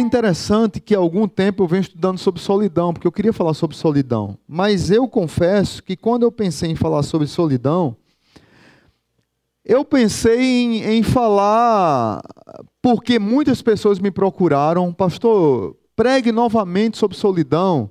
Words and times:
interessante 0.00 0.80
que 0.80 0.94
há 0.94 0.98
algum 0.98 1.28
tempo 1.28 1.62
eu 1.62 1.68
venho 1.68 1.82
estudando 1.82 2.18
sobre 2.18 2.40
solidão, 2.40 2.92
porque 2.92 3.06
eu 3.06 3.12
queria 3.12 3.32
falar 3.32 3.54
sobre 3.54 3.76
solidão. 3.76 4.36
Mas 4.48 4.90
eu 4.90 5.06
confesso 5.06 5.82
que 5.82 5.96
quando 5.96 6.22
eu 6.22 6.32
pensei 6.32 6.70
em 6.70 6.74
falar 6.74 7.02
sobre 7.02 7.26
solidão, 7.26 7.96
eu 9.64 9.84
pensei 9.84 10.40
em, 10.40 10.82
em 10.82 11.02
falar, 11.02 12.22
porque 12.82 13.18
muitas 13.18 13.62
pessoas 13.62 13.98
me 13.98 14.10
procuraram, 14.10 14.92
pastor, 14.92 15.76
pregue 15.94 16.32
novamente 16.32 16.98
sobre 16.98 17.16
solidão, 17.16 17.90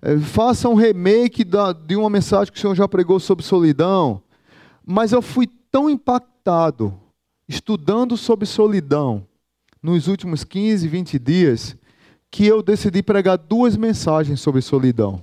eh, 0.00 0.18
faça 0.18 0.68
um 0.68 0.74
remake 0.74 1.44
da, 1.44 1.72
de 1.72 1.94
uma 1.94 2.10
mensagem 2.10 2.52
que 2.52 2.58
o 2.58 2.60
senhor 2.60 2.74
já 2.74 2.88
pregou 2.88 3.20
sobre 3.20 3.44
solidão. 3.44 4.22
Mas 4.84 5.12
eu 5.12 5.22
fui 5.22 5.48
tão 5.70 5.88
impactado 5.88 6.92
estudando 7.48 8.16
sobre 8.16 8.46
solidão 8.46 9.26
nos 9.82 10.06
últimos 10.06 10.44
15, 10.44 10.86
20 10.86 11.18
dias, 11.18 11.76
que 12.30 12.46
eu 12.46 12.62
decidi 12.62 13.02
pregar 13.02 13.36
duas 13.36 13.76
mensagens 13.76 14.40
sobre 14.40 14.62
solidão. 14.62 15.22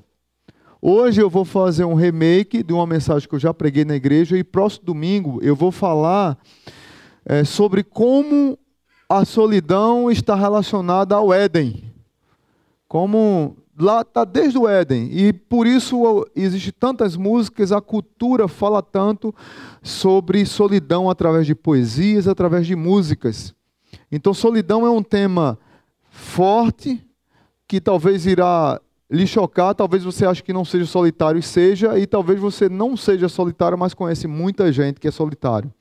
Hoje 0.81 1.21
eu 1.21 1.29
vou 1.29 1.43
fazer 1.43 1.85
um 1.85 1.93
remake 1.93 2.61
de 2.61 2.73
uma 2.73 2.85
mensagem 2.85 3.27
que 3.27 3.35
eu 3.35 3.39
já 3.39 3.53
preguei 3.53 3.83
na 3.83 3.95
igreja 3.95 4.37
e 4.37 4.43
próximo 4.43 4.85
domingo 4.85 5.39
eu 5.41 5.55
vou 5.55 5.71
falar 5.71 6.37
é, 7.25 7.43
sobre 7.43 7.83
como 7.83 8.57
a 9.09 9.25
solidão 9.25 10.09
está 10.11 10.35
relacionada 10.35 11.15
ao 11.15 11.33
Éden. 11.33 11.83
Como 12.87 13.57
lá 13.77 14.01
está 14.01 14.23
desde 14.23 14.57
o 14.57 14.67
Éden 14.67 15.09
e 15.11 15.33
por 15.33 15.67
isso 15.67 16.25
existe 16.35 16.71
tantas 16.71 17.15
músicas, 17.15 17.71
a 17.71 17.81
cultura 17.81 18.47
fala 18.47 18.81
tanto 18.81 19.33
sobre 19.81 20.45
solidão 20.45 21.09
através 21.09 21.45
de 21.45 21.55
poesias, 21.55 22.27
através 22.27 22.67
de 22.67 22.75
músicas. 22.75 23.53
Então, 24.11 24.33
solidão 24.33 24.85
é 24.85 24.89
um 24.89 25.03
tema 25.03 25.57
forte 26.09 27.05
que 27.67 27.79
talvez 27.79 28.25
irá 28.25 28.79
lhe 29.09 29.25
chocar, 29.25 29.73
talvez 29.73 30.03
você 30.03 30.25
ache 30.25 30.43
que 30.43 30.53
não 30.53 30.63
seja 30.63 30.85
solitário 30.85 31.39
e 31.39 31.43
seja, 31.43 31.97
e 31.97 32.05
talvez 32.05 32.39
você 32.39 32.69
não 32.69 32.95
seja 32.95 33.27
solitário, 33.27 33.77
mas 33.77 33.93
conhece 33.93 34.27
muita 34.27 34.71
gente 34.71 34.99
que 34.99 35.07
é 35.07 35.11
solitário. 35.11 35.73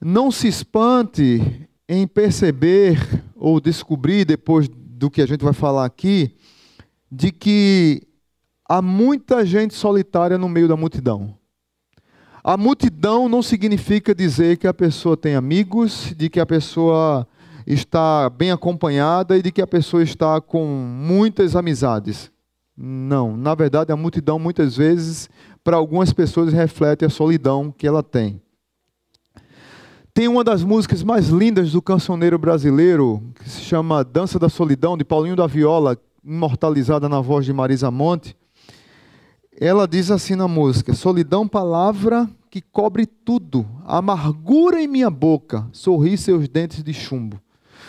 Não 0.00 0.30
se 0.30 0.48
espante 0.48 1.68
em 1.88 2.06
perceber 2.06 2.98
ou 3.36 3.60
descobrir 3.60 4.24
depois 4.24 4.68
do 4.68 5.10
que 5.10 5.22
a 5.22 5.26
gente 5.26 5.44
vai 5.44 5.52
falar 5.52 5.84
aqui, 5.84 6.36
de 7.10 7.30
que 7.30 8.02
há 8.68 8.80
muita 8.80 9.44
gente 9.44 9.74
solitária 9.74 10.38
no 10.38 10.48
meio 10.48 10.68
da 10.68 10.76
multidão. 10.76 11.39
A 12.42 12.56
multidão 12.56 13.28
não 13.28 13.42
significa 13.42 14.14
dizer 14.14 14.56
que 14.56 14.66
a 14.66 14.72
pessoa 14.72 15.14
tem 15.14 15.34
amigos, 15.34 16.14
de 16.16 16.30
que 16.30 16.40
a 16.40 16.46
pessoa 16.46 17.28
está 17.66 18.30
bem 18.30 18.50
acompanhada 18.50 19.36
e 19.36 19.42
de 19.42 19.52
que 19.52 19.60
a 19.60 19.66
pessoa 19.66 20.02
está 20.02 20.40
com 20.40 20.64
muitas 20.66 21.54
amizades. 21.54 22.32
Não, 22.74 23.36
na 23.36 23.54
verdade, 23.54 23.92
a 23.92 23.96
multidão 23.96 24.38
muitas 24.38 24.74
vezes, 24.74 25.28
para 25.62 25.76
algumas 25.76 26.14
pessoas, 26.14 26.50
reflete 26.50 27.04
a 27.04 27.10
solidão 27.10 27.70
que 27.70 27.86
ela 27.86 28.02
tem. 28.02 28.40
Tem 30.14 30.26
uma 30.26 30.42
das 30.42 30.64
músicas 30.64 31.02
mais 31.02 31.28
lindas 31.28 31.72
do 31.72 31.82
cancioneiro 31.82 32.38
brasileiro, 32.38 33.22
que 33.34 33.50
se 33.50 33.60
chama 33.60 34.02
Dança 34.02 34.38
da 34.38 34.48
Solidão, 34.48 34.96
de 34.96 35.04
Paulinho 35.04 35.36
da 35.36 35.46
Viola, 35.46 35.98
imortalizada 36.24 37.06
na 37.06 37.20
voz 37.20 37.44
de 37.44 37.52
Marisa 37.52 37.90
Monte 37.90 38.34
ela 39.58 39.86
diz 39.86 40.10
assim 40.10 40.34
na 40.34 40.46
música: 40.46 40.94
Solidão, 40.94 41.48
palavra 41.48 42.28
que 42.50 42.60
cobre 42.60 43.06
tudo, 43.06 43.66
amargura 43.86 44.82
em 44.82 44.88
minha 44.88 45.08
boca, 45.08 45.66
sorri 45.72 46.18
seus 46.18 46.48
dentes 46.48 46.82
de 46.82 46.92
chumbo. 46.92 47.40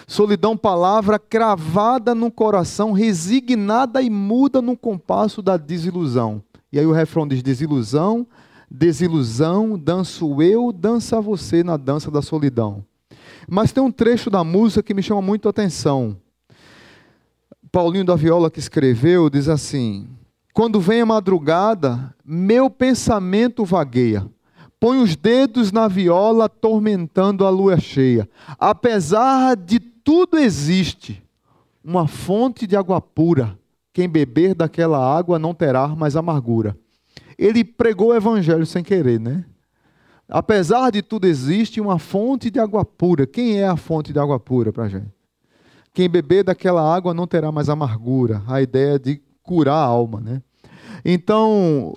Solidão, 0.08 0.58
palavra 0.58 1.18
cravada 1.18 2.14
no 2.14 2.30
coração, 2.32 2.92
resignada 2.92 4.02
e 4.02 4.10
muda 4.10 4.62
no 4.62 4.76
compasso 4.76 5.42
da 5.42 5.58
desilusão. 5.58 6.44
E 6.72 6.80
aí 6.80 6.86
o 6.86 6.92
refrão 6.92 7.28
diz: 7.28 7.42
desilusão, 7.42 8.28
desilusão, 8.70 9.78
danço 9.78 10.42
eu, 10.42 10.72
dança 10.72 11.22
você 11.22 11.64
na 11.64 11.78
dança 11.78 12.12
da 12.12 12.22
solidão. 12.22 12.84
Mas 13.48 13.72
tem 13.72 13.84
um 13.84 13.92
trecho 13.92 14.30
da 14.30 14.44
música 14.44 14.84
que 14.84 14.94
me 14.94 15.04
chama 15.04 15.22
muito 15.22 15.48
a 15.48 15.52
atenção. 15.52 16.18
Paulinho 17.72 18.06
da 18.06 18.16
Viola 18.16 18.52
que 18.52 18.60
escreveu 18.60 19.30
diz 19.30 19.48
assim: 19.48 20.08
quando 20.54 20.80
vem 20.80 21.02
a 21.02 21.06
madrugada, 21.06 22.14
meu 22.26 22.70
pensamento 22.70 23.64
vagueia. 23.64 24.28
Põe 24.80 25.02
os 25.02 25.16
dedos 25.16 25.72
na 25.72 25.88
viola, 25.88 26.46
atormentando 26.46 27.46
a 27.46 27.50
lua 27.50 27.80
cheia. 27.80 28.28
Apesar 28.60 29.56
de 29.56 29.80
tudo 29.80 30.38
existe 30.40 31.24
uma 31.84 32.08
fonte 32.08 32.66
de 32.66 32.76
água 32.76 33.00
pura. 33.00 33.58
Quem 33.94 34.10
beber 34.10 34.56
daquela 34.56 34.98
água 34.98 35.38
não 35.38 35.54
terá 35.54 35.88
mais 35.90 36.16
amargura. 36.16 36.78
Ele 37.38 37.64
pregou 37.64 38.10
o 38.10 38.16
evangelho 38.16 38.66
sem 38.66 38.84
querer, 38.84 39.20
né? 39.20 39.46
Apesar 40.28 40.92
de 40.92 41.02
tudo 41.02 41.28
existe 41.28 41.82
uma 41.82 42.00
fonte 42.00 42.50
de 42.50 42.60
água 42.60 42.86
pura. 42.86 43.28
Quem 43.28 43.60
é 43.60 43.68
a 43.68 43.76
fonte 43.76 44.14
de 44.14 44.20
água 44.20 44.40
pura 44.40 44.72
para 44.72 44.88
gente? 44.88 45.12
Quem 45.94 46.10
beber 46.10 46.44
daquela 46.44 46.82
água 46.82 47.14
não 47.14 47.28
terá 47.28 47.52
mais 47.52 47.68
amargura. 47.68 48.42
A 48.48 48.62
ideia 48.62 48.98
de 48.98 49.22
curar 49.44 49.76
a 49.76 49.84
alma, 49.84 50.20
né? 50.20 50.42
Então, 51.04 51.94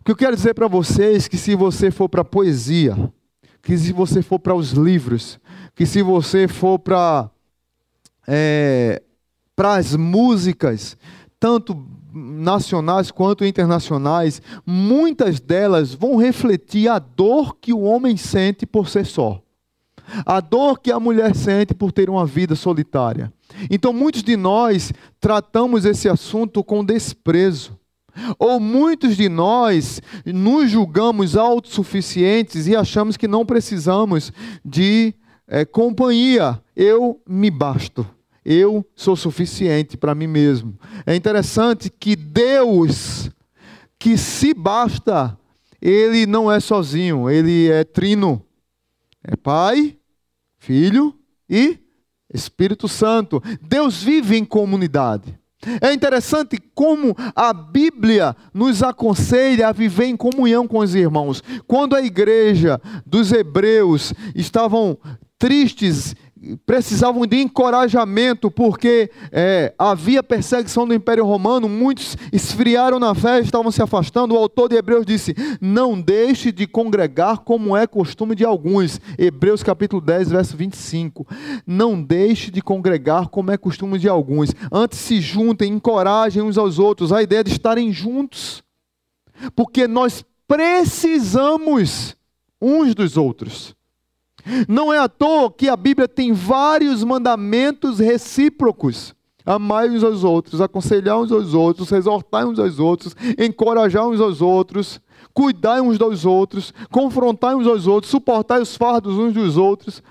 o 0.00 0.04
que 0.04 0.12
eu 0.12 0.16
quero 0.16 0.36
dizer 0.36 0.54
para 0.54 0.68
vocês 0.68 1.26
é 1.26 1.28
que 1.28 1.36
se 1.36 1.54
você 1.54 1.90
for 1.90 2.08
para 2.08 2.22
a 2.22 2.24
poesia, 2.24 2.96
que 3.62 3.76
se 3.76 3.92
você 3.92 4.22
for 4.22 4.38
para 4.38 4.54
os 4.54 4.72
livros, 4.72 5.38
que 5.74 5.84
se 5.84 6.02
você 6.02 6.48
for 6.48 6.78
para 6.78 7.30
é, 8.26 9.02
para 9.56 9.74
as 9.74 9.96
músicas, 9.96 10.96
tanto 11.40 11.74
nacionais 12.12 13.10
quanto 13.10 13.44
internacionais, 13.44 14.40
muitas 14.64 15.40
delas 15.40 15.94
vão 15.94 16.16
refletir 16.16 16.88
a 16.88 16.98
dor 16.98 17.56
que 17.56 17.72
o 17.72 17.80
homem 17.80 18.16
sente 18.16 18.64
por 18.64 18.88
ser 18.88 19.04
só. 19.04 19.42
A 20.24 20.40
dor 20.40 20.80
que 20.80 20.90
a 20.90 21.00
mulher 21.00 21.34
sente 21.34 21.74
por 21.74 21.92
ter 21.92 22.08
uma 22.08 22.24
vida 22.24 22.54
solitária. 22.54 23.32
Então, 23.70 23.92
muitos 23.92 24.22
de 24.22 24.36
nós 24.36 24.92
tratamos 25.20 25.84
esse 25.84 26.08
assunto 26.08 26.62
com 26.62 26.84
desprezo. 26.84 27.78
Ou 28.38 28.58
muitos 28.58 29.16
de 29.16 29.28
nós 29.28 30.00
nos 30.26 30.70
julgamos 30.70 31.36
autossuficientes 31.36 32.66
e 32.66 32.74
achamos 32.74 33.16
que 33.16 33.28
não 33.28 33.46
precisamos 33.46 34.32
de 34.64 35.14
é, 35.46 35.64
companhia. 35.64 36.60
Eu 36.74 37.20
me 37.28 37.50
basto. 37.50 38.06
Eu 38.44 38.84
sou 38.94 39.14
suficiente 39.14 39.96
para 39.96 40.14
mim 40.14 40.26
mesmo. 40.26 40.78
É 41.06 41.14
interessante 41.14 41.90
que 41.90 42.16
Deus, 42.16 43.30
que 43.98 44.16
se 44.16 44.54
basta, 44.54 45.38
ele 45.80 46.26
não 46.26 46.50
é 46.50 46.58
sozinho, 46.58 47.28
ele 47.28 47.68
é 47.70 47.84
trino. 47.84 48.42
É 49.22 49.36
Pai, 49.36 49.97
Filho 50.68 51.14
e 51.48 51.78
Espírito 52.30 52.86
Santo. 52.88 53.42
Deus 53.62 54.02
vive 54.02 54.36
em 54.36 54.44
comunidade. 54.44 55.34
É 55.80 55.94
interessante 55.94 56.60
como 56.74 57.16
a 57.34 57.54
Bíblia 57.54 58.36
nos 58.52 58.82
aconselha 58.82 59.68
a 59.68 59.72
viver 59.72 60.04
em 60.04 60.16
comunhão 60.16 60.68
com 60.68 60.80
os 60.80 60.94
irmãos. 60.94 61.42
Quando 61.66 61.96
a 61.96 62.02
igreja 62.02 62.78
dos 63.06 63.32
hebreus 63.32 64.12
estavam 64.34 64.98
tristes 65.38 66.14
precisavam 66.64 67.26
de 67.26 67.40
encorajamento, 67.40 68.50
porque 68.50 69.10
é, 69.32 69.74
havia 69.78 70.22
perseguição 70.22 70.86
do 70.86 70.94
Império 70.94 71.24
Romano, 71.24 71.68
muitos 71.68 72.16
esfriaram 72.32 72.98
na 72.98 73.14
fé, 73.14 73.40
estavam 73.40 73.70
se 73.70 73.82
afastando. 73.82 74.34
O 74.34 74.38
autor 74.38 74.68
de 74.68 74.76
Hebreus 74.76 75.04
disse: 75.04 75.34
Não 75.60 76.00
deixe 76.00 76.52
de 76.52 76.66
congregar 76.66 77.38
como 77.38 77.76
é 77.76 77.86
costume 77.86 78.34
de 78.34 78.44
alguns. 78.44 79.00
Hebreus 79.18 79.62
capítulo 79.62 80.00
10, 80.00 80.30
verso 80.30 80.56
25. 80.56 81.26
Não 81.66 82.02
deixe 82.02 82.50
de 82.50 82.62
congregar 82.62 83.28
como 83.28 83.50
é 83.50 83.56
costume 83.56 83.98
de 83.98 84.08
alguns. 84.08 84.50
Antes 84.70 84.98
se 84.98 85.20
juntem, 85.20 85.72
encorajem 85.72 86.42
uns 86.42 86.58
aos 86.58 86.78
outros. 86.78 87.12
A 87.12 87.22
ideia 87.22 87.42
de 87.42 87.50
estarem 87.50 87.92
juntos, 87.92 88.62
porque 89.54 89.86
nós 89.86 90.24
precisamos 90.46 92.16
uns 92.60 92.94
dos 92.94 93.16
outros. 93.16 93.77
Não 94.68 94.92
é 94.92 94.98
à 94.98 95.08
toa 95.08 95.50
que 95.50 95.68
a 95.68 95.76
Bíblia 95.76 96.08
tem 96.08 96.32
vários 96.32 97.02
mandamentos 97.04 97.98
recíprocos. 97.98 99.14
Amai 99.44 99.88
uns 99.88 100.04
aos 100.04 100.24
outros, 100.24 100.60
aconselhar 100.60 101.18
uns 101.18 101.32
aos 101.32 101.54
outros, 101.54 101.90
exortar 101.90 102.46
uns 102.46 102.58
aos 102.58 102.78
outros, 102.78 103.16
encorajar 103.38 104.06
uns 104.06 104.20
aos 104.20 104.42
outros, 104.42 105.00
cuidar 105.32 105.80
uns 105.80 105.96
dos 105.96 106.24
outros, 106.26 106.74
confrontar 106.90 107.56
uns 107.56 107.66
aos 107.66 107.86
outros, 107.86 108.10
suportar 108.10 108.60
os 108.60 108.76
fardos 108.76 109.16
uns 109.16 109.32
dos 109.32 109.56
outros. 109.56 110.02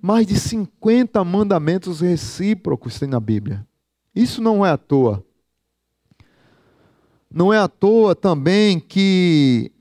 Mais 0.00 0.26
de 0.26 0.38
50 0.38 1.22
mandamentos 1.24 2.00
recíprocos 2.00 2.98
tem 2.98 3.08
na 3.08 3.18
Bíblia. 3.18 3.66
Isso 4.14 4.40
não 4.40 4.64
é 4.64 4.70
à 4.70 4.78
toa. 4.78 5.24
Não 7.32 7.52
é 7.52 7.58
à 7.58 7.66
toa 7.66 8.14
também 8.14 8.78
que 8.78 9.72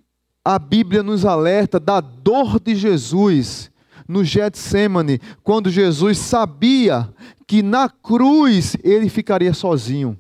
a 0.44 0.58
Bíblia 0.58 1.04
nos 1.04 1.26
alerta 1.26 1.80
da 1.80 2.00
dor 2.00 2.60
de 2.60 2.76
Jesus, 2.76 3.72
no 4.08 4.24
Getsemane, 4.24 5.20
quando 5.44 5.70
Jesus 5.70 6.18
sabia 6.18 7.14
que 7.46 7.62
na 7.62 7.88
cruz 7.88 8.76
ele 8.84 9.10
ficaria 9.10 9.54
sozinho. 9.54 10.18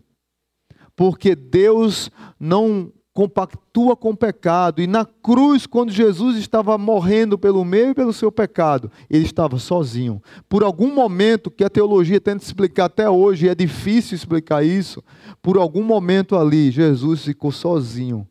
Porque 0.95 1.35
Deus 1.35 2.11
não 2.39 2.91
compactua 3.13 3.97
com 3.97 4.11
o 4.11 4.17
pecado. 4.17 4.81
E 4.81 4.87
na 4.87 5.05
cruz, 5.05 5.65
quando 5.65 5.91
Jesus 5.91 6.37
estava 6.37 6.77
morrendo 6.77 7.37
pelo 7.37 7.65
meu 7.65 7.89
e 7.89 7.93
pelo 7.93 8.13
seu 8.13 8.31
pecado, 8.31 8.91
ele 9.09 9.25
estava 9.25 9.57
sozinho. 9.57 10.21
Por 10.47 10.63
algum 10.63 10.93
momento 10.93 11.51
que 11.51 11.63
a 11.63 11.69
teologia 11.69 12.21
tenta 12.21 12.43
explicar 12.43 12.85
até 12.85 13.09
hoje, 13.09 13.45
e 13.45 13.49
é 13.49 13.55
difícil 13.55 14.15
explicar 14.15 14.63
isso, 14.63 15.03
por 15.41 15.57
algum 15.57 15.83
momento 15.83 16.37
ali, 16.37 16.71
Jesus 16.71 17.25
ficou 17.25 17.51
sozinho. 17.51 18.27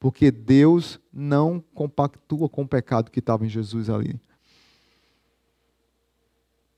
Porque 0.00 0.30
Deus 0.30 0.98
não 1.12 1.62
compactua 1.74 2.48
com 2.48 2.62
o 2.62 2.68
pecado 2.68 3.10
que 3.10 3.18
estava 3.18 3.44
em 3.44 3.50
Jesus 3.50 3.90
ali. 3.90 4.18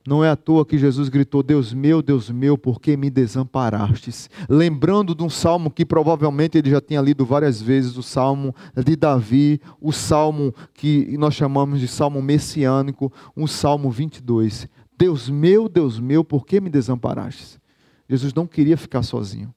Não 0.05 0.25
é 0.25 0.31
à 0.31 0.35
toa 0.35 0.67
que 0.67 0.77
Jesus 0.77 1.09
gritou: 1.09 1.41
Deus 1.45 1.73
meu, 1.73 2.03
Deus 2.03 2.29
meu, 2.29 2.59
por 2.59 2.81
que 2.81 2.97
me 2.97 3.09
desamparastes? 3.09 4.29
Lembrando 4.49 5.15
de 5.15 5.23
um 5.23 5.31
salmo 5.31 5.71
que 5.71 5.87
provavelmente 5.87 6.59
ele 6.59 6.71
já 6.71 6.81
tinha 6.81 7.01
lido 7.01 7.25
várias 7.25 7.63
vezes, 7.63 7.97
o 7.97 8.03
salmo 8.03 8.53
de 8.75 8.97
Davi, 8.97 9.61
o 9.81 9.93
salmo 9.93 10.53
que 10.75 11.17
nós 11.17 11.35
chamamos 11.35 11.79
de 11.79 11.87
salmo 11.87 12.21
messiânico, 12.21 13.13
um 13.37 13.47
salmo 13.47 13.89
22. 13.89 14.69
Deus 14.99 15.29
meu, 15.29 15.69
Deus 15.69 16.01
meu, 16.01 16.25
por 16.25 16.45
que 16.45 16.61
me 16.61 16.69
desamparastes? 16.69 17.61
Jesus 18.09 18.35
não 18.35 18.47
queria 18.49 18.77
ficar 18.77 19.05
sozinho. 19.05 19.55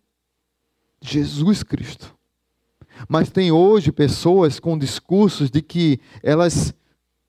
Jesus 1.02 1.64
Cristo. 1.64 2.16
Mas 3.08 3.30
tem 3.30 3.52
hoje 3.52 3.92
pessoas 3.92 4.60
com 4.60 4.78
discursos 4.78 5.50
de 5.50 5.62
que 5.62 6.00
elas 6.24 6.74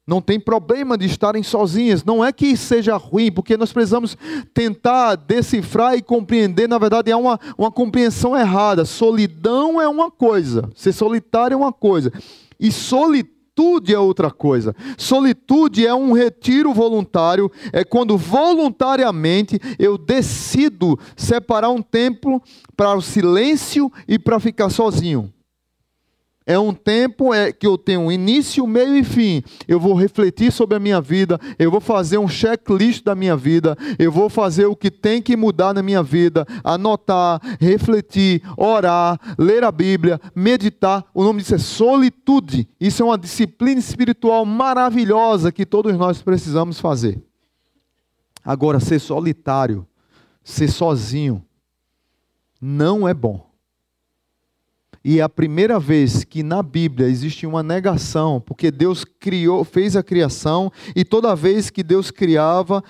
não 0.06 0.20
tem 0.20 0.38
problema 0.38 0.96
de 0.96 1.04
estarem 1.04 1.42
sozinhas. 1.42 2.04
Não 2.04 2.24
é 2.24 2.32
que 2.32 2.56
seja 2.56 2.96
ruim, 2.96 3.32
porque 3.32 3.56
nós 3.56 3.72
precisamos 3.72 4.16
tentar 4.54 5.16
decifrar 5.16 5.96
e 5.96 6.02
compreender. 6.02 6.68
Na 6.68 6.78
verdade, 6.78 7.10
é 7.10 7.16
uma, 7.16 7.40
uma 7.58 7.72
compreensão 7.72 8.36
errada. 8.36 8.84
Solidão 8.84 9.80
é 9.80 9.88
uma 9.88 10.10
coisa, 10.10 10.70
ser 10.76 10.92
solitário 10.92 11.54
é 11.54 11.56
uma 11.56 11.72
coisa, 11.72 12.12
e 12.60 12.70
solitude 12.70 13.92
é 13.92 13.98
outra 13.98 14.30
coisa. 14.30 14.76
Solitude 14.96 15.84
é 15.84 15.94
um 15.94 16.12
retiro 16.12 16.72
voluntário, 16.72 17.50
é 17.72 17.82
quando 17.82 18.16
voluntariamente 18.16 19.58
eu 19.76 19.98
decido 19.98 20.96
separar 21.16 21.70
um 21.70 21.82
tempo 21.82 22.40
para 22.76 22.94
o 22.94 23.02
silêncio 23.02 23.90
e 24.06 24.20
para 24.20 24.38
ficar 24.38 24.70
sozinho. 24.70 25.32
É 26.48 26.56
um 26.56 26.72
tempo 26.72 27.34
é, 27.34 27.50
que 27.50 27.66
eu 27.66 27.76
tenho 27.76 28.10
início, 28.10 28.64
meio 28.68 28.96
e 28.96 29.02
fim. 29.02 29.42
Eu 29.66 29.80
vou 29.80 29.94
refletir 29.94 30.52
sobre 30.52 30.76
a 30.76 30.80
minha 30.80 31.00
vida, 31.00 31.40
eu 31.58 31.72
vou 31.72 31.80
fazer 31.80 32.18
um 32.18 32.28
checklist 32.28 33.02
da 33.02 33.16
minha 33.16 33.36
vida, 33.36 33.76
eu 33.98 34.12
vou 34.12 34.30
fazer 34.30 34.66
o 34.66 34.76
que 34.76 34.88
tem 34.88 35.20
que 35.20 35.36
mudar 35.36 35.74
na 35.74 35.82
minha 35.82 36.04
vida, 36.04 36.46
anotar, 36.62 37.40
refletir, 37.58 38.42
orar, 38.56 39.18
ler 39.36 39.64
a 39.64 39.72
Bíblia, 39.72 40.20
meditar. 40.36 41.04
O 41.12 41.24
nome 41.24 41.40
disso 41.40 41.56
é 41.56 41.58
solitude. 41.58 42.68
Isso 42.80 43.02
é 43.02 43.06
uma 43.06 43.18
disciplina 43.18 43.80
espiritual 43.80 44.46
maravilhosa 44.46 45.50
que 45.50 45.66
todos 45.66 45.96
nós 45.96 46.22
precisamos 46.22 46.78
fazer. 46.78 47.20
Agora, 48.44 48.78
ser 48.78 49.00
solitário, 49.00 49.84
ser 50.44 50.68
sozinho, 50.68 51.44
não 52.60 53.08
é 53.08 53.12
bom. 53.12 53.45
E 55.08 55.20
é 55.20 55.22
a 55.22 55.28
primeira 55.28 55.78
vez 55.78 56.24
que 56.24 56.42
na 56.42 56.60
Bíblia 56.64 57.06
existe 57.06 57.46
uma 57.46 57.62
negação, 57.62 58.40
porque 58.40 58.72
Deus 58.72 59.04
criou, 59.04 59.62
fez 59.62 59.94
a 59.94 60.02
criação 60.02 60.68
e 60.96 61.04
toda 61.04 61.36
vez 61.36 61.70
que 61.70 61.84
Deus 61.84 62.10
criava 62.10 62.82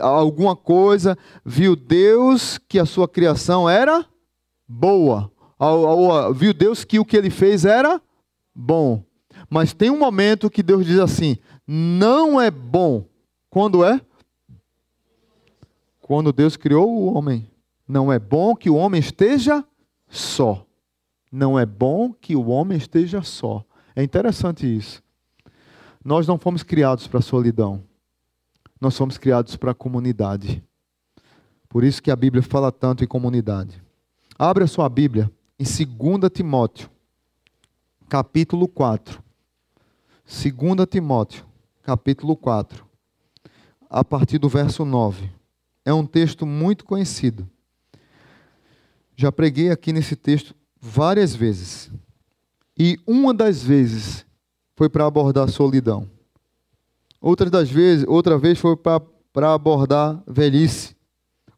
alguma 0.00 0.56
coisa, 0.56 1.16
viu 1.44 1.76
Deus 1.76 2.58
que 2.58 2.76
a 2.76 2.84
sua 2.84 3.06
criação 3.06 3.70
era 3.70 4.04
boa. 4.66 5.30
Viu 6.34 6.52
Deus 6.52 6.82
que 6.82 6.98
o 6.98 7.04
que 7.04 7.16
ele 7.16 7.30
fez 7.30 7.64
era 7.64 8.02
bom. 8.52 9.04
Mas 9.48 9.72
tem 9.72 9.90
um 9.90 9.98
momento 10.00 10.50
que 10.50 10.60
Deus 10.60 10.84
diz 10.84 10.98
assim: 10.98 11.36
não 11.64 12.40
é 12.40 12.50
bom. 12.50 13.06
Quando 13.48 13.84
é? 13.84 14.00
Quando 16.00 16.32
Deus 16.32 16.56
criou 16.56 16.90
o 16.90 17.14
homem. 17.14 17.48
Não 17.86 18.12
é 18.12 18.18
bom 18.18 18.56
que 18.56 18.68
o 18.68 18.74
homem 18.74 18.98
esteja 18.98 19.64
só. 20.08 20.66
Não 21.36 21.58
é 21.58 21.66
bom 21.66 22.12
que 22.12 22.36
o 22.36 22.46
homem 22.46 22.78
esteja 22.78 23.20
só. 23.20 23.64
É 23.96 24.04
interessante 24.04 24.64
isso. 24.64 25.02
Nós 26.04 26.28
não 26.28 26.38
fomos 26.38 26.62
criados 26.62 27.08
para 27.08 27.18
a 27.18 27.22
solidão. 27.22 27.82
Nós 28.80 28.96
fomos 28.96 29.18
criados 29.18 29.56
para 29.56 29.72
a 29.72 29.74
comunidade. 29.74 30.62
Por 31.68 31.82
isso 31.82 32.00
que 32.00 32.12
a 32.12 32.14
Bíblia 32.14 32.40
fala 32.40 32.70
tanto 32.70 33.02
em 33.02 33.08
comunidade. 33.08 33.82
Abra 34.38 34.68
sua 34.68 34.88
Bíblia 34.88 35.28
em 35.58 35.64
2 35.64 36.30
Timóteo, 36.32 36.88
capítulo 38.08 38.68
4. 38.68 39.20
2 40.24 40.86
Timóteo, 40.88 41.44
capítulo 41.82 42.36
4, 42.36 42.86
a 43.90 44.04
partir 44.04 44.38
do 44.38 44.48
verso 44.48 44.84
9. 44.84 45.28
É 45.84 45.92
um 45.92 46.06
texto 46.06 46.46
muito 46.46 46.84
conhecido. 46.84 47.50
Já 49.16 49.32
preguei 49.32 49.72
aqui 49.72 49.92
nesse 49.92 50.14
texto 50.14 50.54
várias 50.84 51.34
vezes. 51.34 51.90
E 52.78 53.00
uma 53.06 53.32
das 53.32 53.62
vezes 53.62 54.26
foi 54.76 54.88
para 54.90 55.06
abordar 55.06 55.48
solidão. 55.48 56.10
Outras 57.20 57.50
das 57.50 57.70
vezes, 57.70 58.04
outra 58.06 58.36
vez 58.36 58.58
foi 58.58 58.76
para 58.76 59.54
abordar 59.54 60.22
velhice. 60.26 60.94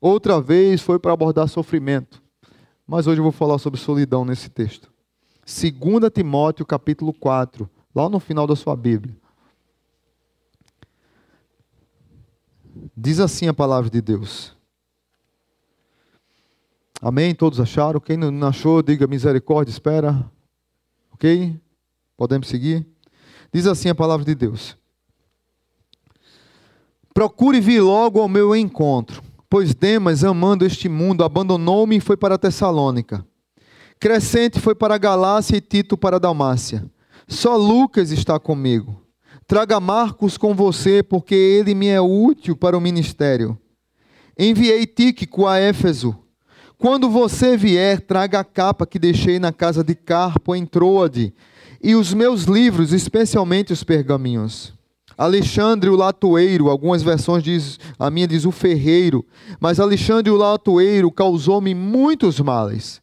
Outra 0.01 0.41
vez 0.41 0.81
foi 0.81 0.99
para 0.99 1.13
abordar 1.13 1.49
sofrimento. 1.49 2.23
Mas 2.87 3.09
hoje 3.09 3.19
eu 3.19 3.25
vou 3.25 3.33
falar 3.33 3.59
sobre 3.59 3.81
solidão 3.81 4.25
nesse 4.25 4.49
texto. 4.49 4.93
2 5.45 5.75
Timóteo 6.13 6.65
capítulo 6.65 7.13
4, 7.13 7.69
lá 7.95 8.09
no 8.09 8.21
final 8.21 8.47
da 8.47 8.55
sua 8.55 8.77
Bíblia. 8.77 9.17
Diz 12.97 13.19
assim 13.19 13.49
a 13.49 13.55
palavra 13.55 13.91
de 13.91 14.01
Deus. 14.01 14.56
Amém? 17.01 17.35
Todos 17.35 17.61
acharam? 17.61 18.01
Quem 18.01 18.17
não 18.17 18.49
achou, 18.49 18.83
diga 18.83 19.07
misericórdia, 19.07 19.71
espera. 19.71 20.31
Ok? 21.13 21.59
Podemos 22.17 22.49
seguir? 22.49 22.87
Diz 23.53 23.67
assim 23.67 23.89
a 23.89 23.95
palavra 23.95 24.25
de 24.25 24.35
Deus: 24.35 24.77
Procure 27.13 27.61
vir 27.61 27.81
logo 27.81 28.21
ao 28.21 28.29
meu 28.29 28.57
encontro, 28.57 29.23
pois 29.49 29.75
Demas, 29.75 30.25
amando 30.25 30.65
este 30.65 30.89
mundo, 30.89 31.23
abandonou-me 31.23 31.97
e 31.97 32.01
foi 32.01 32.17
para 32.17 32.39
Tessalônica. 32.39 33.25
Crescente 33.99 34.61
foi 34.61 34.75
para 34.75 34.99
Galácia 34.99 35.57
e 35.57 35.61
Tito 35.61 35.97
para 35.97 36.21
Dalmácia. 36.21 36.85
Só 37.29 37.57
Lucas 37.57 38.11
está 38.11 38.39
comigo. 38.39 39.03
Traga 39.47 39.81
Marcos 39.81 40.37
com 40.37 40.55
você, 40.55 41.03
porque 41.03 41.35
ele 41.35 41.75
me 41.75 41.87
é 41.87 42.01
útil 42.01 42.57
para 42.57 42.77
o 42.77 42.81
ministério. 42.81 43.59
Enviei 44.39 44.87
Tíquico 44.87 45.47
a 45.47 45.59
Éfeso 45.59 46.26
quando 46.79 47.09
você 47.09 47.57
vier, 47.57 48.01
traga 48.01 48.41
a 48.41 48.45
capa 48.45 48.87
que 48.87 48.99
deixei 48.99 49.39
na 49.39 49.53
casa 49.53 49.83
de 49.83 49.95
Carpo 49.95 50.55
em 50.55 50.67
Troade, 50.67 51.33
e 51.83 51.95
os 51.95 52.13
meus 52.13 52.45
livros, 52.45 52.93
especialmente 52.93 53.73
os 53.73 53.83
pergaminhos. 53.83 54.75
Alexandre 55.17 55.89
o 55.89 55.97
latoeiro, 55.97 56.69
algumas 56.69 57.03
versões 57.03 57.43
diz, 57.43 57.81
a 57.99 58.11
minha 58.11 58.29
diz 58.29 58.45
o 58.45 58.53
ferreiro, 58.53 59.25
mas 59.59 59.81
Alexandre 59.81 60.31
o 60.31 60.37
latoeiro 60.37 61.11
causou-me 61.11 61.75
muitos 61.75 62.39
males. 62.39 63.01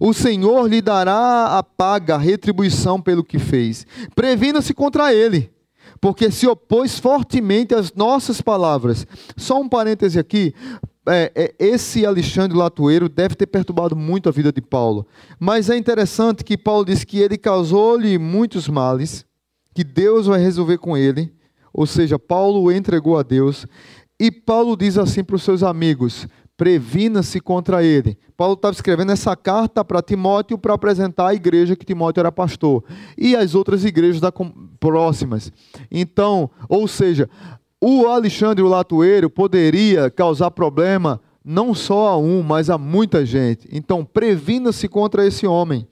O 0.00 0.14
Senhor 0.14 0.66
lhe 0.66 0.80
dará 0.80 1.58
a 1.58 1.62
paga, 1.62 2.14
a 2.14 2.18
retribuição 2.18 2.98
pelo 2.98 3.22
que 3.22 3.38
fez. 3.38 3.86
Previna-se 4.14 4.72
contra 4.72 5.12
ele, 5.12 5.51
porque 6.02 6.32
se 6.32 6.48
opôs 6.48 6.98
fortemente 6.98 7.76
às 7.76 7.94
nossas 7.94 8.40
palavras. 8.40 9.06
Só 9.36 9.60
um 9.60 9.68
parêntese 9.68 10.18
aqui 10.18 10.52
é, 11.06 11.32
é, 11.34 11.54
esse 11.60 12.04
Alexandre 12.04 12.58
Latueiro 12.58 13.08
deve 13.08 13.36
ter 13.36 13.46
perturbado 13.46 13.94
muito 13.94 14.28
a 14.28 14.32
vida 14.32 14.52
de 14.52 14.60
Paulo. 14.60 15.06
Mas 15.38 15.70
é 15.70 15.76
interessante 15.76 16.42
que 16.42 16.58
Paulo 16.58 16.84
diz 16.84 17.04
que 17.04 17.20
ele 17.20 17.38
causou-lhe 17.38 18.18
muitos 18.18 18.68
males, 18.68 19.24
que 19.72 19.84
Deus 19.84 20.26
vai 20.26 20.40
resolver 20.40 20.78
com 20.78 20.96
ele. 20.96 21.32
Ou 21.72 21.86
seja, 21.86 22.18
Paulo 22.18 22.62
o 22.62 22.72
entregou 22.72 23.16
a 23.16 23.22
Deus. 23.22 23.64
E 24.18 24.30
Paulo 24.30 24.76
diz 24.76 24.98
assim 24.98 25.22
para 25.22 25.36
os 25.36 25.44
seus 25.44 25.62
amigos: 25.62 26.26
previna-se 26.56 27.40
contra 27.40 27.82
ele. 27.82 28.18
Paulo 28.36 28.54
estava 28.54 28.72
escrevendo 28.72 29.12
essa 29.12 29.34
carta 29.36 29.84
para 29.84 30.02
Timóteo 30.02 30.58
para 30.58 30.74
apresentar 30.74 31.28
à 31.28 31.34
igreja 31.34 31.76
que 31.76 31.84
Timóteo 31.84 32.20
era 32.20 32.32
pastor 32.32 32.84
e 33.16 33.34
as 33.34 33.54
outras 33.54 33.84
igrejas 33.84 34.20
da, 34.20 34.32
próximas. 34.78 35.52
Então, 35.90 36.50
ou 36.68 36.86
seja, 36.86 37.28
o 37.80 38.06
Alexandre 38.06 38.62
o 38.62 38.68
Latoeiro 38.68 39.28
poderia 39.28 40.10
causar 40.10 40.50
problema 40.50 41.20
não 41.44 41.74
só 41.74 42.08
a 42.08 42.16
um, 42.16 42.42
mas 42.42 42.70
a 42.70 42.78
muita 42.78 43.24
gente. 43.26 43.68
Então, 43.72 44.04
previna-se 44.04 44.88
contra 44.88 45.26
esse 45.26 45.46
homem. 45.46 45.86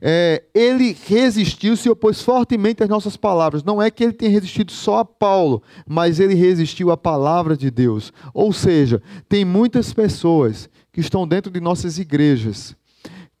É, 0.00 0.42
ele 0.54 0.96
resistiu, 1.06 1.76
se 1.76 1.88
opôs 1.88 2.22
fortemente 2.22 2.82
às 2.82 2.88
nossas 2.88 3.16
palavras. 3.16 3.62
Não 3.62 3.80
é 3.80 3.90
que 3.90 4.04
ele 4.04 4.12
tenha 4.12 4.30
resistido 4.30 4.72
só 4.72 4.98
a 4.98 5.04
Paulo, 5.04 5.62
mas 5.86 6.20
ele 6.20 6.34
resistiu 6.34 6.90
à 6.90 6.96
palavra 6.96 7.56
de 7.56 7.70
Deus. 7.70 8.12
Ou 8.32 8.52
seja, 8.52 9.02
tem 9.28 9.44
muitas 9.44 9.92
pessoas 9.92 10.68
que 10.92 11.00
estão 11.00 11.26
dentro 11.26 11.50
de 11.50 11.60
nossas 11.60 11.98
igrejas 11.98 12.76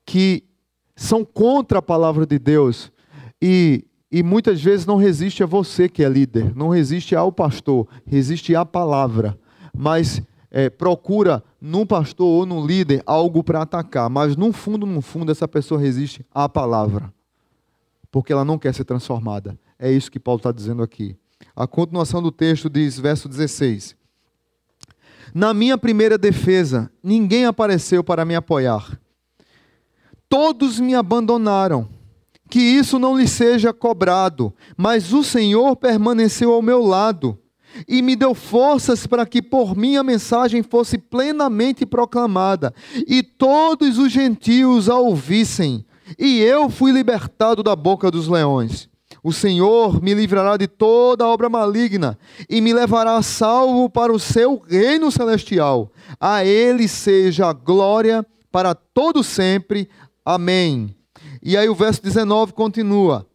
que 0.04 0.44
são 0.96 1.24
contra 1.24 1.78
a 1.78 1.82
palavra 1.82 2.26
de 2.26 2.38
Deus 2.38 2.92
e, 3.40 3.84
e 4.10 4.22
muitas 4.22 4.62
vezes 4.62 4.86
não 4.86 4.96
resiste 4.96 5.42
a 5.42 5.46
você 5.46 5.88
que 5.88 6.04
é 6.04 6.08
líder, 6.08 6.54
não 6.54 6.68
resiste 6.68 7.16
ao 7.16 7.32
pastor, 7.32 7.88
resiste 8.06 8.54
à 8.54 8.64
palavra. 8.64 9.38
Mas 9.76 10.22
é, 10.50 10.70
procura 10.70 11.42
num 11.64 11.86
pastor 11.86 12.26
ou 12.26 12.44
num 12.44 12.66
líder 12.66 13.02
algo 13.06 13.42
para 13.42 13.62
atacar, 13.62 14.10
mas 14.10 14.36
no 14.36 14.52
fundo, 14.52 14.84
no 14.84 15.00
fundo, 15.00 15.32
essa 15.32 15.48
pessoa 15.48 15.80
resiste 15.80 16.22
à 16.30 16.46
palavra, 16.46 17.10
porque 18.10 18.34
ela 18.34 18.44
não 18.44 18.58
quer 18.58 18.74
ser 18.74 18.84
transformada. 18.84 19.58
É 19.78 19.90
isso 19.90 20.10
que 20.10 20.20
Paulo 20.20 20.36
está 20.36 20.52
dizendo 20.52 20.82
aqui. 20.82 21.16
A 21.56 21.66
continuação 21.66 22.22
do 22.22 22.30
texto 22.30 22.68
diz, 22.68 22.98
verso 22.98 23.30
16: 23.30 23.96
Na 25.32 25.54
minha 25.54 25.78
primeira 25.78 26.18
defesa, 26.18 26.90
ninguém 27.02 27.46
apareceu 27.46 28.04
para 28.04 28.26
me 28.26 28.34
apoiar. 28.34 29.00
Todos 30.28 30.78
me 30.78 30.94
abandonaram. 30.94 31.88
Que 32.50 32.60
isso 32.60 32.98
não 32.98 33.18
lhe 33.18 33.26
seja 33.26 33.72
cobrado, 33.72 34.52
mas 34.76 35.14
o 35.14 35.24
Senhor 35.24 35.74
permaneceu 35.76 36.52
ao 36.52 36.60
meu 36.60 36.82
lado 36.82 37.38
e 37.88 38.02
me 38.02 38.16
deu 38.16 38.34
forças 38.34 39.06
para 39.06 39.26
que 39.26 39.42
por 39.42 39.76
mim 39.76 39.96
a 39.96 40.02
mensagem 40.02 40.62
fosse 40.62 40.98
plenamente 40.98 41.84
proclamada 41.84 42.74
e 43.06 43.22
todos 43.22 43.98
os 43.98 44.10
gentios 44.10 44.88
a 44.88 44.96
ouvissem. 44.96 45.84
E 46.18 46.40
eu 46.40 46.68
fui 46.68 46.92
libertado 46.92 47.62
da 47.62 47.74
boca 47.74 48.10
dos 48.10 48.28
leões. 48.28 48.88
O 49.22 49.32
Senhor 49.32 50.02
me 50.02 50.12
livrará 50.12 50.56
de 50.56 50.66
toda 50.66 51.26
obra 51.26 51.48
maligna 51.48 52.18
e 52.48 52.60
me 52.60 52.74
levará 52.74 53.22
salvo 53.22 53.88
para 53.88 54.12
o 54.12 54.18
seu 54.18 54.62
reino 54.68 55.10
celestial. 55.10 55.90
A 56.20 56.44
ele 56.44 56.86
seja 56.86 57.48
a 57.48 57.52
glória 57.54 58.24
para 58.52 58.74
todo 58.74 59.24
sempre. 59.24 59.88
Amém. 60.24 60.94
E 61.42 61.56
aí 61.56 61.68
o 61.68 61.74
verso 61.74 62.02
19 62.02 62.52
continua: 62.52 63.26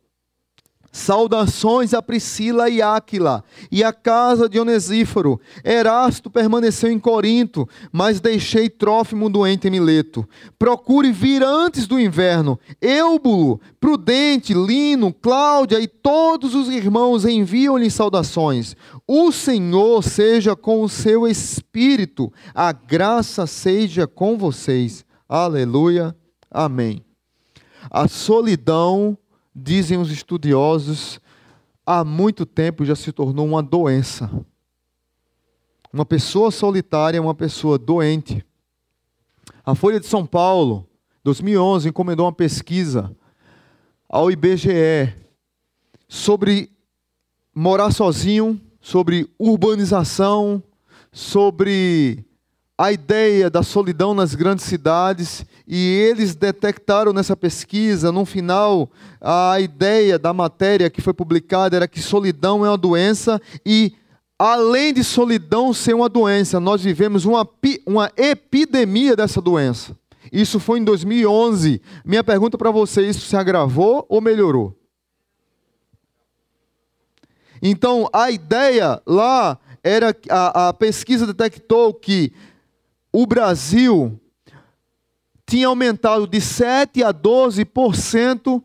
Saudações 0.91 1.93
a 1.93 2.01
Priscila 2.01 2.69
e 2.69 2.81
Áquila 2.81 3.43
e 3.72 3.84
a 3.84 3.93
casa 3.93 4.50
de 4.50 4.60
Onesíforo. 4.60 5.39
Erasto 5.63 6.29
permaneceu 6.29 6.91
em 6.91 7.00
Corinto, 7.00 7.67
mas 7.91 8.19
deixei 8.19 8.69
Trófimo 8.69 9.29
doente 9.29 9.67
em 9.67 9.72
Mileto. 9.72 10.27
Procure 10.58 11.12
vir 11.12 11.43
antes 11.43 11.86
do 11.86 12.00
inverno. 12.00 12.60
Eubulo, 12.81 13.62
Prudente, 13.79 14.53
Lino, 14.53 15.13
Cláudia 15.13 15.79
e 15.79 15.88
todos 15.88 16.55
os 16.55 16.69
irmãos 16.69 17.24
enviam-lhe 17.25 17.89
saudações. 17.91 18.75
O 19.08 19.31
Senhor 19.31 20.03
seja 20.03 20.55
com 20.55 20.81
o 20.81 20.89
seu 20.89 21.27
espírito. 21.27 22.34
A 22.53 22.72
graça 22.72 23.46
seja 23.46 24.08
com 24.08 24.38
vocês. 24.38 25.05
Aleluia. 25.27 26.15
Amém. 26.50 27.03
A 27.91 28.08
solidão 28.08 29.17
dizem 29.60 29.98
os 29.98 30.12
estudiosos, 30.12 31.20
há 31.86 32.04
muito 32.04 32.46
tempo 32.46 32.86
já 32.86 32.96
se 32.96 33.12
tornou 33.12 33.46
uma 33.46 33.62
doença. 33.62 34.30
Uma 35.92 36.06
pessoa 36.06 36.51
solitária 36.51 37.18
é 37.18 37.22
uma 37.22 37.36
pessoa 37.36 37.78
doente. 37.78 38.46
A 39.66 39.75
Folha 39.75 40.00
de 40.00 40.06
São 40.06 40.25
Paulo, 40.25 40.88
2011, 41.24 41.89
encomendou 41.89 42.25
uma 42.25 42.34
pesquisa 42.34 43.16
ao 44.08 44.32
IBGE 44.32 45.13
sobre 46.08 46.72
morar 47.54 47.92
sozinho, 47.92 48.60
sobre 48.80 49.30
urbanização, 49.38 50.63
sobre 51.12 52.25
a 52.79 52.93
ideia 52.93 53.50
da 53.50 53.62
solidão 53.62 54.13
nas 54.13 54.33
grandes 54.33 54.63
cidades 54.63 55.45
e 55.67 55.75
eles 55.75 56.33
detectaram 56.33 57.12
nessa 57.12 57.36
pesquisa, 57.36 58.09
no 58.09 58.24
final, 58.24 58.89
a 59.19 59.59
ideia 59.59 60.17
da 60.17 60.31
matéria 60.31 60.89
que 60.89 61.01
foi 61.01 61.13
publicada 61.13 61.75
era 61.75 61.89
que 61.89 62.01
solidão 62.01 62.65
é 62.65 62.69
uma 62.69 62.77
doença 62.77 63.41
e 63.65 63.91
além 64.39 64.93
de 64.93 65.03
solidão 65.03 65.74
ser 65.74 65.93
uma 65.93 66.07
doença, 66.07 66.57
nós 66.57 66.81
vivemos 66.81 67.25
uma, 67.25 67.45
uma 67.86 68.09
epidemia 68.15 69.13
dessa 69.13 69.41
doença. 69.41 69.93
Isso 70.31 70.57
foi 70.57 70.79
em 70.79 70.83
2011. 70.86 71.81
Minha 72.05 72.24
pergunta 72.24 72.57
para 72.57 72.71
você, 72.71 73.05
isso 73.05 73.27
se 73.27 73.36
agravou 73.36 74.05
ou 74.07 74.21
melhorou? 74.21 74.74
Então, 77.62 78.07
a 78.13 78.31
ideia 78.31 79.01
lá 79.05 79.59
era 79.83 80.15
a, 80.29 80.69
a 80.69 80.74
pesquisa 80.74 81.27
detectou 81.27 81.93
que 81.93 82.31
o 83.12 83.25
Brasil 83.25 84.20
tinha 85.46 85.68
aumentado 85.68 86.28
de 86.28 86.39
7 86.39 87.04
a 87.04 87.13
12% 87.13 88.62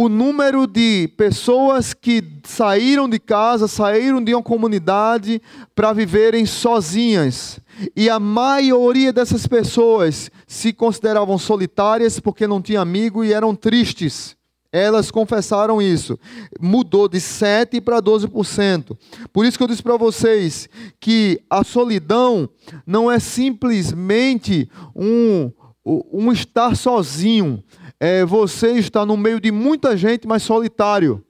o 0.00 0.08
número 0.08 0.64
de 0.64 1.08
pessoas 1.16 1.92
que 1.92 2.22
saíram 2.44 3.08
de 3.08 3.18
casa, 3.18 3.66
saíram 3.66 4.22
de 4.22 4.32
uma 4.32 4.42
comunidade 4.42 5.42
para 5.74 5.92
viverem 5.92 6.46
sozinhas. 6.46 7.58
E 7.96 8.08
a 8.08 8.20
maioria 8.20 9.12
dessas 9.12 9.44
pessoas 9.48 10.30
se 10.46 10.72
consideravam 10.72 11.36
solitárias 11.36 12.20
porque 12.20 12.46
não 12.46 12.62
tinham 12.62 12.80
amigo 12.80 13.24
e 13.24 13.32
eram 13.32 13.56
tristes. 13.56 14.37
Elas 14.72 15.10
confessaram 15.10 15.80
isso. 15.80 16.18
Mudou 16.60 17.08
de 17.08 17.18
7% 17.18 17.80
para 17.80 18.02
12%. 18.02 18.96
Por 19.32 19.46
isso 19.46 19.56
que 19.56 19.64
eu 19.64 19.68
disse 19.68 19.82
para 19.82 19.96
vocês 19.96 20.68
que 21.00 21.40
a 21.48 21.64
solidão 21.64 22.48
não 22.86 23.10
é 23.10 23.18
simplesmente 23.18 24.68
um, 24.94 25.50
um 25.84 26.30
estar 26.32 26.76
sozinho. 26.76 27.62
É 27.98 28.24
você 28.24 28.72
estar 28.72 29.06
no 29.06 29.16
meio 29.16 29.40
de 29.40 29.50
muita 29.50 29.96
gente, 29.96 30.26
mas 30.26 30.42
solitário. 30.42 31.24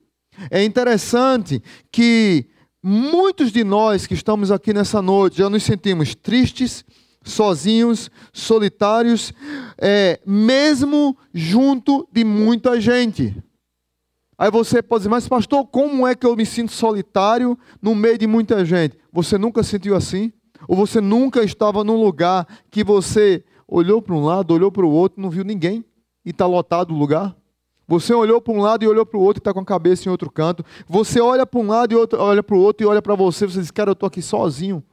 É 0.50 0.62
interessante 0.62 1.62
que 1.90 2.46
muitos 2.82 3.50
de 3.52 3.64
nós 3.64 4.06
que 4.06 4.14
estamos 4.14 4.50
aqui 4.50 4.72
nessa 4.72 5.00
noite 5.00 5.38
já 5.38 5.48
nos 5.48 5.62
sentimos 5.62 6.14
tristes, 6.14 6.84
sozinhos, 7.24 8.10
solitários, 8.32 9.32
é, 9.80 10.20
mesmo 10.26 11.16
junto 11.32 12.08
de 12.12 12.24
muita 12.24 12.80
gente. 12.80 13.36
Aí 14.36 14.50
você 14.50 14.82
pode 14.82 15.00
dizer, 15.00 15.10
mas 15.10 15.28
pastor, 15.28 15.66
como 15.66 16.06
é 16.06 16.14
que 16.14 16.26
eu 16.26 16.36
me 16.36 16.46
sinto 16.46 16.72
solitário 16.72 17.58
no 17.82 17.94
meio 17.94 18.18
de 18.18 18.26
muita 18.26 18.64
gente? 18.64 18.96
Você 19.12 19.36
nunca 19.36 19.62
sentiu 19.62 19.96
assim? 19.96 20.32
Ou 20.66 20.76
você 20.76 21.00
nunca 21.00 21.42
estava 21.42 21.82
num 21.82 22.00
lugar 22.00 22.46
que 22.70 22.84
você 22.84 23.44
olhou 23.66 24.00
para 24.00 24.14
um 24.14 24.24
lado, 24.24 24.54
olhou 24.54 24.70
para 24.70 24.84
o 24.84 24.90
outro, 24.90 25.20
não 25.20 25.30
viu 25.30 25.44
ninguém 25.44 25.84
e 26.24 26.30
está 26.30 26.46
lotado 26.46 26.92
o 26.92 26.96
lugar? 26.96 27.36
Você 27.86 28.12
olhou 28.12 28.40
para 28.40 28.52
um 28.52 28.60
lado 28.60 28.84
e 28.84 28.88
olhou 28.88 29.06
para 29.06 29.18
o 29.18 29.22
outro 29.22 29.40
e 29.40 29.40
está 29.40 29.52
com 29.52 29.60
a 29.60 29.64
cabeça 29.64 30.08
em 30.08 30.12
outro 30.12 30.30
canto. 30.30 30.64
Você 30.86 31.20
olha 31.20 31.46
para 31.46 31.58
um 31.58 31.66
lado 31.66 31.92
e 31.92 31.96
outro, 31.96 32.20
olha 32.20 32.42
para 32.42 32.54
o 32.54 32.60
outro 32.60 32.86
e 32.86 32.88
olha 32.88 33.00
para 33.00 33.14
você. 33.14 33.46
Você 33.46 33.60
diz, 33.60 33.70
cara, 33.70 33.90
eu 33.90 33.92
estou 33.94 34.06
aqui 34.06 34.20
sozinho 34.20 34.84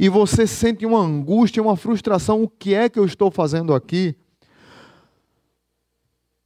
e 0.00 0.08
você 0.08 0.46
sente 0.46 0.84
uma 0.84 1.00
angústia, 1.00 1.62
uma 1.62 1.76
frustração: 1.76 2.42
o 2.42 2.48
que 2.48 2.74
é 2.74 2.88
que 2.88 2.98
eu 2.98 3.04
estou 3.04 3.30
fazendo 3.30 3.74
aqui? 3.74 4.16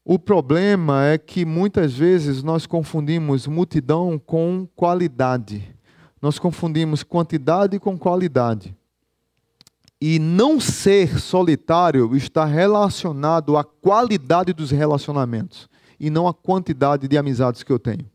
O 0.05 0.19
problema 0.19 1.07
é 1.07 1.19
que 1.19 1.45
muitas 1.45 1.93
vezes 1.95 2.43
nós 2.43 2.67
confundimos 2.67 3.47
multidão 3.47 4.19
com 4.19 4.67
qualidade. 4.75 5.75
Nós 6.21 6.39
confundimos 6.39 7.03
quantidade 7.03 7.79
com 7.79 7.99
qualidade. 7.99 8.75
E 10.01 10.19
não 10.19 10.59
ser 10.59 11.21
solitário 11.21 12.17
está 12.17 12.45
relacionado 12.45 13.57
à 13.57 13.65
qualidade 13.65 14.53
dos 14.53 14.71
relacionamentos 14.71 15.69
e 15.99 16.09
não 16.09 16.27
à 16.27 16.33
quantidade 16.33 17.07
de 17.07 17.19
amizades 17.19 17.63
que 17.63 17.71
eu 17.71 17.79
tenho. 17.79 18.11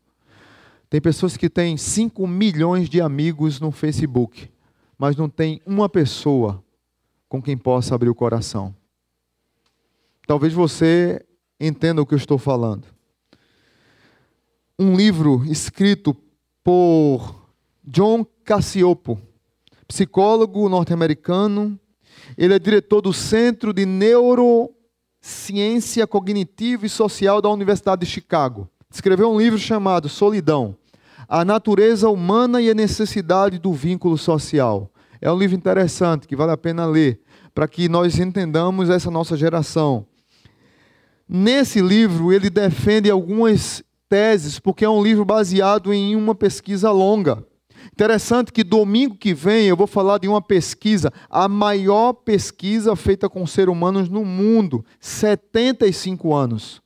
Tem 0.90 1.00
pessoas 1.00 1.36
que 1.36 1.48
têm 1.48 1.76
5 1.76 2.26
milhões 2.26 2.88
de 2.88 3.00
amigos 3.00 3.60
no 3.60 3.70
Facebook 3.70 4.48
mas 4.98 5.16
não 5.16 5.28
tem 5.28 5.60
uma 5.66 5.88
pessoa 5.88 6.62
com 7.28 7.42
quem 7.42 7.56
possa 7.56 7.94
abrir 7.94 8.08
o 8.08 8.14
coração. 8.14 8.74
Talvez 10.26 10.52
você 10.52 11.24
entenda 11.60 12.02
o 12.02 12.06
que 12.06 12.14
eu 12.14 12.18
estou 12.18 12.38
falando. 12.38 12.86
Um 14.78 14.96
livro 14.96 15.44
escrito 15.44 16.14
por 16.62 17.48
John 17.84 18.26
Cassiopo, 18.44 19.20
psicólogo 19.86 20.68
norte-americano. 20.68 21.78
Ele 22.36 22.54
é 22.54 22.58
diretor 22.58 23.00
do 23.00 23.12
Centro 23.12 23.72
de 23.72 23.86
Neurociência 23.86 24.74
Cognitiva 26.06 26.84
e 26.86 26.88
Social 26.90 27.40
da 27.40 27.48
Universidade 27.48 28.04
de 28.04 28.10
Chicago. 28.10 28.68
Escreveu 28.90 29.30
um 29.30 29.38
livro 29.38 29.58
chamado 29.58 30.08
Solidão 30.08 30.76
a 31.28 31.44
natureza 31.44 32.08
humana 32.08 32.60
e 32.60 32.70
a 32.70 32.74
necessidade 32.74 33.58
do 33.58 33.72
vínculo 33.72 34.16
social. 34.16 34.90
É 35.20 35.30
um 35.30 35.38
livro 35.38 35.56
interessante 35.56 36.26
que 36.26 36.36
vale 36.36 36.52
a 36.52 36.56
pena 36.56 36.86
ler, 36.86 37.20
para 37.54 37.66
que 37.66 37.88
nós 37.88 38.18
entendamos 38.18 38.90
essa 38.90 39.10
nossa 39.10 39.36
geração. 39.36 40.06
Nesse 41.28 41.80
livro, 41.80 42.32
ele 42.32 42.50
defende 42.50 43.10
algumas 43.10 43.82
teses, 44.08 44.58
porque 44.58 44.84
é 44.84 44.88
um 44.88 45.02
livro 45.02 45.24
baseado 45.24 45.92
em 45.92 46.14
uma 46.14 46.34
pesquisa 46.34 46.90
longa. 46.90 47.44
Interessante 47.92 48.52
que 48.52 48.62
domingo 48.62 49.16
que 49.16 49.32
vem 49.32 49.66
eu 49.66 49.76
vou 49.76 49.86
falar 49.86 50.18
de 50.18 50.28
uma 50.28 50.42
pesquisa, 50.42 51.12
a 51.30 51.48
maior 51.48 52.12
pesquisa 52.12 52.94
feita 52.94 53.28
com 53.28 53.46
seres 53.46 53.72
humanos 53.72 54.08
no 54.08 54.24
mundo, 54.24 54.84
75 55.00 56.34
anos. 56.34 56.82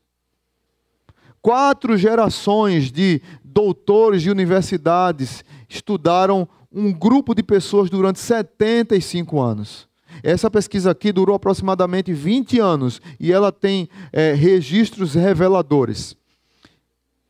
Quatro 1.42 1.97
gerações 1.97 2.92
de 2.92 3.23
doutores 3.42 4.23
de 4.23 4.30
universidades 4.30 5.44
estudaram 5.68 6.47
um 6.73 6.92
grupo 6.92 7.35
de 7.35 7.42
pessoas 7.42 7.88
durante 7.88 8.18
75 8.20 9.40
anos. 9.40 9.88
Essa 10.23 10.50
pesquisa 10.50 10.90
aqui 10.90 11.12
durou 11.12 11.35
aproximadamente 11.35 12.12
20 12.12 12.59
anos 12.59 13.00
e 13.18 13.32
ela 13.32 13.50
tem 13.50 13.88
é, 14.12 14.35
registros 14.35 15.14
reveladores. 15.14 16.16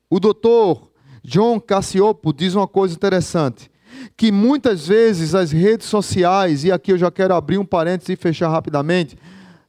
O 0.09 0.19
doutor 0.19 0.90
John 1.23 1.61
Cassiopo 1.61 2.33
diz 2.33 2.55
uma 2.55 2.67
coisa 2.67 2.95
interessante, 2.95 3.71
que 4.17 4.33
muitas 4.33 4.88
vezes 4.88 5.35
as 5.35 5.52
redes 5.52 5.87
sociais, 5.87 6.64
e 6.64 6.73
aqui 6.73 6.93
eu 6.93 6.99
já 6.99 7.11
quero 7.11 7.35
abrir 7.35 7.59
um 7.59 7.64
parênteses 7.64 8.09
e 8.09 8.17
fechar 8.17 8.49
rapidamente, 8.49 9.17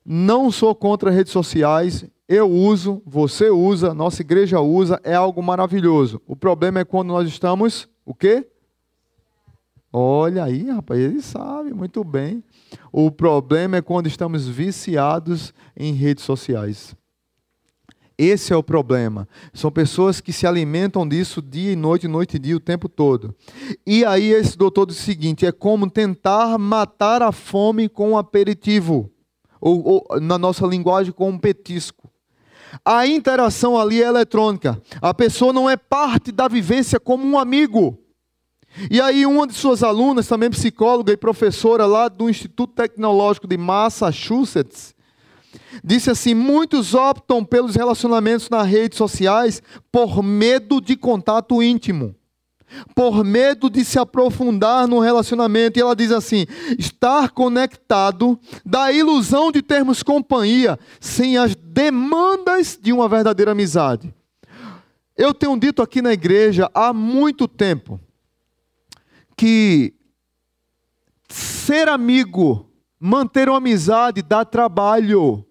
não 0.04 0.50
sou 0.50 0.74
contra 0.74 1.12
redes 1.12 1.32
sociais, 1.32 2.06
eu 2.32 2.50
uso, 2.50 3.02
você 3.06 3.50
usa, 3.50 3.94
nossa 3.94 4.22
igreja 4.22 4.62
usa, 4.62 5.02
é 5.04 5.14
algo 5.14 5.44
maravilhoso. 5.44 6.22
O 6.26 6.34
problema 6.34 6.80
é 6.80 6.86
quando 6.86 7.10
nós 7.10 7.28
estamos, 7.28 7.90
o 8.06 8.16
quê? 8.16 8.48
Olha 9.92 10.46
aí, 10.46 10.70
rapaz, 10.72 10.98
ele 10.98 11.22
sabe 11.22 11.74
muito 11.74 12.06
bem. 12.06 12.42
O 12.90 13.12
problema 13.12 13.76
é 13.76 13.82
quando 13.82 14.08
estamos 14.08 14.48
viciados 14.48 15.54
em 15.76 15.92
redes 15.92 16.24
sociais. 16.24 16.96
Esse 18.18 18.54
é 18.54 18.56
o 18.56 18.64
problema. 18.64 19.28
São 19.54 19.70
pessoas 19.70 20.22
que 20.22 20.32
se 20.32 20.48
alimentam 20.48 21.06
disso 21.06 21.42
dia 21.42 21.74
e 21.74 21.76
noite, 21.76 22.08
noite 22.08 22.38
e 22.38 22.40
dia, 22.40 22.56
o 22.56 22.62
tempo 22.62 22.88
todo. 22.88 23.36
E 23.86 24.06
aí 24.06 24.32
esse 24.32 24.58
doutor 24.58 24.86
diz 24.86 24.98
o 24.98 25.02
seguinte: 25.02 25.46
é 25.46 25.52
como 25.52 25.90
tentar 25.90 26.58
matar 26.58 27.22
a 27.22 27.34
fome 27.34 27.90
com 27.90 28.12
um 28.12 28.18
aperitivo, 28.18 29.12
ou, 29.60 30.06
ou 30.10 30.22
na 30.22 30.38
nossa 30.38 30.66
linguagem, 30.66 31.12
com 31.12 31.30
um 31.30 31.38
petisco. 31.38 32.11
A 32.86 33.06
interação 33.08 33.78
ali 33.78 34.02
é 34.02 34.08
eletrônica. 34.08 34.82
A 35.02 35.14
pessoa 35.14 35.52
não 35.52 35.70
é 35.70 35.76
parte 35.76 36.32
da 36.32 36.48
vivência 36.48 37.00
como 37.00 37.26
um 37.26 37.38
amigo. 37.38 37.98
E 38.90 39.02
aí, 39.02 39.26
uma 39.26 39.46
de 39.46 39.54
suas 39.54 39.84
alunas, 39.84 40.28
também 40.28 40.50
psicóloga 40.50 41.12
e 41.12 41.18
professora 41.18 41.86
lá 41.86 42.08
do 42.08 42.30
Instituto 42.30 42.74
Tecnológico 42.74 43.48
de 43.48 43.58
Massachusetts, 43.58 44.96
Disse 45.84 46.10
assim: 46.10 46.34
muitos 46.34 46.94
optam 46.94 47.44
pelos 47.44 47.76
relacionamentos 47.76 48.50
nas 48.50 48.68
redes 48.68 48.98
sociais 48.98 49.62
por 49.92 50.24
medo 50.24 50.80
de 50.80 50.96
contato 50.96 51.62
íntimo, 51.62 52.16
por 52.96 53.24
medo 53.24 53.70
de 53.70 53.84
se 53.84 54.00
aprofundar 54.00 54.88
no 54.88 55.00
relacionamento. 55.00 55.78
E 55.78 55.82
ela 55.82 55.96
diz 55.96 56.12
assim: 56.12 56.46
estar 56.78 57.32
conectado 57.32 58.40
da 58.66 58.92
ilusão 58.92 59.52
de 59.52 59.62
termos 59.62 60.04
companhia 60.04 60.80
sem 61.00 61.38
as 61.38 61.56
demandas 61.82 62.78
de 62.82 62.94
uma 62.94 63.08
verdadeira 63.08 63.52
amizade. 63.52 64.14
Eu 65.18 65.34
tenho 65.34 65.58
dito 65.60 65.82
aqui 65.82 66.02
na 66.02 66.14
igreja 66.14 66.70
há 66.74 66.94
muito 66.94 67.48
tempo 67.48 68.00
que 69.36 69.94
ser 71.30 71.88
amigo 71.88 72.72
Manter 73.04 73.50
uma 73.50 73.58
amizade 73.58 74.22
dá 74.22 74.46
trabalho. 74.46 75.44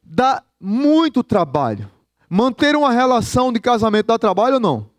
Dá 0.00 0.44
muito 0.60 1.24
trabalho. 1.24 1.90
Manter 2.30 2.76
uma 2.76 2.92
relação 2.92 3.52
de 3.52 3.58
casamento 3.58 4.06
dá 4.06 4.16
trabalho 4.16 4.54
ou 4.54 4.60
não? 4.60 4.91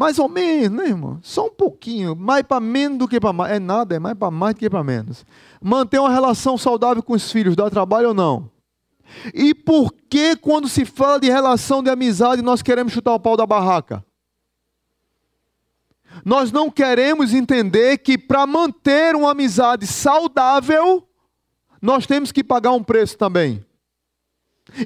Mais 0.00 0.18
ou 0.18 0.30
menos, 0.30 0.70
né, 0.70 0.86
irmão? 0.86 1.18
Só 1.22 1.48
um 1.48 1.50
pouquinho. 1.50 2.16
Mais 2.16 2.42
para 2.42 2.58
menos 2.58 2.96
do 2.96 3.06
que 3.06 3.20
para 3.20 3.34
mais. 3.34 3.52
É 3.52 3.58
nada, 3.58 3.94
é 3.94 3.98
mais 3.98 4.16
para 4.16 4.30
mais 4.30 4.54
do 4.54 4.58
que 4.58 4.70
para 4.70 4.82
menos. 4.82 5.26
Manter 5.60 5.98
uma 5.98 6.08
relação 6.08 6.56
saudável 6.56 7.02
com 7.02 7.12
os 7.12 7.30
filhos 7.30 7.54
dá 7.54 7.68
trabalho 7.68 8.08
ou 8.08 8.14
não? 8.14 8.50
E 9.34 9.54
por 9.54 9.92
que, 10.08 10.36
quando 10.36 10.70
se 10.70 10.86
fala 10.86 11.20
de 11.20 11.28
relação 11.28 11.82
de 11.82 11.90
amizade, 11.90 12.40
nós 12.40 12.62
queremos 12.62 12.94
chutar 12.94 13.12
o 13.12 13.20
pau 13.20 13.36
da 13.36 13.44
barraca? 13.44 14.02
Nós 16.24 16.50
não 16.50 16.70
queremos 16.70 17.34
entender 17.34 17.98
que 17.98 18.16
para 18.16 18.46
manter 18.46 19.14
uma 19.14 19.32
amizade 19.32 19.86
saudável, 19.86 21.06
nós 21.82 22.06
temos 22.06 22.32
que 22.32 22.42
pagar 22.42 22.72
um 22.72 22.82
preço 22.82 23.18
também. 23.18 23.62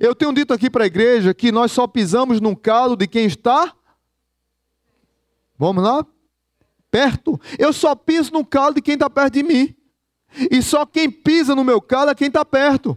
Eu 0.00 0.12
tenho 0.12 0.32
dito 0.32 0.52
aqui 0.52 0.68
para 0.68 0.82
a 0.82 0.88
igreja 0.88 1.32
que 1.32 1.52
nós 1.52 1.70
só 1.70 1.86
pisamos 1.86 2.40
no 2.40 2.56
calo 2.56 2.96
de 2.96 3.06
quem 3.06 3.26
está. 3.26 3.72
Vamos 5.58 5.82
lá? 5.82 6.04
Perto. 6.90 7.40
Eu 7.58 7.72
só 7.72 7.94
piso 7.94 8.32
no 8.32 8.44
calo 8.44 8.74
de 8.74 8.82
quem 8.82 8.94
está 8.94 9.08
perto 9.08 9.34
de 9.34 9.42
mim. 9.42 9.74
E 10.50 10.62
só 10.62 10.84
quem 10.84 11.10
pisa 11.10 11.54
no 11.54 11.64
meu 11.64 11.80
calo 11.80 12.10
é 12.10 12.14
quem 12.14 12.28
está 12.28 12.44
perto. 12.44 12.96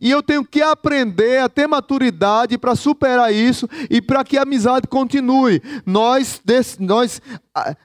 E 0.00 0.10
eu 0.10 0.22
tenho 0.22 0.44
que 0.44 0.60
aprender 0.60 1.40
a 1.40 1.48
ter 1.48 1.66
maturidade 1.66 2.58
para 2.58 2.74
superar 2.74 3.32
isso 3.32 3.68
e 3.88 4.02
para 4.02 4.22
que 4.22 4.36
a 4.36 4.42
amizade 4.42 4.86
continue. 4.86 5.62
Nós, 5.86 6.42
nós 6.78 7.22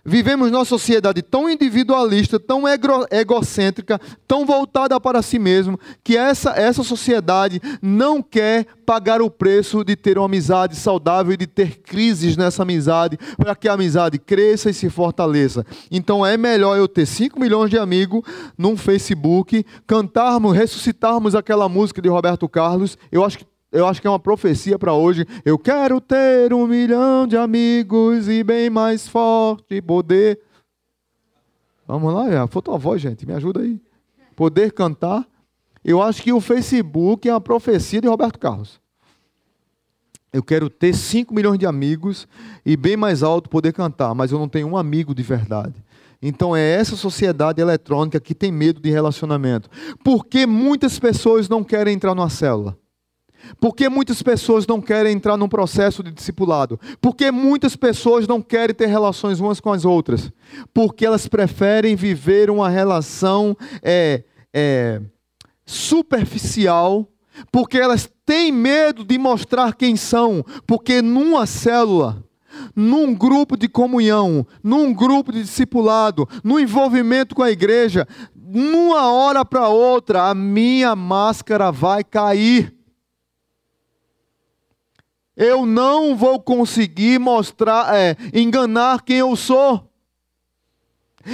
vivemos 0.06 0.52
numa 0.52 0.66
sociedade 0.66 1.22
tão 1.22 1.50
individualista, 1.50 2.40
tão 2.40 2.64
egocêntrica, 3.12 4.00
tão 4.28 4.46
voltada 4.46 5.00
para 5.00 5.22
si 5.22 5.40
mesmo, 5.40 5.80
que 6.04 6.18
essa, 6.18 6.52
essa 6.52 6.84
sociedade 6.84 7.62
não 7.82 8.22
quer 8.22 8.66
pagar 8.86 9.22
o 9.22 9.30
preço 9.30 9.84
de 9.84 9.96
ter 9.96 10.18
uma 10.18 10.26
amizade 10.26 10.76
saudável 10.76 11.34
e 11.34 11.38
de 11.38 11.48
ter 11.48 11.78
crises 11.80 12.36
nessa 12.36 12.64
amizade, 12.64 13.18
para 13.38 13.56
que 13.56 13.68
a 13.68 13.74
amizade 13.74 14.20
cresça 14.20 14.70
e 14.70 14.74
se 14.74 14.90
fortaleça. 14.90 15.66
Então 15.90 16.26
é 16.26 16.38
melhor 16.38 16.78
eu 16.78 16.88
ter 16.88 17.06
5 17.06 17.40
milhões 17.40 17.70
de 17.70 17.78
amigos 17.78 18.22
num 18.58 18.76
Facebook, 18.76 19.66
cantarmos, 19.88 20.56
ressuscitarmos 20.56 21.36
aquela 21.36 21.70
música 21.70 22.02
de 22.02 22.10
Roberto 22.10 22.48
Carlos. 22.50 22.98
Eu 23.12 23.24
acho 23.24 23.38
que 23.38 23.53
eu 23.74 23.88
acho 23.88 24.00
que 24.00 24.06
é 24.06 24.10
uma 24.10 24.20
profecia 24.20 24.78
para 24.78 24.94
hoje. 24.94 25.26
Eu 25.44 25.58
quero 25.58 26.00
ter 26.00 26.54
um 26.54 26.68
milhão 26.68 27.26
de 27.26 27.36
amigos 27.36 28.30
e 28.30 28.44
bem 28.44 28.70
mais 28.70 29.08
forte 29.08 29.82
poder. 29.82 30.40
Vamos 31.88 32.14
lá, 32.14 32.30
é, 32.30 32.48
faltou 32.48 32.76
a 32.76 32.78
voz, 32.78 33.02
gente, 33.02 33.26
me 33.26 33.34
ajuda 33.34 33.62
aí. 33.62 33.82
Poder 34.36 34.72
cantar. 34.72 35.28
Eu 35.84 36.02
acho 36.02 36.22
que 36.22 36.32
o 36.32 36.40
Facebook 36.40 37.28
é 37.28 37.34
uma 37.34 37.42
profecia 37.42 38.00
de 38.00 38.08
Roberto 38.08 38.40
Carlos. 38.40 38.80
Eu 40.32 40.44
quero 40.44 40.70
ter 40.70 40.94
5 40.94 41.34
milhões 41.34 41.58
de 41.58 41.66
amigos 41.66 42.28
e 42.64 42.78
bem 42.78 42.96
mais 42.96 43.24
alto 43.24 43.50
poder 43.50 43.74
cantar, 43.74 44.14
mas 44.14 44.32
eu 44.32 44.38
não 44.38 44.48
tenho 44.48 44.68
um 44.68 44.78
amigo 44.78 45.16
de 45.16 45.24
verdade. 45.24 45.76
Então 46.22 46.56
é 46.56 46.62
essa 46.62 46.96
sociedade 46.96 47.60
eletrônica 47.60 48.20
que 48.20 48.36
tem 48.36 48.52
medo 48.52 48.80
de 48.80 48.90
relacionamento. 48.92 49.68
Porque 50.04 50.46
muitas 50.46 51.00
pessoas 51.00 51.50
não 51.50 51.64
querem 51.64 51.96
entrar 51.96 52.14
numa 52.16 52.30
célula. 52.30 52.78
Por 53.60 53.76
que 53.76 53.90
muitas 53.90 54.22
pessoas 54.22 54.66
não 54.66 54.82
querem 54.82 55.14
entrar 55.14 55.38
num 55.38 55.48
processo 55.48 56.04
de 56.04 56.12
discipulado? 56.12 56.80
Por 57.02 57.16
que 57.16 57.32
muitas 57.32 57.76
pessoas 57.76 58.28
não 58.28 58.42
querem 58.42 58.76
ter 58.76 58.88
relações 58.88 59.40
umas 59.40 59.60
com 59.60 59.72
as 59.72 59.86
outras? 59.86 60.32
Porque 60.74 61.06
elas 61.06 61.28
preferem 61.28 61.96
viver 61.96 62.50
uma 62.50 62.70
relação 62.70 63.56
é, 63.82 64.24
é, 64.54 65.02
superficial, 65.66 67.08
porque 67.52 67.78
elas 67.78 68.10
têm 68.26 68.52
medo 68.52 69.04
de 69.04 69.18
mostrar 69.18 69.76
quem 69.76 69.96
são, 69.96 70.46
porque 70.66 71.02
numa 71.02 71.46
célula, 71.46 72.24
num 72.76 73.14
grupo 73.14 73.58
de 73.58 73.68
comunhão, 73.68 74.46
num 74.64 74.94
grupo 74.94 75.32
de 75.32 75.42
discipulado, 75.42 76.28
no 76.44 76.60
envolvimento 76.60 77.36
com 77.36 77.44
a 77.44 77.52
igreja, 77.52 78.08
numa 78.36 79.12
hora 79.12 79.44
para 79.44 79.68
outra, 79.68 80.30
a 80.30 80.36
minha 80.36 80.96
máscara 80.96 81.72
vai 81.72 82.04
cair 82.04 82.74
eu 85.36 85.66
não 85.66 86.16
vou 86.16 86.40
conseguir 86.40 87.20
mostrar, 87.20 87.96
é, 87.96 88.16
enganar 88.34 89.02
quem 89.02 89.18
eu 89.18 89.36
sou. 89.36 89.90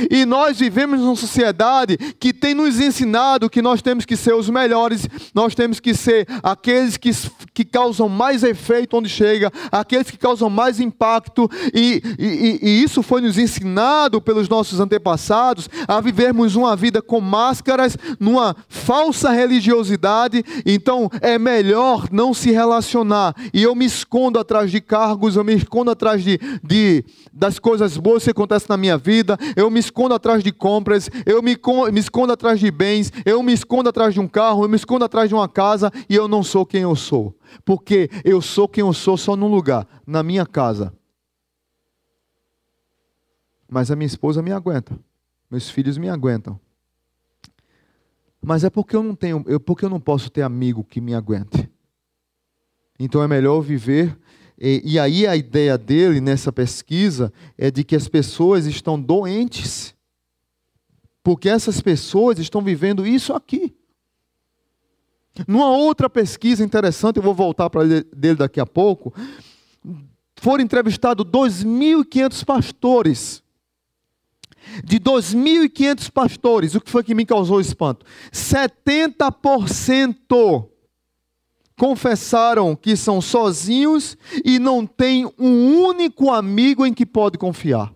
E 0.09 0.25
nós 0.25 0.59
vivemos 0.59 0.99
numa 0.99 1.15
sociedade 1.15 1.97
que 2.19 2.33
tem 2.33 2.53
nos 2.53 2.79
ensinado 2.79 3.49
que 3.49 3.61
nós 3.61 3.81
temos 3.81 4.05
que 4.05 4.15
ser 4.15 4.33
os 4.33 4.49
melhores, 4.49 5.07
nós 5.33 5.55
temos 5.55 5.79
que 5.79 5.93
ser 5.93 6.27
aqueles 6.43 6.97
que, 6.97 7.11
que 7.53 7.65
causam 7.65 8.07
mais 8.07 8.43
efeito 8.43 8.97
onde 8.97 9.09
chega, 9.09 9.51
aqueles 9.71 10.09
que 10.09 10.17
causam 10.17 10.49
mais 10.49 10.79
impacto, 10.79 11.49
e, 11.73 12.01
e, 12.17 12.59
e 12.61 12.83
isso 12.83 13.01
foi 13.01 13.21
nos 13.21 13.37
ensinado 13.37 14.21
pelos 14.21 14.47
nossos 14.47 14.79
antepassados 14.79 15.69
a 15.87 15.99
vivermos 16.01 16.55
uma 16.55 16.75
vida 16.75 17.01
com 17.01 17.19
máscaras, 17.21 17.97
numa 18.19 18.55
falsa 18.67 19.31
religiosidade. 19.31 20.43
Então 20.65 21.09
é 21.21 21.37
melhor 21.37 22.07
não 22.11 22.33
se 22.33 22.51
relacionar. 22.51 23.35
E 23.53 23.63
eu 23.63 23.75
me 23.75 23.85
escondo 23.85 24.39
atrás 24.39 24.71
de 24.71 24.81
cargos, 24.81 25.35
eu 25.35 25.43
me 25.43 25.55
escondo 25.55 25.91
atrás 25.91 26.23
de, 26.23 26.39
de 26.63 27.03
das 27.31 27.57
coisas 27.57 27.95
boas 27.97 28.23
que 28.23 28.31
acontecem 28.31 28.67
na 28.69 28.77
minha 28.77 28.97
vida, 28.97 29.37
eu 29.55 29.69
me 29.69 29.78
me 29.79 29.81
escondo 29.81 30.13
atrás 30.13 30.43
de 30.43 30.51
compras, 30.51 31.09
eu 31.25 31.41
me, 31.41 31.57
me 31.93 31.99
escondo 31.99 32.33
atrás 32.33 32.59
de 32.59 32.69
bens, 32.69 33.13
eu 33.25 33.41
me 33.41 33.53
escondo 33.53 33.87
atrás 33.87 34.13
de 34.13 34.19
um 34.19 34.27
carro, 34.27 34.65
eu 34.65 34.69
me 34.69 34.75
escondo 34.75 35.05
atrás 35.05 35.29
de 35.29 35.35
uma 35.35 35.47
casa 35.47 35.89
e 36.09 36.15
eu 36.15 36.27
não 36.27 36.43
sou 36.43 36.65
quem 36.65 36.81
eu 36.81 36.95
sou. 36.97 37.33
Porque 37.63 38.09
eu 38.25 38.41
sou 38.41 38.67
quem 38.67 38.81
eu 38.81 38.91
sou 38.91 39.15
só 39.15 39.37
num 39.37 39.47
lugar, 39.47 39.87
na 40.05 40.21
minha 40.21 40.45
casa. 40.45 40.93
Mas 43.69 43.89
a 43.89 43.95
minha 43.95 44.07
esposa 44.07 44.41
me 44.41 44.51
aguenta, 44.51 44.99
meus 45.49 45.69
filhos 45.69 45.97
me 45.97 46.09
aguentam. 46.09 46.59
Mas 48.41 48.65
é 48.65 48.69
porque 48.69 48.95
eu 48.95 49.03
não 49.03 49.15
tenho, 49.15 49.43
eu, 49.47 49.59
porque 49.59 49.85
eu 49.85 49.89
não 49.89 49.99
posso 49.99 50.29
ter 50.29 50.41
amigo 50.41 50.83
que 50.83 50.99
me 50.99 51.13
aguente. 51.13 51.69
Então 52.99 53.23
é 53.23 53.27
melhor 53.29 53.61
viver 53.61 54.17
e, 54.59 54.81
e 54.83 54.99
aí 54.99 55.25
a 55.25 55.35
ideia 55.35 55.77
dele 55.77 56.19
nessa 56.19 56.51
pesquisa 56.51 57.31
é 57.57 57.71
de 57.71 57.83
que 57.83 57.95
as 57.95 58.09
pessoas 58.09 58.65
estão 58.65 58.99
doentes, 58.99 59.95
porque 61.23 61.47
essas 61.47 61.79
pessoas 61.79 62.39
estão 62.39 62.61
vivendo 62.61 63.07
isso 63.07 63.33
aqui. 63.33 63.73
Numa 65.47 65.69
outra 65.69 66.09
pesquisa 66.09 66.63
interessante, 66.63 67.17
eu 67.17 67.23
vou 67.23 67.33
voltar 67.33 67.69
para 67.69 67.85
dele 67.85 68.35
daqui 68.35 68.59
a 68.59 68.65
pouco, 68.65 69.13
foram 70.35 70.63
entrevistados 70.63 71.25
2.500 71.25 72.43
pastores. 72.43 73.41
De 74.83 74.99
2.500 74.99 76.11
pastores, 76.11 76.75
o 76.75 76.81
que 76.81 76.91
foi 76.91 77.01
que 77.01 77.15
me 77.15 77.25
causou 77.25 77.61
espanto? 77.61 78.05
70% 78.31 80.68
confessaram 81.79 82.75
que 82.75 82.97
são 82.97 83.21
sozinhos 83.21 84.17
e 84.43 84.59
não 84.59 84.85
têm 84.85 85.25
um 85.39 85.81
único 85.81 86.29
amigo 86.29 86.85
em 86.85 86.93
que 86.93 87.05
pode 87.05 87.37
confiar. 87.37 87.91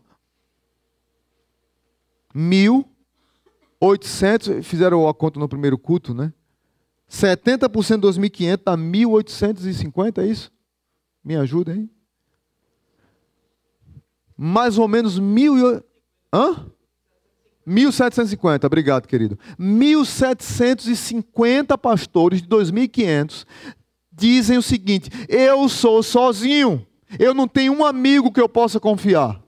Mil 2.34 2.90
oitocentos, 3.82 4.66
fizeram 4.66 5.06
a 5.08 5.14
conta 5.14 5.38
no 5.38 5.50
primeiro 5.50 5.78
culto, 5.78 6.14
né? 6.14 6.32
70% 7.12 8.00
de 8.00 8.20
2.500 8.20 8.62
dá 8.64 8.78
1.850, 8.78 10.18
é 10.20 10.28
isso? 10.28 10.50
Me 11.22 11.36
ajuda 11.36 11.74
aí. 11.74 11.90
Mais 14.38 14.78
ou 14.78 14.88
menos 14.88 15.20
mil... 15.20 15.84
Hã? 16.34 16.72
1750, 17.66 18.68
obrigado, 18.68 19.08
querido. 19.08 19.40
1750 19.58 21.78
pastores 21.78 22.42
de 22.42 22.48
2500 22.48 23.46
dizem 24.12 24.58
o 24.58 24.62
seguinte: 24.62 25.10
eu 25.28 25.68
sou 25.70 26.04
sozinho, 26.04 26.86
eu 27.18 27.34
não 27.34 27.48
tenho 27.48 27.74
um 27.74 27.86
amigo 27.86 28.32
que 28.32 28.42
eu 28.42 28.50
possa 28.50 28.80
confiar. 28.80 29.42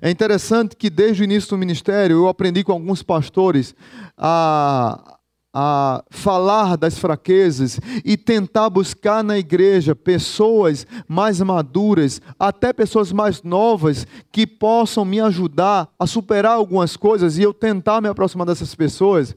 É 0.00 0.10
interessante 0.10 0.76
que 0.76 0.90
desde 0.90 1.22
o 1.22 1.24
início 1.24 1.50
do 1.50 1.58
ministério 1.58 2.18
eu 2.18 2.28
aprendi 2.28 2.62
com 2.62 2.72
alguns 2.72 3.02
pastores 3.02 3.74
a 4.16 5.17
a 5.60 6.04
falar 6.08 6.76
das 6.76 7.00
fraquezas 7.00 7.80
e 8.04 8.16
tentar 8.16 8.70
buscar 8.70 9.24
na 9.24 9.36
igreja 9.36 9.92
pessoas 9.92 10.86
mais 11.08 11.40
maduras, 11.40 12.22
até 12.38 12.72
pessoas 12.72 13.12
mais 13.12 13.42
novas, 13.42 14.06
que 14.30 14.46
possam 14.46 15.04
me 15.04 15.18
ajudar 15.18 15.88
a 15.98 16.06
superar 16.06 16.52
algumas 16.52 16.96
coisas 16.96 17.38
e 17.38 17.42
eu 17.42 17.52
tentar 17.52 18.00
me 18.00 18.06
aproximar 18.06 18.46
dessas 18.46 18.72
pessoas. 18.72 19.34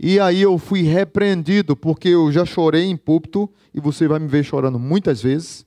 E 0.00 0.18
aí 0.18 0.40
eu 0.40 0.56
fui 0.56 0.80
repreendido, 0.80 1.76
porque 1.76 2.08
eu 2.08 2.32
já 2.32 2.46
chorei 2.46 2.84
em 2.84 2.96
púlpito, 2.96 3.46
e 3.74 3.78
você 3.78 4.08
vai 4.08 4.18
me 4.18 4.26
ver 4.26 4.44
chorando 4.44 4.78
muitas 4.78 5.22
vezes, 5.22 5.66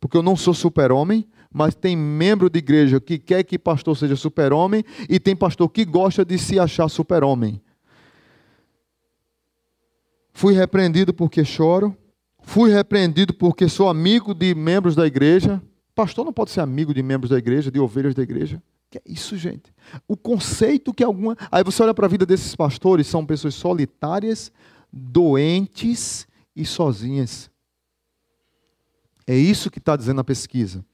porque 0.00 0.16
eu 0.16 0.22
não 0.22 0.34
sou 0.34 0.54
super-homem, 0.54 1.28
mas 1.52 1.74
tem 1.74 1.94
membro 1.94 2.48
de 2.48 2.58
igreja 2.58 2.98
que 2.98 3.18
quer 3.18 3.42
que 3.42 3.58
pastor 3.58 3.98
seja 3.98 4.16
super-homem, 4.16 4.82
e 5.10 5.20
tem 5.20 5.36
pastor 5.36 5.68
que 5.68 5.84
gosta 5.84 6.24
de 6.24 6.38
se 6.38 6.58
achar 6.58 6.88
super-homem. 6.88 7.60
Fui 10.32 10.54
repreendido 10.54 11.12
porque 11.12 11.44
choro. 11.44 11.96
Fui 12.42 12.72
repreendido 12.72 13.32
porque 13.34 13.68
sou 13.68 13.88
amigo 13.88 14.34
de 14.34 14.54
membros 14.54 14.96
da 14.96 15.06
igreja. 15.06 15.62
Pastor 15.94 16.24
não 16.24 16.32
pode 16.32 16.50
ser 16.50 16.60
amigo 16.60 16.92
de 16.92 17.02
membros 17.02 17.30
da 17.30 17.38
igreja, 17.38 17.70
de 17.70 17.78
ovelhas 17.78 18.14
da 18.14 18.22
igreja. 18.22 18.62
Que 18.90 18.98
é 18.98 19.02
isso, 19.06 19.36
gente? 19.36 19.72
O 20.08 20.16
conceito 20.16 20.92
que 20.92 21.04
alguma. 21.04 21.36
Aí 21.50 21.62
você 21.62 21.82
olha 21.82 21.94
para 21.94 22.06
a 22.06 22.08
vida 22.08 22.26
desses 22.26 22.54
pastores, 22.56 23.06
são 23.06 23.24
pessoas 23.24 23.54
solitárias, 23.54 24.50
doentes 24.92 26.26
e 26.54 26.64
sozinhas. 26.64 27.50
É 29.26 29.36
isso 29.36 29.70
que 29.70 29.78
está 29.78 29.96
dizendo 29.96 30.20
a 30.20 30.24
pesquisa. 30.24 30.84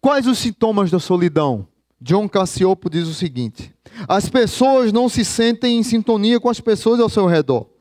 Quais 0.00 0.26
os 0.26 0.38
sintomas 0.38 0.90
da 0.90 0.98
solidão? 0.98 1.66
John 2.00 2.28
Cassiopo 2.28 2.90
diz 2.90 3.06
o 3.06 3.14
seguinte: 3.14 3.74
as 4.08 4.28
pessoas 4.28 4.92
não 4.92 5.08
se 5.08 5.24
sentem 5.24 5.78
em 5.78 5.82
sintonia 5.82 6.40
com 6.40 6.50
as 6.50 6.60
pessoas 6.60 7.00
ao 7.00 7.08
seu 7.08 7.26
redor 7.26 7.75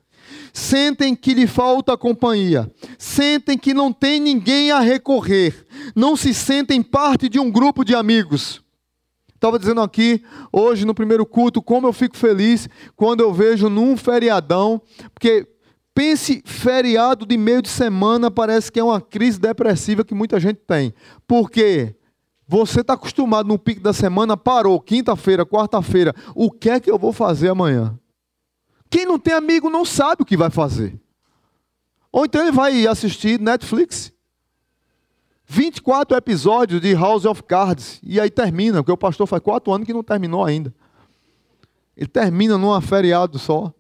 sentem 0.56 1.14
que 1.14 1.34
lhe 1.34 1.46
falta 1.46 1.98
companhia, 1.98 2.72
sentem 2.98 3.58
que 3.58 3.74
não 3.74 3.92
tem 3.92 4.22
ninguém 4.22 4.72
a 4.72 4.80
recorrer, 4.80 5.54
não 5.94 6.16
se 6.16 6.34
sentem 6.34 6.82
parte 6.82 7.28
de 7.28 7.38
um 7.38 7.52
grupo 7.52 7.84
de 7.84 7.94
amigos. 7.94 8.64
Estava 9.34 9.60
dizendo 9.60 9.82
aqui, 9.82 10.24
hoje 10.54 10.86
no 10.86 10.96
primeiro 10.96 11.26
culto, 11.26 11.62
como 11.62 11.88
eu 11.88 11.92
fico 11.92 12.16
feliz 12.16 12.70
quando 12.96 13.20
eu 13.20 13.34
vejo 13.34 13.68
num 13.68 13.98
feriadão, 13.98 14.82
porque 15.14 15.46
pense 15.94 16.42
feriado 16.46 17.26
de 17.26 17.36
meio 17.36 17.62
de 17.62 17.70
semana, 17.70 18.32
parece 18.32 18.72
que 18.72 18.80
é 18.80 18.84
uma 18.84 19.02
crise 19.02 19.38
depressiva 19.38 20.06
que 20.06 20.16
muita 20.16 20.40
gente 20.40 20.62
tem. 20.66 20.94
Por 21.28 21.52
quê? 21.52 21.98
Você 22.48 22.80
está 22.80 22.94
acostumado 22.94 23.50
no 23.50 23.60
pico 23.60 23.82
da 23.82 23.92
semana, 23.92 24.38
parou, 24.38 24.80
quinta-feira, 24.80 25.46
quarta-feira, 25.46 26.16
o 26.34 26.50
que 26.50 26.70
é 26.70 26.80
que 26.80 26.90
eu 26.90 26.98
vou 26.98 27.12
fazer 27.12 27.50
amanhã? 27.50 28.00
Quem 28.90 29.06
não 29.06 29.20
tem 29.20 29.34
amigo 29.34 29.70
não 29.70 29.84
sabe 29.84 30.22
o 30.22 30.26
que 30.26 30.38
vai 30.38 30.50
fazer. 30.50 31.00
Ou 32.12 32.26
então 32.26 32.42
ele 32.42 32.52
vai 32.52 32.88
assistir 32.88 33.40
Netflix. 33.40 34.14
24 35.46 36.18
episódios 36.18 36.82
de 36.82 36.94
House 36.94 37.26
of 37.26 37.44
Cards. 37.44 38.00
E 38.02 38.20
aí 38.20 38.30
termina, 38.30 38.82
porque 38.82 38.92
o 38.92 38.98
pastor 38.98 39.28
faz 39.28 39.44
quatro 39.44 39.72
anos 39.74 39.86
que 39.86 39.94
não 39.94 40.04
terminou 40.04 40.44
ainda. 40.44 40.74
Ele 41.96 42.08
termina 42.08 42.58
num 42.58 42.80
feriado 42.82 43.38
só. 43.38 43.74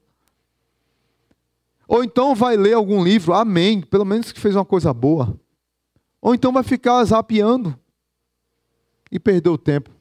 Ou 1.88 2.04
então 2.04 2.34
vai 2.36 2.58
ler 2.58 2.74
algum 2.74 3.04
livro, 3.04 3.34
amém, 3.34 3.82
pelo 3.82 4.06
menos 4.06 4.32
que 4.32 4.40
fez 4.40 4.56
uma 4.56 4.66
coisa 4.66 4.94
boa. 4.94 5.40
Ou 6.22 6.34
então 6.34 6.52
vai 6.52 6.64
ficar 6.64 7.04
zapeando 7.04 7.78
e 9.12 9.20
perdeu 9.20 9.54
o 9.54 9.58
tempo. 9.58 9.95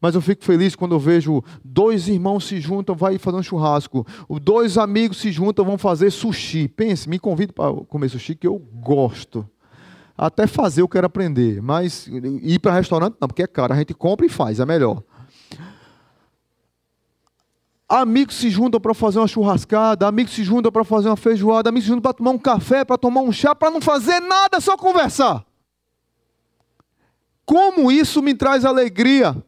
Mas 0.00 0.14
eu 0.14 0.20
fico 0.20 0.42
feliz 0.42 0.74
quando 0.74 0.94
eu 0.94 0.98
vejo 0.98 1.42
dois 1.62 2.08
irmãos 2.08 2.46
se 2.46 2.58
juntam, 2.58 2.94
vai 2.94 3.18
fazer 3.18 3.36
um 3.36 3.42
churrasco. 3.42 4.06
Dois 4.42 4.78
amigos 4.78 5.18
se 5.18 5.30
juntam, 5.30 5.64
vão 5.64 5.76
fazer 5.76 6.10
sushi. 6.10 6.68
Pense, 6.68 7.08
me 7.08 7.18
convide 7.18 7.52
para 7.52 7.72
comer 7.84 8.08
sushi, 8.08 8.34
que 8.34 8.46
eu 8.46 8.58
gosto. 8.58 9.46
Até 10.16 10.46
fazer 10.46 10.80
eu 10.82 10.88
quero 10.88 11.06
aprender, 11.06 11.60
mas 11.62 12.06
ir 12.06 12.58
para 12.58 12.74
restaurante 12.74 13.16
não, 13.20 13.28
porque 13.28 13.42
é 13.42 13.46
caro. 13.46 13.74
A 13.74 13.76
gente 13.76 13.92
compra 13.92 14.24
e 14.24 14.28
faz, 14.28 14.58
é 14.58 14.64
melhor. 14.64 15.02
Amigos 17.86 18.36
se 18.36 18.48
juntam 18.48 18.80
para 18.80 18.94
fazer 18.94 19.18
uma 19.18 19.26
churrascada, 19.26 20.06
amigos 20.06 20.32
se 20.32 20.44
juntam 20.44 20.70
para 20.70 20.84
fazer 20.84 21.08
uma 21.08 21.16
feijoada, 21.16 21.68
amigos 21.68 21.84
se 21.84 21.88
juntam 21.88 22.02
para 22.02 22.12
tomar 22.12 22.30
um 22.30 22.38
café, 22.38 22.84
para 22.84 22.96
tomar 22.96 23.20
um 23.20 23.32
chá, 23.32 23.54
para 23.54 23.70
não 23.70 23.80
fazer 23.80 24.20
nada, 24.20 24.60
só 24.60 24.76
conversar. 24.76 25.44
Como 27.44 27.90
isso 27.90 28.22
me 28.22 28.32
traz 28.32 28.64
alegria? 28.64 29.44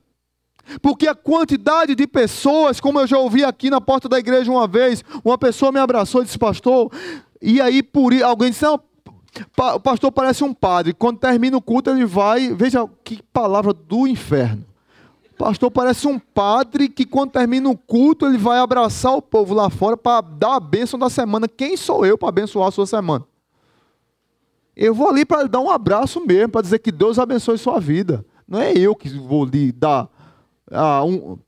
Porque 0.81 1.07
a 1.07 1.15
quantidade 1.15 1.95
de 1.95 2.07
pessoas, 2.07 2.81
como 2.81 3.01
eu 3.01 3.07
já 3.07 3.19
ouvi 3.19 3.45
aqui 3.45 3.69
na 3.71 3.81
porta 3.81 4.09
da 4.09 4.19
igreja 4.19 4.51
uma 4.51 4.67
vez, 4.67 5.05
uma 5.25 5.37
pessoa 5.37 5.73
me 5.73 5.79
abraçou 5.79 6.23
e 6.23 6.25
disse, 6.25 6.39
pastor, 6.39 6.91
e 7.41 7.61
aí 7.61 7.83
por 7.83 8.13
alguém 8.23 8.51
disse, 8.51 8.65
não, 8.65 8.81
o 9.75 9.81
pastor 9.81 10.13
parece 10.13 10.45
um 10.45 10.53
padre. 10.53 10.93
Quando 10.93 11.19
termina 11.19 11.57
o 11.57 11.63
culto, 11.63 11.91
ele 11.91 12.05
vai. 12.05 12.55
Veja 12.55 12.89
que 13.03 13.23
palavra 13.33 13.73
do 13.73 14.07
inferno. 14.07 14.65
O 15.33 15.45
pastor 15.45 15.71
parece 15.71 16.07
um 16.07 16.19
padre 16.19 16.89
que, 16.89 17.05
quando 17.05 17.33
termina 17.33 17.69
o 17.69 17.77
culto, 17.77 18.27
ele 18.27 18.39
vai 18.39 18.59
abraçar 18.59 19.17
o 19.17 19.23
povo 19.23 19.55
lá 19.55 19.71
fora 19.71 19.97
para 19.97 20.21
dar 20.21 20.57
a 20.57 20.61
bênção 20.61 20.99
da 20.99 21.11
semana. 21.11 21.49
Quem 21.49 21.77
sou 21.77 22.07
eu 22.07 22.17
para 22.17 22.29
abençoar 22.29 22.69
a 22.69 22.71
sua 22.71 22.87
semana? 22.87 23.25
Eu 24.77 24.95
vou 24.95 25.09
ali 25.09 25.25
para 25.25 25.49
dar 25.49 25.61
um 25.61 25.71
abraço 25.71 26.25
mesmo, 26.25 26.51
para 26.51 26.63
dizer 26.63 26.79
que 26.79 26.93
Deus 26.93 27.19
abençoe 27.19 27.59
sua 27.59 27.81
vida. 27.81 28.25
Não 28.47 28.61
é 28.61 28.73
eu 28.73 28.95
que 28.95 29.09
vou 29.09 29.45
lhe 29.45 29.73
dar 29.73 30.09
ah, 30.73 31.05
um, 31.05 31.39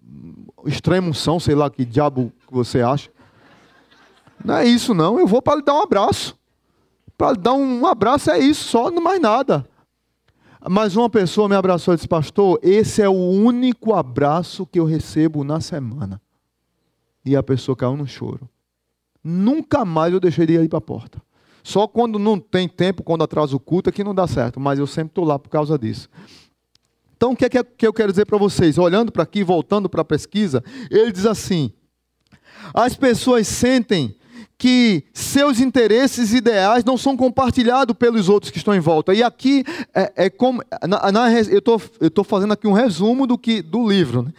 extrema 0.66 1.08
unção, 1.08 1.40
sei 1.40 1.54
lá 1.54 1.70
que 1.70 1.84
diabo 1.84 2.32
você 2.50 2.80
acha. 2.80 3.10
Não 4.44 4.56
é 4.56 4.66
isso, 4.66 4.94
não. 4.94 5.18
Eu 5.18 5.26
vou 5.26 5.40
para 5.40 5.56
lhe 5.56 5.62
dar 5.62 5.74
um 5.74 5.82
abraço. 5.82 6.38
Para 7.16 7.32
lhe 7.32 7.38
dar 7.38 7.54
um 7.54 7.86
abraço 7.86 8.30
é 8.30 8.38
isso, 8.38 8.64
só, 8.64 8.90
não 8.90 9.02
mais 9.02 9.20
nada. 9.20 9.66
Mas 10.68 10.96
uma 10.96 11.10
pessoa 11.10 11.48
me 11.48 11.54
abraçou 11.54 11.92
e 11.92 11.96
disse, 11.96 12.08
pastor, 12.08 12.58
esse 12.62 13.02
é 13.02 13.08
o 13.08 13.12
único 13.12 13.94
abraço 13.94 14.66
que 14.66 14.80
eu 14.80 14.84
recebo 14.84 15.44
na 15.44 15.60
semana. 15.60 16.20
E 17.24 17.36
a 17.36 17.42
pessoa 17.42 17.76
caiu 17.76 17.96
no 17.96 18.06
choro. 18.06 18.48
Nunca 19.22 19.84
mais 19.84 20.12
eu 20.12 20.20
deixei 20.20 20.46
de 20.46 20.54
ir 20.54 20.68
para 20.68 20.78
a 20.78 20.82
porta. 20.82 21.22
Só 21.62 21.86
quando 21.86 22.18
não 22.18 22.38
tem 22.38 22.68
tempo, 22.68 23.02
quando 23.02 23.24
atrasa 23.24 23.56
o 23.56 23.60
culto, 23.60 23.88
é 23.88 23.92
que 23.92 24.04
não 24.04 24.14
dá 24.14 24.26
certo. 24.26 24.60
Mas 24.60 24.78
eu 24.78 24.86
sempre 24.86 25.10
estou 25.10 25.24
lá 25.24 25.38
por 25.38 25.48
causa 25.48 25.78
disso. 25.78 26.08
Então, 27.24 27.32
o 27.32 27.36
que 27.36 27.46
é 27.46 27.64
que 27.64 27.86
eu 27.86 27.92
quero 27.94 28.12
dizer 28.12 28.26
para 28.26 28.36
vocês? 28.36 28.76
Olhando 28.76 29.10
para 29.10 29.22
aqui, 29.22 29.42
voltando 29.42 29.88
para 29.88 30.02
a 30.02 30.04
pesquisa, 30.04 30.62
ele 30.90 31.10
diz 31.10 31.24
assim: 31.24 31.72
as 32.74 32.94
pessoas 32.96 33.48
sentem 33.48 34.14
que 34.58 35.04
seus 35.14 35.58
interesses 35.58 36.34
ideais 36.34 36.84
não 36.84 36.98
são 36.98 37.16
compartilhados 37.16 37.96
pelos 37.96 38.28
outros 38.28 38.50
que 38.50 38.58
estão 38.58 38.74
em 38.74 38.80
volta. 38.80 39.14
E 39.14 39.22
aqui 39.22 39.64
é, 39.94 40.26
é 40.26 40.28
como. 40.28 40.62
Na, 40.86 41.10
na, 41.10 41.32
eu 41.32 41.62
estou 42.02 42.24
fazendo 42.24 42.52
aqui 42.52 42.66
um 42.66 42.74
resumo 42.74 43.26
do, 43.26 43.38
que, 43.38 43.62
do 43.62 43.88
livro. 43.88 44.24
Né? 44.24 44.32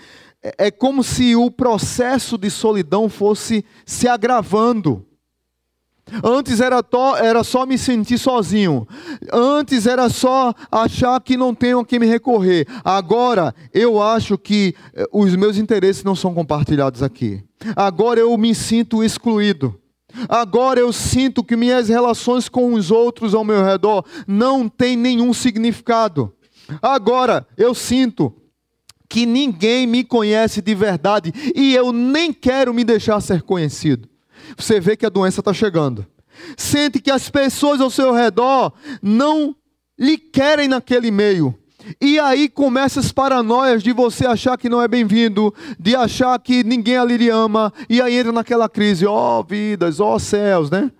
É, 0.43 0.67
é 0.67 0.71
como 0.71 1.03
se 1.03 1.35
o 1.35 1.49
processo 1.49 2.37
de 2.37 2.51
solidão 2.51 3.09
fosse 3.09 3.65
se 3.83 4.07
agravando. 4.07 5.03
Antes 6.23 6.61
era, 6.61 6.83
to, 6.83 7.15
era 7.15 7.43
só 7.43 7.65
me 7.65 7.77
sentir 7.77 8.17
sozinho. 8.17 8.87
Antes 9.33 9.87
era 9.87 10.07
só 10.07 10.53
achar 10.71 11.19
que 11.19 11.35
não 11.35 11.53
tenho 11.53 11.79
a 11.79 11.85
quem 11.85 11.99
me 11.99 12.05
recorrer. 12.05 12.67
Agora 12.83 13.53
eu 13.73 14.01
acho 14.01 14.37
que 14.37 14.75
eh, 14.93 15.05
os 15.11 15.35
meus 15.35 15.57
interesses 15.57 16.03
não 16.03 16.15
são 16.15 16.33
compartilhados 16.33 17.01
aqui. 17.01 17.43
Agora 17.75 18.19
eu 18.19 18.37
me 18.37 18.53
sinto 18.53 19.03
excluído. 19.03 19.79
Agora 20.29 20.79
eu 20.79 20.93
sinto 20.93 21.43
que 21.43 21.55
minhas 21.55 21.89
relações 21.89 22.47
com 22.47 22.73
os 22.73 22.91
outros 22.91 23.33
ao 23.33 23.43
meu 23.43 23.63
redor 23.63 24.05
não 24.27 24.69
têm 24.69 24.95
nenhum 24.95 25.33
significado. 25.33 26.33
Agora 26.81 27.45
eu 27.57 27.73
sinto 27.73 28.33
que 29.09 29.25
ninguém 29.25 29.85
me 29.87 30.03
conhece 30.03 30.61
de 30.61 30.75
verdade 30.75 31.33
e 31.55 31.75
eu 31.75 31.91
nem 31.91 32.31
quero 32.31 32.73
me 32.73 32.83
deixar 32.83 33.19
ser 33.21 33.41
conhecido. 33.41 34.07
Você 34.57 34.79
vê 34.79 34.95
que 34.95 35.05
a 35.05 35.09
doença 35.09 35.41
está 35.41 35.53
chegando. 35.53 36.05
Sente 36.57 36.99
que 36.99 37.11
as 37.11 37.29
pessoas 37.29 37.79
ao 37.79 37.89
seu 37.89 38.11
redor 38.11 38.73
não 39.01 39.55
lhe 39.97 40.17
querem 40.17 40.67
naquele 40.67 41.11
meio. 41.11 41.57
E 42.01 42.19
aí 42.19 42.49
começam 42.49 43.01
as 43.01 43.11
paranoias 43.11 43.83
de 43.83 43.93
você 43.93 44.25
achar 44.25 44.57
que 44.57 44.67
não 44.67 44.81
é 44.81 44.87
bem-vindo, 44.87 45.53
de 45.79 45.95
achar 45.95 46.37
que 46.39 46.63
ninguém 46.63 46.97
ali 46.97 47.17
lhe 47.17 47.29
ama, 47.29 47.71
e 47.87 48.01
aí 48.01 48.17
entra 48.17 48.31
naquela 48.31 48.67
crise, 48.67 49.05
ó 49.05 49.39
oh, 49.39 49.43
vidas, 49.43 49.99
ó 49.99 50.15
oh, 50.15 50.19
céus, 50.19 50.71
né? 50.71 50.91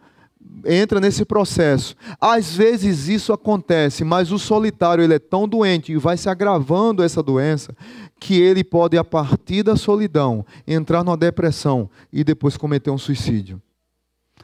Entra 0.65 0.99
nesse 0.99 1.23
processo. 1.23 1.95
Às 2.19 2.55
vezes 2.55 3.07
isso 3.07 3.31
acontece, 3.31 4.03
mas 4.03 4.31
o 4.31 4.39
solitário 4.39 5.03
ele 5.03 5.13
é 5.13 5.19
tão 5.19 5.47
doente 5.47 5.91
e 5.91 5.97
vai 5.97 6.17
se 6.17 6.27
agravando 6.27 7.03
essa 7.03 7.21
doença 7.21 7.75
que 8.19 8.39
ele 8.39 8.63
pode, 8.63 8.97
a 8.97 9.03
partir 9.03 9.61
da 9.61 9.75
solidão, 9.75 10.45
entrar 10.65 11.03
numa 11.03 11.17
depressão 11.17 11.89
e 12.11 12.23
depois 12.23 12.57
cometer 12.57 12.89
um 12.89 12.97
suicídio. 12.97 13.61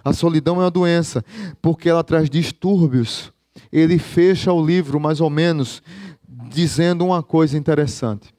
A 0.03 0.13
solidão 0.13 0.57
é 0.57 0.65
uma 0.65 0.71
doença, 0.71 1.23
porque 1.61 1.89
ela 1.89 2.03
traz 2.03 2.29
distúrbios. 2.29 3.31
Ele 3.71 3.97
fecha 3.97 4.51
o 4.51 4.65
livro, 4.65 4.99
mais 4.99 5.21
ou 5.21 5.29
menos, 5.29 5.81
dizendo 6.49 7.05
uma 7.05 7.23
coisa 7.23 7.57
interessante. 7.57 8.33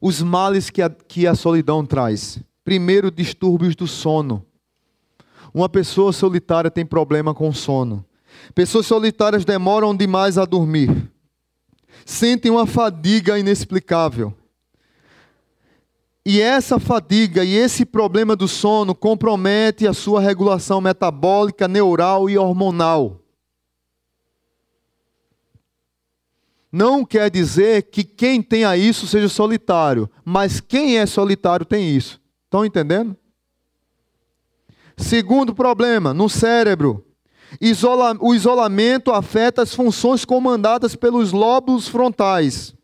Os 0.00 0.22
males 0.22 0.70
que 0.70 0.82
a, 0.82 0.90
que 0.90 1.26
a 1.26 1.34
solidão 1.34 1.84
traz. 1.84 2.38
Primeiro, 2.64 3.10
distúrbios 3.10 3.74
do 3.74 3.86
sono. 3.86 4.44
Uma 5.56 5.70
pessoa 5.70 6.12
solitária 6.12 6.70
tem 6.70 6.84
problema 6.84 7.32
com 7.32 7.50
sono. 7.50 8.04
Pessoas 8.54 8.84
solitárias 8.84 9.42
demoram 9.42 9.96
demais 9.96 10.36
a 10.36 10.44
dormir. 10.44 11.10
Sentem 12.04 12.50
uma 12.52 12.66
fadiga 12.66 13.38
inexplicável. 13.38 14.34
E 16.26 16.42
essa 16.42 16.78
fadiga 16.78 17.42
e 17.42 17.54
esse 17.54 17.86
problema 17.86 18.36
do 18.36 18.46
sono 18.46 18.94
compromete 18.94 19.86
a 19.86 19.94
sua 19.94 20.20
regulação 20.20 20.78
metabólica, 20.78 21.66
neural 21.66 22.28
e 22.28 22.36
hormonal. 22.36 23.18
Não 26.70 27.02
quer 27.02 27.30
dizer 27.30 27.84
que 27.84 28.04
quem 28.04 28.42
tenha 28.42 28.76
isso 28.76 29.06
seja 29.06 29.30
solitário, 29.30 30.06
mas 30.22 30.60
quem 30.60 30.98
é 30.98 31.06
solitário 31.06 31.64
tem 31.64 31.96
isso. 31.96 32.20
Estão 32.44 32.62
entendendo? 32.62 33.16
Segundo 34.96 35.54
problema, 35.54 36.14
no 36.14 36.28
cérebro. 36.28 37.04
Isola 37.60 38.16
o 38.20 38.34
isolamento 38.34 39.12
afeta 39.12 39.62
as 39.62 39.74
funções 39.74 40.24
comandadas 40.24 40.96
pelos 40.96 41.32
lóbulos 41.32 41.86
frontais 41.86 42.76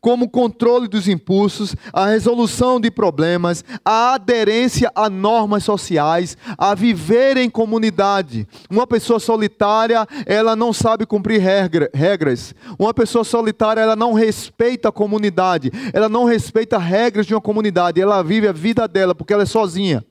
como 0.00 0.26
o 0.26 0.28
controle 0.28 0.88
dos 0.88 1.08
impulsos, 1.08 1.74
a 1.92 2.06
resolução 2.06 2.80
de 2.80 2.90
problemas, 2.90 3.64
a 3.84 4.14
aderência 4.14 4.90
a 4.94 5.08
normas 5.08 5.64
sociais, 5.64 6.36
a 6.56 6.74
viver 6.74 7.36
em 7.36 7.50
comunidade. 7.50 8.46
Uma 8.70 8.86
pessoa 8.86 9.20
solitária, 9.20 10.06
ela 10.26 10.54
não 10.56 10.72
sabe 10.72 11.06
cumprir 11.06 11.40
regra, 11.40 11.90
regras. 11.94 12.54
Uma 12.78 12.92
pessoa 12.92 13.24
solitária, 13.24 13.80
ela 13.80 13.96
não 13.96 14.12
respeita 14.12 14.88
a 14.88 14.92
comunidade, 14.92 15.70
ela 15.92 16.08
não 16.08 16.24
respeita 16.24 16.78
regras 16.78 17.26
de 17.26 17.34
uma 17.34 17.40
comunidade, 17.40 18.00
ela 18.00 18.22
vive 18.22 18.48
a 18.48 18.52
vida 18.52 18.86
dela 18.86 19.14
porque 19.14 19.32
ela 19.32 19.42
é 19.42 19.46
sozinha. 19.46 20.04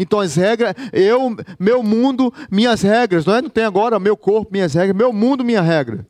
Então 0.00 0.18
as 0.18 0.34
regras, 0.34 0.74
eu, 0.94 1.36
meu 1.58 1.82
mundo, 1.82 2.32
minhas 2.50 2.80
regras, 2.80 3.26
não 3.26 3.34
é? 3.34 3.42
Não 3.42 3.50
tem 3.50 3.64
agora 3.64 4.00
meu 4.00 4.16
corpo, 4.16 4.50
minhas 4.50 4.72
regras, 4.72 4.96
meu 4.96 5.12
mundo, 5.12 5.44
minha 5.44 5.60
regra. 5.60 6.06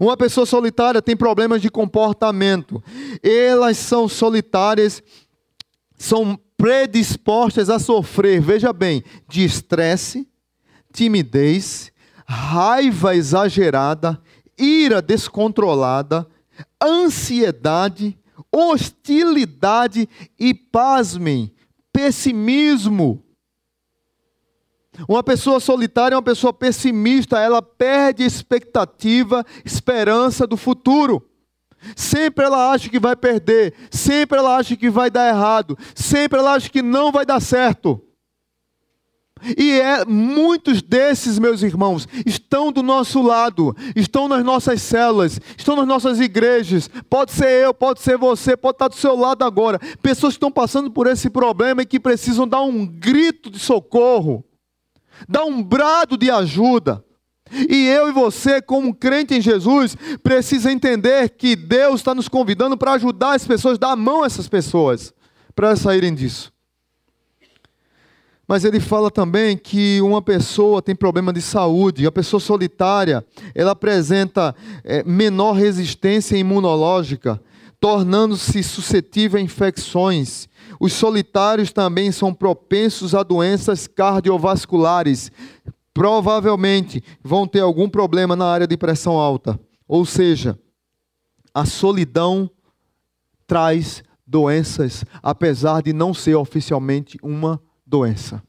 Uma 0.00 0.16
pessoa 0.16 0.46
solitária 0.46 1.02
tem 1.02 1.14
problemas 1.14 1.60
de 1.60 1.70
comportamento. 1.70 2.82
Elas 3.22 3.76
são 3.76 4.08
solitárias, 4.08 5.02
são 5.98 6.40
predispostas 6.56 7.68
a 7.68 7.78
sofrer, 7.78 8.40
veja 8.40 8.72
bem, 8.72 9.04
de 9.28 9.44
estresse, 9.44 10.26
timidez, 10.90 11.92
raiva 12.24 13.14
exagerada, 13.14 14.18
ira 14.56 15.02
descontrolada, 15.02 16.26
ansiedade, 16.82 18.16
hostilidade 18.50 20.08
e, 20.38 20.54
pasmem, 20.54 21.52
pessimismo. 22.02 23.22
Uma 25.08 25.22
pessoa 25.22 25.60
solitária 25.60 26.14
é 26.14 26.18
uma 26.18 26.22
pessoa 26.22 26.52
pessimista, 26.52 27.38
ela 27.38 27.62
perde 27.62 28.24
expectativa, 28.24 29.46
esperança 29.64 30.46
do 30.46 30.56
futuro. 30.56 31.24
Sempre 31.96 32.44
ela 32.44 32.72
acha 32.72 32.88
que 32.88 32.98
vai 32.98 33.14
perder, 33.14 33.74
sempre 33.90 34.38
ela 34.38 34.56
acha 34.56 34.76
que 34.76 34.90
vai 34.90 35.10
dar 35.10 35.28
errado, 35.28 35.78
sempre 35.94 36.38
ela 36.38 36.54
acha 36.54 36.68
que 36.68 36.82
não 36.82 37.10
vai 37.12 37.24
dar 37.24 37.40
certo. 37.40 38.02
E 39.56 39.80
é, 39.80 40.04
muitos 40.04 40.82
desses, 40.82 41.38
meus 41.38 41.62
irmãos, 41.62 42.06
estão 42.24 42.70
do 42.70 42.82
nosso 42.82 43.20
lado, 43.20 43.76
estão 43.96 44.28
nas 44.28 44.44
nossas 44.44 44.80
células, 44.82 45.40
estão 45.56 45.76
nas 45.76 45.86
nossas 45.86 46.20
igrejas. 46.20 46.88
Pode 47.10 47.32
ser 47.32 47.64
eu, 47.64 47.74
pode 47.74 48.00
ser 48.00 48.16
você, 48.16 48.56
pode 48.56 48.76
estar 48.76 48.88
do 48.88 48.96
seu 48.96 49.16
lado 49.16 49.44
agora. 49.44 49.78
Pessoas 50.00 50.34
que 50.34 50.36
estão 50.36 50.52
passando 50.52 50.90
por 50.90 51.06
esse 51.06 51.28
problema 51.28 51.82
e 51.82 51.86
que 51.86 51.98
precisam 51.98 52.46
dar 52.46 52.62
um 52.62 52.86
grito 52.86 53.50
de 53.50 53.58
socorro 53.58 54.44
dá 55.28 55.44
um 55.44 55.62
brado 55.62 56.16
de 56.16 56.30
ajuda. 56.30 57.04
E 57.68 57.86
eu 57.86 58.08
e 58.08 58.12
você, 58.12 58.62
como 58.62 58.94
crente 58.94 59.34
em 59.34 59.40
Jesus, 59.40 59.96
precisa 60.22 60.72
entender 60.72 61.30
que 61.30 61.54
Deus 61.54 62.00
está 62.00 62.14
nos 62.14 62.28
convidando 62.28 62.76
para 62.76 62.92
ajudar 62.92 63.34
as 63.34 63.46
pessoas, 63.46 63.78
dar 63.78 63.92
a 63.92 63.96
mão 63.96 64.22
a 64.22 64.26
essas 64.26 64.48
pessoas, 64.48 65.12
para 65.54 65.76
saírem 65.76 66.14
disso. 66.14 66.51
Mas 68.52 68.66
ele 68.66 68.80
fala 68.80 69.10
também 69.10 69.56
que 69.56 70.02
uma 70.02 70.20
pessoa 70.20 70.82
tem 70.82 70.94
problema 70.94 71.32
de 71.32 71.40
saúde, 71.40 72.06
a 72.06 72.12
pessoa 72.12 72.38
solitária, 72.38 73.24
ela 73.54 73.70
apresenta 73.70 74.54
é, 74.84 75.02
menor 75.04 75.54
resistência 75.54 76.36
imunológica, 76.36 77.40
tornando-se 77.80 78.62
suscetível 78.62 79.38
a 79.38 79.42
infecções 79.42 80.50
os 80.78 80.92
solitários 80.94 81.72
também 81.72 82.10
são 82.10 82.34
propensos 82.34 83.14
a 83.14 83.22
doenças 83.22 83.86
cardiovasculares. 83.86 85.30
Provavelmente 85.94 87.00
vão 87.22 87.46
ter 87.46 87.60
algum 87.60 87.88
problema 87.88 88.34
na 88.34 88.46
área 88.46 88.66
de 88.66 88.76
pressão 88.76 89.16
alta. 89.16 89.58
Ou 89.86 90.04
seja, 90.04 90.58
a 91.54 91.64
solidão 91.64 92.50
traz 93.46 94.02
doenças, 94.26 95.04
apesar 95.22 95.82
de 95.82 95.92
não 95.92 96.12
ser 96.12 96.34
oficialmente 96.34 97.16
uma 97.22 97.62
doença. 97.92 98.42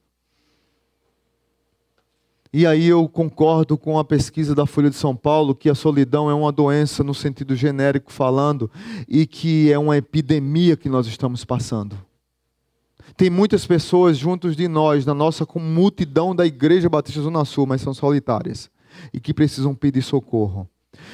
E 2.53 2.65
aí 2.65 2.87
eu 2.87 3.09
concordo 3.09 3.77
com 3.77 3.99
a 3.99 4.05
pesquisa 4.05 4.55
da 4.55 4.65
Folha 4.65 4.89
de 4.89 4.95
São 4.95 5.15
Paulo 5.15 5.53
que 5.53 5.69
a 5.69 5.75
solidão 5.75 6.29
é 6.29 6.33
uma 6.33 6.51
doença 6.51 7.03
no 7.03 7.13
sentido 7.13 7.53
genérico 7.53 8.13
falando 8.13 8.71
e 9.05 9.27
que 9.27 9.69
é 9.69 9.77
uma 9.77 9.97
epidemia 9.97 10.77
que 10.77 10.87
nós 10.87 11.07
estamos 11.07 11.43
passando. 11.43 11.97
Tem 13.17 13.29
muitas 13.29 13.67
pessoas 13.67 14.17
juntos 14.17 14.55
de 14.55 14.67
nós, 14.69 15.05
na 15.05 15.13
nossa 15.13 15.45
multidão 15.55 16.33
da 16.33 16.45
Igreja 16.45 16.87
Batista 16.87 17.21
Zona 17.21 17.43
Sul, 17.43 17.65
mas 17.65 17.81
são 17.81 17.93
solitárias 17.93 18.71
e 19.11 19.19
que 19.19 19.33
precisam 19.33 19.75
pedir 19.75 20.03
socorro. 20.03 20.69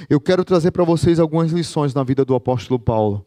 Eu 0.08 0.20
quero 0.22 0.44
trazer 0.44 0.70
para 0.70 0.84
vocês 0.84 1.20
algumas 1.20 1.52
lições 1.52 1.96
na 1.96 2.04
vida 2.04 2.24
do 2.24 2.36
apóstolo 2.36 2.80
Paulo. 2.80 3.26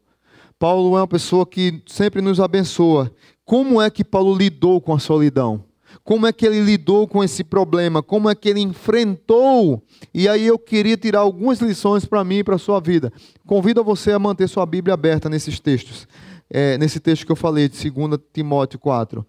Paulo 0.62 0.96
é 0.96 1.00
uma 1.00 1.08
pessoa 1.08 1.44
que 1.44 1.82
sempre 1.86 2.22
nos 2.22 2.38
abençoa. 2.38 3.10
Como 3.44 3.80
é 3.80 3.90
que 3.90 4.04
Paulo 4.04 4.34
lidou 4.36 4.80
com 4.80 4.94
a 4.94 4.98
solidão? 4.98 5.64
Como 6.04 6.26
é 6.26 6.32
que 6.32 6.46
ele 6.46 6.60
lidou 6.60 7.06
com 7.06 7.22
esse 7.22 7.44
problema? 7.44 8.02
Como 8.02 8.28
é 8.28 8.34
que 8.34 8.48
ele 8.48 8.60
enfrentou? 8.60 9.82
E 10.12 10.28
aí 10.28 10.46
eu 10.46 10.58
queria 10.58 10.96
tirar 10.96 11.20
algumas 11.20 11.60
lições 11.60 12.04
para 12.04 12.24
mim 12.24 12.38
e 12.38 12.44
para 12.44 12.56
a 12.56 12.58
sua 12.58 12.80
vida. 12.80 13.12
Convido 13.46 13.84
você 13.84 14.12
a 14.12 14.18
manter 14.18 14.48
sua 14.48 14.64
Bíblia 14.66 14.94
aberta 14.94 15.28
nesses 15.28 15.60
textos. 15.60 16.08
É, 16.48 16.76
nesse 16.78 17.00
texto 17.00 17.24
que 17.24 17.32
eu 17.32 17.36
falei, 17.36 17.68
de 17.68 17.90
2 17.90 18.18
Timóteo 18.32 18.78
4. 18.78 19.24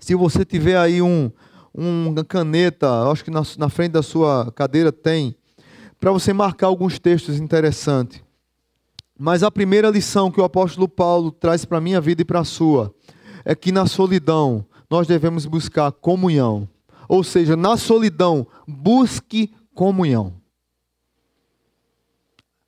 Se 0.00 0.14
você 0.14 0.44
tiver 0.44 0.76
aí 0.76 1.02
um, 1.02 1.30
uma 1.74 2.24
caneta, 2.24 3.10
acho 3.10 3.24
que 3.24 3.30
na, 3.30 3.42
na 3.58 3.68
frente 3.68 3.92
da 3.92 4.02
sua 4.02 4.50
cadeira 4.52 4.90
tem, 4.90 5.34
para 6.00 6.10
você 6.10 6.32
marcar 6.32 6.66
alguns 6.66 6.98
textos 6.98 7.38
interessantes. 7.38 8.22
Mas 9.24 9.44
a 9.44 9.52
primeira 9.52 9.88
lição 9.88 10.32
que 10.32 10.40
o 10.40 10.44
apóstolo 10.44 10.88
Paulo 10.88 11.30
traz 11.30 11.64
para 11.64 11.78
a 11.78 11.80
minha 11.80 12.00
vida 12.00 12.22
e 12.22 12.24
para 12.24 12.40
a 12.40 12.44
sua 12.44 12.92
é 13.44 13.54
que 13.54 13.70
na 13.70 13.86
solidão 13.86 14.66
nós 14.90 15.06
devemos 15.06 15.46
buscar 15.46 15.92
comunhão. 15.92 16.68
Ou 17.08 17.22
seja, 17.22 17.54
na 17.54 17.76
solidão, 17.76 18.44
busque 18.66 19.54
comunhão. 19.76 20.34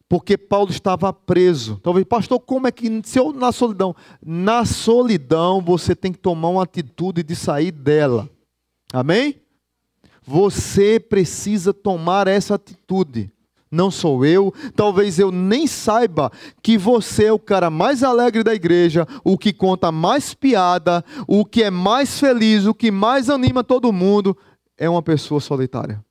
Porque 0.08 0.38
Paulo 0.38 0.70
estava 0.70 1.12
preso. 1.12 1.80
Talvez, 1.82 2.06
pastor, 2.06 2.38
como 2.38 2.68
é 2.68 2.70
que 2.70 3.02
se 3.04 3.18
eu 3.18 3.32
na 3.32 3.50
solidão? 3.50 3.92
Na 4.24 4.64
solidão 4.64 5.60
você 5.60 5.92
tem 5.96 6.12
que 6.12 6.20
tomar 6.20 6.50
uma 6.50 6.62
atitude 6.62 7.24
de 7.24 7.34
sair 7.34 7.72
dela. 7.72 8.30
Amém? 8.92 9.40
Você 10.22 11.00
precisa 11.00 11.74
tomar 11.74 12.28
essa 12.28 12.54
atitude. 12.54 13.33
Não 13.74 13.90
sou 13.90 14.24
eu, 14.24 14.54
talvez 14.76 15.18
eu 15.18 15.32
nem 15.32 15.66
saiba 15.66 16.30
que 16.62 16.78
você 16.78 17.24
é 17.24 17.32
o 17.32 17.38
cara 17.40 17.70
mais 17.70 18.04
alegre 18.04 18.44
da 18.44 18.54
igreja, 18.54 19.04
o 19.24 19.36
que 19.36 19.52
conta 19.52 19.90
mais 19.90 20.32
piada, 20.32 21.04
o 21.26 21.44
que 21.44 21.64
é 21.64 21.70
mais 21.70 22.20
feliz, 22.20 22.66
o 22.66 22.72
que 22.72 22.92
mais 22.92 23.28
anima 23.28 23.64
todo 23.64 23.92
mundo, 23.92 24.36
é 24.78 24.88
uma 24.88 25.02
pessoa 25.02 25.40
solitária. 25.40 26.04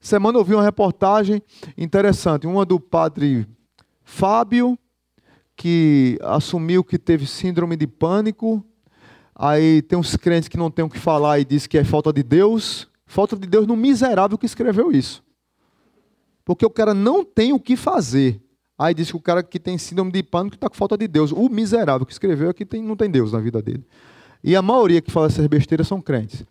Semana 0.00 0.38
eu 0.38 0.44
vi 0.44 0.54
uma 0.54 0.64
reportagem 0.64 1.42
interessante, 1.76 2.46
uma 2.46 2.64
do 2.64 2.80
padre 2.80 3.46
Fábio, 4.02 4.78
que 5.54 6.18
assumiu 6.22 6.82
que 6.82 6.98
teve 6.98 7.26
síndrome 7.26 7.76
de 7.76 7.86
pânico. 7.86 8.64
Aí 9.34 9.82
tem 9.82 9.98
uns 9.98 10.16
crentes 10.16 10.48
que 10.48 10.56
não 10.56 10.70
tem 10.70 10.84
o 10.84 10.88
que 10.88 10.98
falar 10.98 11.38
e 11.38 11.44
diz 11.44 11.66
que 11.66 11.76
é 11.76 11.84
falta 11.84 12.10
de 12.12 12.22
Deus. 12.22 12.88
Falta 13.04 13.36
de 13.36 13.46
Deus 13.46 13.66
no 13.66 13.76
miserável 13.76 14.38
que 14.38 14.46
escreveu 14.46 14.90
isso. 14.90 15.22
Porque 16.44 16.66
o 16.66 16.70
cara 16.70 16.92
não 16.94 17.24
tem 17.24 17.52
o 17.52 17.60
que 17.60 17.76
fazer. 17.76 18.40
Aí 18.78 18.94
diz 18.94 19.10
que 19.10 19.16
o 19.16 19.20
cara 19.20 19.42
que 19.42 19.60
tem 19.60 19.78
síndrome 19.78 20.10
de 20.10 20.22
pânico 20.22 20.56
está 20.56 20.68
com 20.68 20.74
falta 20.74 20.96
de 20.96 21.06
Deus. 21.06 21.30
O 21.30 21.48
miserável 21.48 22.04
que 22.04 22.12
escreveu 22.12 22.50
é 22.50 22.52
que 22.52 22.64
tem, 22.64 22.82
não 22.82 22.96
tem 22.96 23.10
Deus 23.10 23.32
na 23.32 23.38
vida 23.38 23.62
dele. 23.62 23.84
E 24.42 24.56
a 24.56 24.62
maioria 24.62 25.00
que 25.00 25.10
fala 25.10 25.26
essas 25.26 25.46
besteiras 25.46 25.86
são 25.86 26.00
crentes. 26.00 26.44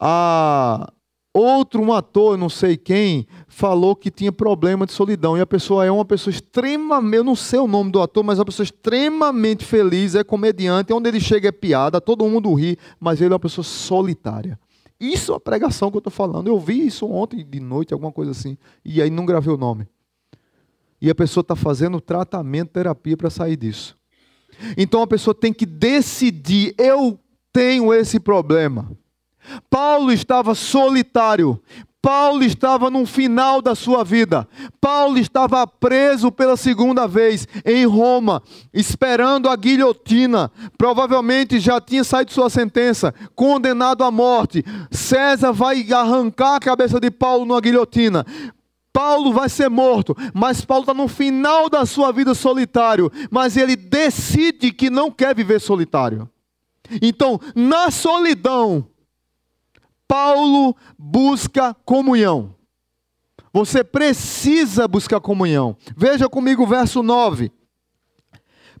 Ah, 0.00 0.92
outro, 1.32 1.80
um 1.80 1.92
ator, 1.92 2.36
não 2.36 2.48
sei 2.48 2.76
quem, 2.76 3.26
falou 3.46 3.94
que 3.94 4.10
tinha 4.10 4.32
problema 4.32 4.84
de 4.84 4.92
solidão. 4.92 5.38
E 5.38 5.40
a 5.40 5.46
pessoa 5.46 5.84
é 5.84 5.90
uma 5.90 6.04
pessoa 6.04 6.32
extremamente, 6.32 7.16
eu 7.16 7.24
não 7.24 7.36
sei 7.36 7.60
o 7.60 7.68
nome 7.68 7.92
do 7.92 8.02
ator, 8.02 8.24
mas 8.24 8.38
é 8.38 8.40
uma 8.40 8.46
pessoa 8.46 8.64
extremamente 8.64 9.64
feliz, 9.64 10.16
é 10.16 10.24
comediante, 10.24 10.92
onde 10.92 11.08
ele 11.08 11.20
chega 11.20 11.48
é 11.48 11.52
piada, 11.52 12.00
todo 12.00 12.28
mundo 12.28 12.52
ri, 12.54 12.76
mas 12.98 13.20
ele 13.20 13.32
é 13.32 13.34
uma 13.34 13.40
pessoa 13.40 13.64
solitária. 13.64 14.58
Isso 15.02 15.32
é 15.32 15.36
a 15.36 15.40
pregação 15.40 15.90
que 15.90 15.96
eu 15.96 16.00
estou 16.00 16.12
falando. 16.12 16.46
Eu 16.46 16.60
vi 16.60 16.86
isso 16.86 17.06
ontem 17.06 17.44
de 17.44 17.58
noite, 17.58 17.92
alguma 17.92 18.12
coisa 18.12 18.30
assim. 18.30 18.56
E 18.84 19.02
aí 19.02 19.10
não 19.10 19.26
gravei 19.26 19.52
o 19.52 19.56
nome. 19.56 19.88
E 21.00 21.10
a 21.10 21.14
pessoa 21.14 21.42
está 21.42 21.56
fazendo 21.56 22.00
tratamento, 22.00 22.70
terapia 22.70 23.16
para 23.16 23.28
sair 23.28 23.56
disso. 23.56 23.98
Então 24.78 25.02
a 25.02 25.06
pessoa 25.08 25.34
tem 25.34 25.52
que 25.52 25.66
decidir: 25.66 26.72
eu 26.78 27.18
tenho 27.52 27.92
esse 27.92 28.20
problema. 28.20 28.96
Paulo 29.68 30.12
estava 30.12 30.54
solitário. 30.54 31.60
Paulo 32.02 32.42
estava 32.42 32.90
no 32.90 33.06
final 33.06 33.62
da 33.62 33.76
sua 33.76 34.02
vida. 34.02 34.48
Paulo 34.80 35.18
estava 35.18 35.64
preso 35.64 36.32
pela 36.32 36.56
segunda 36.56 37.06
vez 37.06 37.46
em 37.64 37.86
Roma, 37.86 38.42
esperando 38.74 39.48
a 39.48 39.54
guilhotina. 39.54 40.50
Provavelmente 40.76 41.60
já 41.60 41.80
tinha 41.80 42.02
saído 42.02 42.32
sua 42.32 42.50
sentença, 42.50 43.14
condenado 43.36 44.02
à 44.02 44.10
morte. 44.10 44.64
César 44.90 45.52
vai 45.52 45.86
arrancar 45.92 46.56
a 46.56 46.60
cabeça 46.60 46.98
de 46.98 47.08
Paulo 47.08 47.44
numa 47.44 47.60
guilhotina. 47.60 48.26
Paulo 48.92 49.32
vai 49.32 49.48
ser 49.48 49.70
morto, 49.70 50.14
mas 50.34 50.64
Paulo 50.64 50.82
está 50.82 50.92
no 50.92 51.06
final 51.06 51.70
da 51.70 51.86
sua 51.86 52.12
vida 52.12 52.34
solitário, 52.34 53.10
mas 53.30 53.56
ele 53.56 53.76
decide 53.76 54.72
que 54.72 54.90
não 54.90 55.08
quer 55.08 55.34
viver 55.34 55.60
solitário. 55.60 56.28
Então, 57.00 57.40
na 57.54 57.90
solidão, 57.90 58.86
Paulo 60.12 60.76
busca 60.98 61.72
comunhão. 61.86 62.54
Você 63.50 63.82
precisa 63.82 64.86
buscar 64.86 65.20
comunhão. 65.20 65.74
Veja 65.96 66.28
comigo 66.28 66.64
o 66.64 66.66
verso 66.66 67.02
9. 67.02 67.50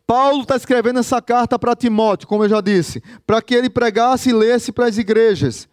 Paulo 0.06 0.42
está 0.42 0.56
escrevendo 0.56 0.98
essa 0.98 1.22
carta 1.22 1.58
para 1.58 1.74
Timóteo, 1.74 2.28
como 2.28 2.44
eu 2.44 2.50
já 2.50 2.60
disse, 2.60 3.02
para 3.26 3.40
que 3.40 3.54
ele 3.54 3.70
pregasse 3.70 4.28
e 4.28 4.34
lesse 4.34 4.72
para 4.72 4.84
as 4.84 4.98
igrejas. 4.98 5.66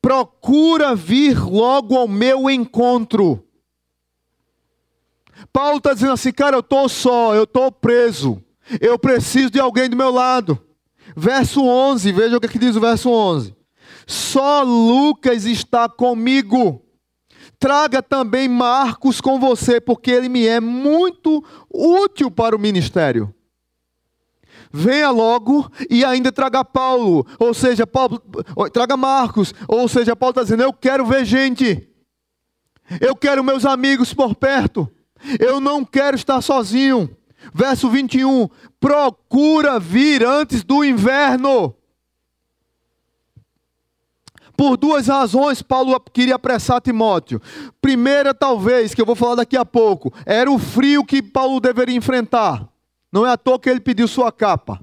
Procura 0.00 0.94
vir 0.94 1.44
logo 1.44 1.96
ao 1.96 2.06
meu 2.06 2.48
encontro. 2.48 3.44
Paulo 5.52 5.78
está 5.78 5.92
dizendo 5.92 6.12
assim, 6.12 6.30
cara, 6.30 6.54
eu 6.54 6.60
estou 6.60 6.88
só, 6.88 7.34
eu 7.34 7.42
estou 7.42 7.72
preso, 7.72 8.40
eu 8.80 8.96
preciso 8.96 9.50
de 9.50 9.58
alguém 9.58 9.90
do 9.90 9.96
meu 9.96 10.12
lado. 10.12 10.56
Verso 11.16 11.64
11, 11.64 12.12
veja 12.12 12.36
o 12.36 12.40
que, 12.40 12.46
é 12.46 12.48
que 12.48 12.60
diz 12.60 12.76
o 12.76 12.80
verso 12.80 13.10
11. 13.10 13.60
Só 14.06 14.62
Lucas 14.62 15.44
está 15.44 15.88
comigo. 15.88 16.82
Traga 17.58 18.02
também 18.02 18.48
Marcos 18.48 19.20
com 19.20 19.38
você, 19.38 19.80
porque 19.80 20.10
ele 20.10 20.28
me 20.28 20.46
é 20.46 20.60
muito 20.60 21.44
útil 21.72 22.30
para 22.30 22.56
o 22.56 22.58
ministério. 22.58 23.32
Venha 24.72 25.10
logo 25.10 25.70
e 25.90 26.04
ainda 26.04 26.32
traga 26.32 26.64
Paulo, 26.64 27.26
ou 27.38 27.52
seja, 27.52 27.86
Paulo, 27.86 28.20
traga 28.72 28.96
Marcos, 28.96 29.54
ou 29.68 29.86
seja, 29.86 30.16
Paulo 30.16 30.30
está 30.30 30.42
dizendo: 30.42 30.62
Eu 30.62 30.72
quero 30.72 31.04
ver 31.04 31.26
gente, 31.26 31.88
eu 33.00 33.14
quero 33.14 33.44
meus 33.44 33.66
amigos 33.66 34.14
por 34.14 34.34
perto, 34.34 34.90
eu 35.38 35.60
não 35.60 35.84
quero 35.84 36.16
estar 36.16 36.40
sozinho. 36.40 37.14
Verso 37.52 37.90
21: 37.90 38.48
Procura 38.80 39.78
vir 39.78 40.24
antes 40.24 40.64
do 40.64 40.84
inverno. 40.84 41.76
Por 44.56 44.76
duas 44.76 45.06
razões, 45.06 45.62
Paulo 45.62 45.98
queria 46.12 46.34
apressar 46.34 46.80
Timóteo. 46.80 47.40
Primeira, 47.80 48.34
talvez, 48.34 48.94
que 48.94 49.00
eu 49.00 49.06
vou 49.06 49.16
falar 49.16 49.36
daqui 49.36 49.56
a 49.56 49.64
pouco, 49.64 50.12
era 50.26 50.50
o 50.50 50.58
frio 50.58 51.04
que 51.04 51.22
Paulo 51.22 51.60
deveria 51.60 51.96
enfrentar. 51.96 52.68
Não 53.12 53.26
é 53.26 53.30
à 53.30 53.36
toa 53.36 53.58
que 53.58 53.68
ele 53.68 53.80
pediu 53.80 54.08
sua 54.08 54.30
capa. 54.30 54.80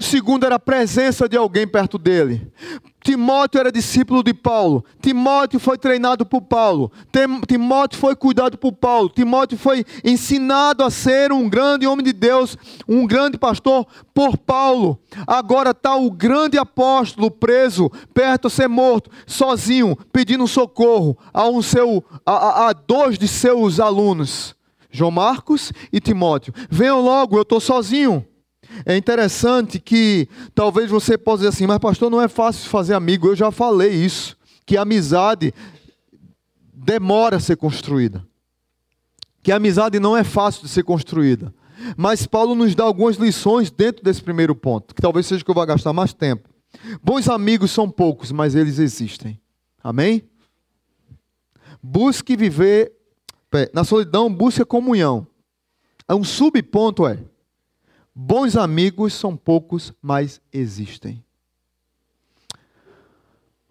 Segundo 0.00 0.46
era 0.46 0.54
a 0.54 0.58
presença 0.58 1.28
de 1.28 1.36
alguém 1.36 1.66
perto 1.66 1.98
dele. 1.98 2.50
Timóteo 3.04 3.60
era 3.60 3.70
discípulo 3.70 4.22
de 4.22 4.32
Paulo. 4.32 4.82
Timóteo 5.00 5.60
foi 5.60 5.76
treinado 5.76 6.24
por 6.24 6.40
Paulo. 6.40 6.90
Timóteo 7.46 7.98
foi 7.98 8.16
cuidado 8.16 8.56
por 8.56 8.72
Paulo. 8.72 9.10
Timóteo 9.10 9.58
foi 9.58 9.84
ensinado 10.02 10.82
a 10.82 10.90
ser 10.90 11.32
um 11.32 11.48
grande 11.50 11.86
homem 11.86 12.02
de 12.02 12.14
Deus, 12.14 12.56
um 12.88 13.06
grande 13.06 13.36
pastor 13.36 13.86
por 14.14 14.38
Paulo. 14.38 14.98
Agora 15.26 15.72
está 15.72 15.94
o 15.94 16.10
grande 16.10 16.56
apóstolo 16.56 17.30
preso, 17.30 17.90
perto 18.14 18.46
a 18.46 18.50
ser 18.50 18.68
morto, 18.68 19.10
sozinho, 19.26 19.94
pedindo 20.10 20.48
socorro 20.48 21.16
a, 21.32 21.46
um 21.46 21.60
seu, 21.60 22.02
a, 22.24 22.68
a 22.68 22.72
dois 22.72 23.18
de 23.18 23.28
seus 23.28 23.78
alunos, 23.78 24.54
João 24.90 25.10
Marcos 25.10 25.74
e 25.92 26.00
Timóteo. 26.00 26.54
Venham 26.70 27.02
logo, 27.02 27.36
eu 27.36 27.42
estou 27.42 27.60
sozinho. 27.60 28.26
É 28.84 28.96
interessante 28.96 29.78
que 29.78 30.28
talvez 30.54 30.90
você 30.90 31.18
possa 31.18 31.38
dizer 31.38 31.48
assim, 31.48 31.66
mas 31.66 31.78
pastor, 31.78 32.10
não 32.10 32.20
é 32.20 32.28
fácil 32.28 32.68
fazer 32.68 32.94
amigo. 32.94 33.28
Eu 33.28 33.36
já 33.36 33.50
falei 33.50 33.90
isso, 33.90 34.36
que 34.64 34.76
a 34.76 34.82
amizade 34.82 35.52
demora 36.72 37.36
a 37.36 37.40
ser 37.40 37.56
construída. 37.56 38.26
Que 39.42 39.52
a 39.52 39.56
amizade 39.56 39.98
não 39.98 40.16
é 40.16 40.24
fácil 40.24 40.62
de 40.62 40.68
ser 40.68 40.82
construída. 40.82 41.54
Mas 41.96 42.26
Paulo 42.26 42.54
nos 42.54 42.74
dá 42.74 42.84
algumas 42.84 43.16
lições 43.16 43.70
dentro 43.70 44.04
desse 44.04 44.22
primeiro 44.22 44.54
ponto, 44.54 44.94
que 44.94 45.02
talvez 45.02 45.26
seja 45.26 45.44
que 45.44 45.50
eu 45.50 45.54
vou 45.54 45.64
gastar 45.64 45.92
mais 45.92 46.12
tempo. 46.12 46.48
Bons 47.02 47.28
amigos 47.28 47.70
são 47.70 47.90
poucos, 47.90 48.30
mas 48.30 48.54
eles 48.54 48.78
existem. 48.78 49.40
Amém? 49.82 50.22
Busque 51.82 52.36
viver 52.36 52.92
na 53.72 53.82
solidão, 53.82 54.32
busque 54.32 54.64
comunhão. 54.64 55.26
É 56.06 56.14
um 56.14 56.22
subponto 56.22 57.06
é: 57.06 57.18
bons 58.22 58.54
amigos 58.54 59.14
são 59.14 59.34
poucos, 59.34 59.94
mas 60.02 60.42
existem. 60.52 61.24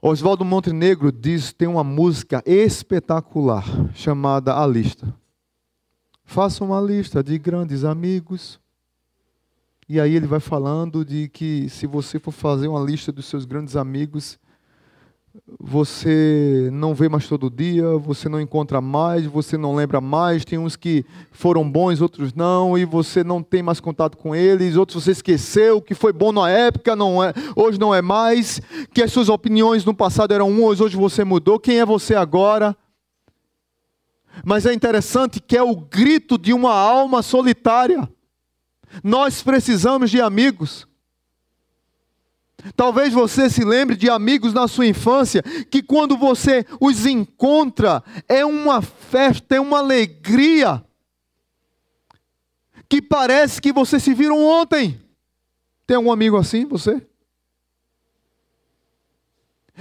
Oswaldo 0.02 0.44
Montenegro 0.44 1.12
diz 1.12 1.54
tem 1.54 1.68
uma 1.68 1.84
música 1.84 2.42
espetacular 2.48 3.64
chamada 3.94 4.60
A 4.60 4.66
Lista. 4.66 5.14
Faça 6.26 6.64
uma 6.64 6.82
lista 6.82 7.24
de 7.24 7.38
grandes 7.38 7.84
amigos. 7.84 8.60
E 9.88 10.00
aí 10.00 10.16
ele 10.16 10.26
vai 10.26 10.40
falando 10.40 11.06
de 11.06 11.30
que 11.30 11.70
se 11.70 11.86
você 11.86 12.18
for 12.18 12.32
fazer 12.32 12.68
uma 12.68 12.82
lista 12.82 13.12
dos 13.12 13.28
seus 13.28 13.46
grandes 13.46 13.76
amigos, 13.76 14.40
você 15.60 16.70
não 16.72 16.94
vê 16.94 17.08
mais 17.08 17.28
todo 17.28 17.50
dia, 17.50 17.98
você 17.98 18.28
não 18.28 18.40
encontra 18.40 18.82
mais, 18.82 19.26
você 19.26 19.58
não 19.58 19.76
lembra 19.76 20.02
mais. 20.02 20.44
Tem 20.44 20.58
uns 20.58 20.76
que 20.76 21.06
foram 21.32 21.70
bons, 21.70 22.02
outros 22.02 22.34
não, 22.34 22.78
e 22.78 22.86
você 22.86 23.24
não 23.24 23.44
tem 23.44 23.62
mais 23.62 23.80
contato 23.80 24.18
com 24.18 24.36
eles. 24.36 24.76
Outros 24.76 25.04
você 25.04 25.12
esqueceu 25.12 25.82
que 25.82 25.94
foi 25.94 26.12
bom 26.12 26.32
na 26.32 26.50
época, 26.50 26.96
não 26.96 27.24
é, 27.24 27.34
hoje 27.56 27.80
não 27.80 27.94
é 27.94 28.02
mais. 28.02 28.62
Que 28.94 29.04
as 29.04 29.12
suas 29.12 29.30
opiniões 29.30 29.86
no 29.86 29.94
passado 29.94 30.34
eram 30.34 30.50
umas, 30.50 30.82
hoje 30.82 30.98
você 30.98 31.24
mudou. 31.24 31.60
Quem 31.60 31.80
é 31.80 31.86
você 31.86 32.16
agora? 32.16 32.76
Mas 34.44 34.66
é 34.66 34.74
interessante 34.74 35.40
que 35.40 35.58
é 35.58 35.64
o 35.64 35.76
grito 35.76 36.38
de 36.38 36.54
uma 36.54 36.74
alma 36.74 37.22
solitária. 37.22 38.10
Nós 39.04 39.44
precisamos 39.44 40.10
de 40.10 40.20
amigos. 40.20 40.89
Talvez 42.76 43.14
você 43.14 43.50
se 43.50 43.64
lembre 43.64 43.96
de 43.96 44.10
amigos 44.10 44.54
na 44.54 44.68
sua 44.68 44.86
infância 44.86 45.42
que 45.42 45.82
quando 45.82 46.18
você 46.18 46.66
os 46.80 47.06
encontra 47.06 48.04
é 48.28 48.46
uma 48.46 48.82
festa, 48.82 49.56
é 49.56 49.60
uma 49.60 49.80
alegria 49.80 50.84
que 52.90 53.02
parece 53.02 53.62
que 53.62 53.72
vocês 53.72 54.02
se 54.02 54.14
viram 54.14 54.44
ontem. 54.44 55.00
Tem 55.86 55.96
algum 55.96 56.12
amigo 56.12 56.38
assim, 56.38 56.66
você? 56.66 57.02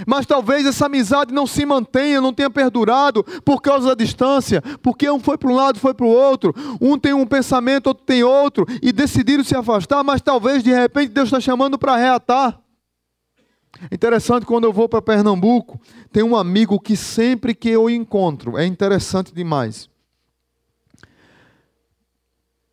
Mas 0.07 0.27
talvez 0.27 0.65
essa 0.65 0.87
amizade 0.87 1.35
não 1.35 1.47
se 1.47 1.67
mantenha, 1.67 2.21
não 2.21 2.33
tenha 2.33 2.51
perdurado 2.51 3.25
por 3.45 3.61
causa 3.61 3.89
da 3.89 3.95
distância, 3.95 4.63
porque 4.83 5.11
um 5.11 5.19
foi 5.19 5.37
para 5.37 5.51
um 5.51 5.55
lado, 5.55 5.81
foi 5.81 5.93
para 5.93 6.07
o 6.07 6.11
outro, 6.11 6.55
um 6.81 6.99
tem 6.99 7.13
um 7.13 7.27
pensamento, 7.27 7.89
outro 7.89 8.05
tem 8.05 8.23
outro, 8.23 8.65
e 8.81 8.93
decidiram 8.93 9.43
se 9.43 9.57
afastar, 9.57 10.05
mas 10.05 10.21
talvez 10.21 10.63
de 10.63 10.73
repente 10.73 11.11
Deus 11.11 11.29
está 11.29 11.41
chamando 11.41 11.79
para 11.79 11.97
reatar. 11.97 12.61
Interessante 13.93 14.45
quando 14.45 14.65
eu 14.65 14.73
vou 14.73 14.89
para 14.89 15.01
Pernambuco, 15.01 15.81
tem 16.11 16.23
um 16.23 16.37
amigo 16.37 16.81
que 16.81 16.97
sempre 16.97 17.55
que 17.55 17.69
eu 17.69 17.89
encontro, 17.89 18.59
é 18.59 18.67
interessante 18.67 19.33
demais. 19.33 19.89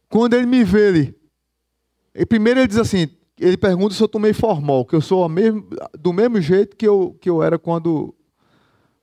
Quando 0.10 0.34
ele 0.34 0.46
me 0.46 0.64
vê, 0.64 0.88
ele, 0.88 2.26
primeiro 2.26 2.60
ele 2.60 2.68
diz 2.68 2.78
assim, 2.78 3.10
ele 3.40 3.58
pergunta 3.58 3.94
se 3.94 4.02
eu 4.02 4.08
tomei 4.08 4.34
formol, 4.34 4.86
que 4.86 4.96
eu 4.96 5.02
sou 5.02 5.28
mesmo, 5.28 5.68
do 6.00 6.14
mesmo 6.14 6.40
jeito 6.40 6.76
que 6.76 6.88
eu, 6.88 7.18
que 7.20 7.30
eu 7.30 7.44
era 7.44 7.60
quando 7.60 8.16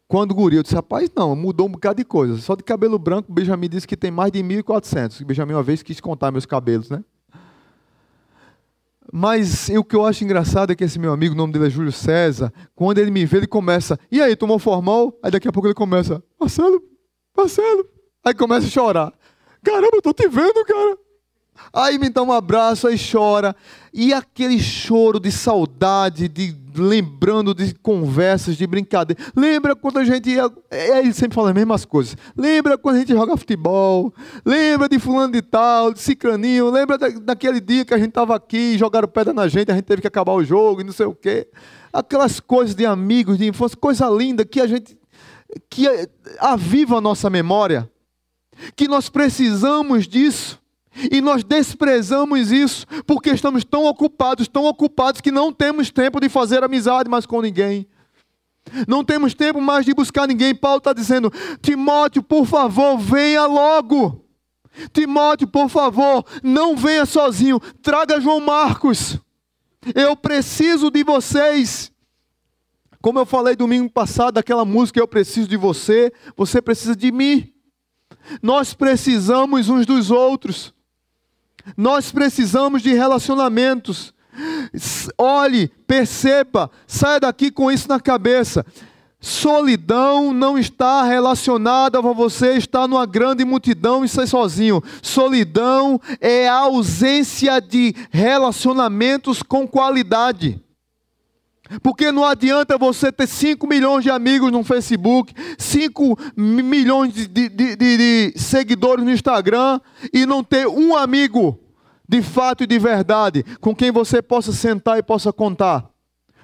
quando 0.09 0.35
guri. 0.35 0.57
Eu 0.57 0.63
disse, 0.63 0.75
rapaz, 0.75 1.11
não, 1.17 1.35
mudou 1.35 1.67
um 1.67 1.71
bocado 1.71 1.97
de 1.97 2.05
coisa. 2.05 2.37
Só 2.37 2.55
de 2.55 2.63
cabelo 2.63 2.99
branco, 2.99 3.33
o 3.33 3.35
Benjamin 3.35 3.67
disse 3.67 3.89
que 3.89 3.97
tem 3.97 4.11
mais 4.11 4.31
de 4.31 4.41
1.400. 4.41 5.23
O 5.23 5.25
Benjamin 5.25 5.55
uma 5.55 5.63
vez 5.63 5.83
quis 5.83 6.03
contar 6.03 6.31
meus 6.31 6.45
cabelos, 6.45 6.91
né? 6.91 7.03
Mas 9.11 9.69
o 9.71 9.83
que 9.83 9.97
eu 9.97 10.05
acho 10.05 10.23
engraçado 10.25 10.73
é 10.73 10.77
que 10.77 10.85
esse 10.85 10.99
meu 10.99 11.13
amigo, 11.13 11.35
o 11.35 11.37
nome 11.37 11.53
dele 11.53 11.67
é 11.67 11.71
Júlio 11.71 11.93
César, 11.93 12.53
quando 12.75 12.99
ele 12.99 13.11
me 13.11 13.25
vê, 13.25 13.39
ele 13.39 13.47
começa, 13.47 13.99
e 14.11 14.21
aí, 14.21 14.37
tomou 14.37 14.59
formal? 14.59 15.19
Aí 15.23 15.31
daqui 15.31 15.49
a 15.49 15.53
pouco 15.53 15.67
ele 15.67 15.75
começa, 15.75 16.23
Marcelo, 16.39 16.83
Marcelo. 17.37 17.87
Aí 18.25 18.35
começa 18.35 18.67
a 18.67 18.71
chorar. 18.71 19.13
Caramba, 19.63 19.91
eu 19.95 20.03
tô 20.03 20.13
te 20.13 20.29
vendo, 20.29 20.65
cara. 20.65 20.97
Aí 21.73 21.99
me 21.99 22.09
dá 22.09 22.23
um 22.23 22.33
abraço, 22.33 22.87
aí 22.87 22.97
chora. 22.99 23.55
E 23.93 24.13
aquele 24.13 24.59
choro 24.59 25.21
de 25.21 25.31
saudade, 25.31 26.29
de 26.29 26.53
lembrando 26.77 27.55
de 27.55 27.75
conversas, 27.75 28.57
de 28.57 28.66
brincadeira. 28.66 29.23
Lembra 29.35 29.75
quando 29.75 29.99
a 29.99 30.05
gente 30.05 30.31
ia. 30.31 30.51
É, 30.70 31.01
ele 31.01 31.12
sempre 31.12 31.35
fala 31.35 31.49
as 31.49 31.55
mesmas 31.55 31.85
coisas. 31.85 32.16
Lembra 32.37 32.79
quando 32.79 32.97
a 32.97 32.99
gente 33.01 33.12
joga 33.12 33.37
futebol? 33.37 34.12
Lembra 34.45 34.89
de 34.89 34.99
fulano 34.99 35.33
de 35.33 35.43
tal, 35.43 35.93
de 35.93 36.01
cicraninho? 36.01 36.70
Lembra 36.70 36.97
da, 36.97 37.09
daquele 37.09 37.61
dia 37.61 37.85
que 37.85 37.93
a 37.93 37.99
gente 37.99 38.09
estava 38.09 38.37
aqui, 38.37 38.79
jogaram 38.79 39.09
pedra 39.09 39.33
na 39.33 39.49
gente, 39.49 39.70
a 39.70 39.75
gente 39.75 39.85
teve 39.85 40.01
que 40.01 40.09
acabar 40.09 40.33
o 40.33 40.45
jogo 40.45 40.81
e 40.81 40.85
não 40.85 40.93
sei 40.93 41.07
o 41.07 41.14
quê. 41.14 41.49
Aquelas 41.93 42.41
coisas 42.41 42.75
de 42.75 42.87
amigos, 42.87 43.37
de 43.37 43.47
infância, 43.47 43.77
coisa 43.77 44.09
linda 44.09 44.45
que 44.45 44.61
a 44.61 44.66
gente. 44.66 44.97
que 45.68 45.87
aviva 46.39 46.99
a 46.99 47.01
nossa 47.01 47.29
memória. 47.29 47.91
Que 48.77 48.87
nós 48.87 49.09
precisamos 49.09 50.07
disso. 50.07 50.62
E 51.11 51.20
nós 51.20 51.43
desprezamos 51.43 52.53
isso 52.53 52.86
porque 53.07 53.30
estamos 53.30 53.64
tão 53.64 53.84
ocupados, 53.84 54.47
tão 54.49 54.64
ocupados 54.64 55.20
que 55.20 55.30
não 55.30 55.53
temos 55.53 55.90
tempo 55.90 56.20
de 56.20 56.28
fazer 56.28 56.62
amizade 56.62 57.09
mais 57.09 57.24
com 57.24 57.40
ninguém. 57.40 57.88
Não 58.86 59.05
temos 59.05 59.34
tempo 59.34 59.61
mais 59.61 59.84
de 59.84 59.95
buscar 59.95 60.28
ninguém. 60.28 60.55
Paulo 60.55 60.78
está 60.78 60.93
dizendo: 60.93 61.32
Timóteo, 61.61 62.22
por 62.22 62.47
favor, 62.47 62.99
venha 62.99 63.47
logo. 63.47 64.24
Timóteo, 64.93 65.47
por 65.47 65.68
favor, 65.68 66.24
não 66.43 66.76
venha 66.76 67.05
sozinho. 67.05 67.61
Traga 67.82 68.20
João 68.20 68.40
Marcos. 68.40 69.18
Eu 69.95 70.16
preciso 70.16 70.90
de 70.90 71.03
vocês. 71.03 71.90
Como 73.01 73.18
eu 73.18 73.26
falei 73.26 73.57
domingo 73.57 73.90
passado, 73.90 74.38
aquela 74.38 74.64
música 74.64 75.01
Eu 75.01 75.09
preciso 75.09 75.49
de 75.49 75.57
você, 75.57 76.12
você 76.36 76.62
precisa 76.62 76.95
de 76.95 77.11
mim. 77.11 77.53
Nós 78.40 78.74
precisamos 78.74 79.68
uns 79.68 79.84
dos 79.84 80.11
outros. 80.11 80.72
Nós 81.77 82.13
precisamos 82.13 82.83
de 82.83 82.93
relacionamentos. 82.93 84.13
Olhe, 85.19 85.69
perceba, 85.87 86.71
saia 86.87 87.21
daqui 87.21 87.51
com 87.51 87.71
isso 87.71 87.89
na 87.89 88.01
cabeça. 88.01 88.65
Solidão 89.21 90.33
não 90.33 90.59
está 90.59 91.05
relacionada 91.05 91.99
a 91.99 92.03
você 92.03 92.55
estar 92.55 92.89
numa 92.89 93.07
grande 93.07 93.45
multidão 93.45 94.05
e 94.05 94.09
ser 94.09 94.27
sozinho. 94.27 94.83
Solidão 95.01 96.01
é 96.21 96.49
a 96.49 96.59
ausência 96.59 97.61
de 97.61 97.95
relacionamentos 98.11 99.43
com 99.43 99.67
qualidade. 99.67 100.62
Porque 101.83 102.11
não 102.11 102.25
adianta 102.25 102.77
você 102.77 103.12
ter 103.12 103.27
5 103.27 103.66
milhões 103.66 104.03
de 104.03 104.11
amigos 104.11 104.51
no 104.51 104.64
Facebook, 104.64 105.33
5 105.57 106.18
milhões 106.37 107.12
de, 107.14 107.27
de, 107.27 107.49
de, 107.49 107.77
de, 107.77 108.33
seguidores 108.37 109.05
no 109.05 109.12
Instagram 109.12 109.81
e 110.12 110.27
não 110.27 110.43
ter 110.43 110.66
um 110.66 110.97
amigo 110.97 111.59
de 112.09 112.20
fato 112.20 112.64
e 112.64 112.66
de 112.66 112.79
verdade 112.79 113.45
com 113.61 113.75
quem 113.75 113.91
você 113.91 114.20
possa 114.20 114.53
sentar 114.53 114.99
e 114.99 115.03
possa 115.03 115.33
contar. 115.33 115.89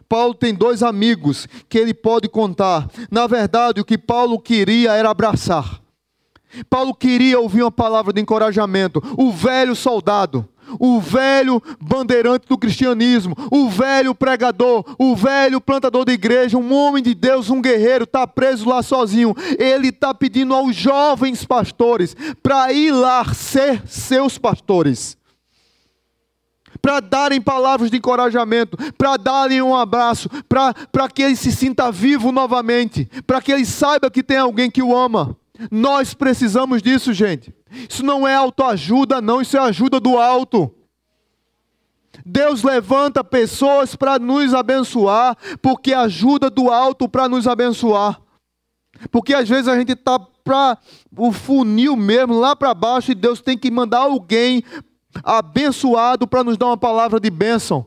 Paulo 0.08 0.32
tem 0.32 0.54
dois 0.54 0.82
amigos 0.82 1.46
que 1.68 1.76
ele 1.76 1.92
pode 1.92 2.28
contar. 2.28 2.88
Na 3.10 3.26
verdade, 3.26 3.80
o 3.80 3.84
que 3.84 3.98
Paulo 3.98 4.38
queria 4.38 4.92
era 4.94 5.10
abraçar. 5.10 5.82
Paulo 6.70 6.94
queria 6.94 7.38
ouvir 7.38 7.62
uma 7.62 7.70
palavra 7.70 8.12
de 8.12 8.20
encorajamento. 8.20 9.02
O 9.18 9.30
velho 9.30 9.76
soldado 9.76 10.48
o 10.78 11.00
velho 11.00 11.62
bandeirante 11.80 12.46
do 12.48 12.58
cristianismo, 12.58 13.36
o 13.50 13.68
velho 13.68 14.14
pregador, 14.14 14.84
o 14.98 15.14
velho 15.14 15.60
plantador 15.60 16.04
de 16.04 16.12
igreja, 16.12 16.58
um 16.58 16.72
homem 16.72 17.02
de 17.02 17.14
Deus, 17.14 17.50
um 17.50 17.60
guerreiro, 17.60 18.04
está 18.04 18.26
preso 18.26 18.68
lá 18.68 18.82
sozinho. 18.82 19.34
Ele 19.58 19.88
está 19.88 20.12
pedindo 20.12 20.54
aos 20.54 20.74
jovens 20.74 21.44
pastores 21.44 22.16
para 22.42 22.72
ir 22.72 22.92
lá 22.92 23.24
ser 23.34 23.82
seus 23.86 24.38
pastores. 24.38 25.16
Para 26.80 27.00
darem 27.00 27.40
palavras 27.40 27.90
de 27.90 27.96
encorajamento, 27.96 28.76
para 28.94 29.16
darem 29.16 29.60
um 29.62 29.74
abraço, 29.74 30.28
para 30.48 31.08
que 31.08 31.22
ele 31.22 31.34
se 31.34 31.50
sinta 31.50 31.90
vivo 31.90 32.30
novamente, 32.30 33.08
para 33.26 33.40
que 33.40 33.50
ele 33.50 33.66
saiba 33.66 34.10
que 34.10 34.22
tem 34.22 34.36
alguém 34.36 34.70
que 34.70 34.82
o 34.82 34.96
ama. 34.96 35.36
Nós 35.70 36.14
precisamos 36.14 36.82
disso, 36.82 37.12
gente. 37.12 37.54
Isso 37.88 38.04
não 38.04 38.26
é 38.26 38.34
autoajuda, 38.34 39.20
não, 39.20 39.40
isso 39.40 39.56
é 39.56 39.60
ajuda 39.60 39.98
do 39.98 40.16
alto. 40.16 40.72
Deus 42.24 42.62
levanta 42.62 43.24
pessoas 43.24 43.96
para 43.96 44.18
nos 44.18 44.54
abençoar, 44.54 45.36
porque 45.60 45.92
ajuda 45.92 46.50
do 46.50 46.70
alto 46.70 47.08
para 47.08 47.28
nos 47.28 47.46
abençoar. 47.46 48.20
Porque 49.10 49.34
às 49.34 49.48
vezes 49.48 49.68
a 49.68 49.78
gente 49.78 49.92
está 49.92 50.18
para 50.18 50.78
o 51.16 51.32
funil 51.32 51.96
mesmo, 51.96 52.38
lá 52.38 52.56
para 52.56 52.74
baixo, 52.74 53.12
e 53.12 53.14
Deus 53.14 53.40
tem 53.40 53.56
que 53.56 53.70
mandar 53.70 54.00
alguém 54.00 54.62
abençoado 55.22 56.26
para 56.26 56.44
nos 56.44 56.56
dar 56.56 56.66
uma 56.66 56.76
palavra 56.76 57.20
de 57.20 57.30
bênção, 57.30 57.86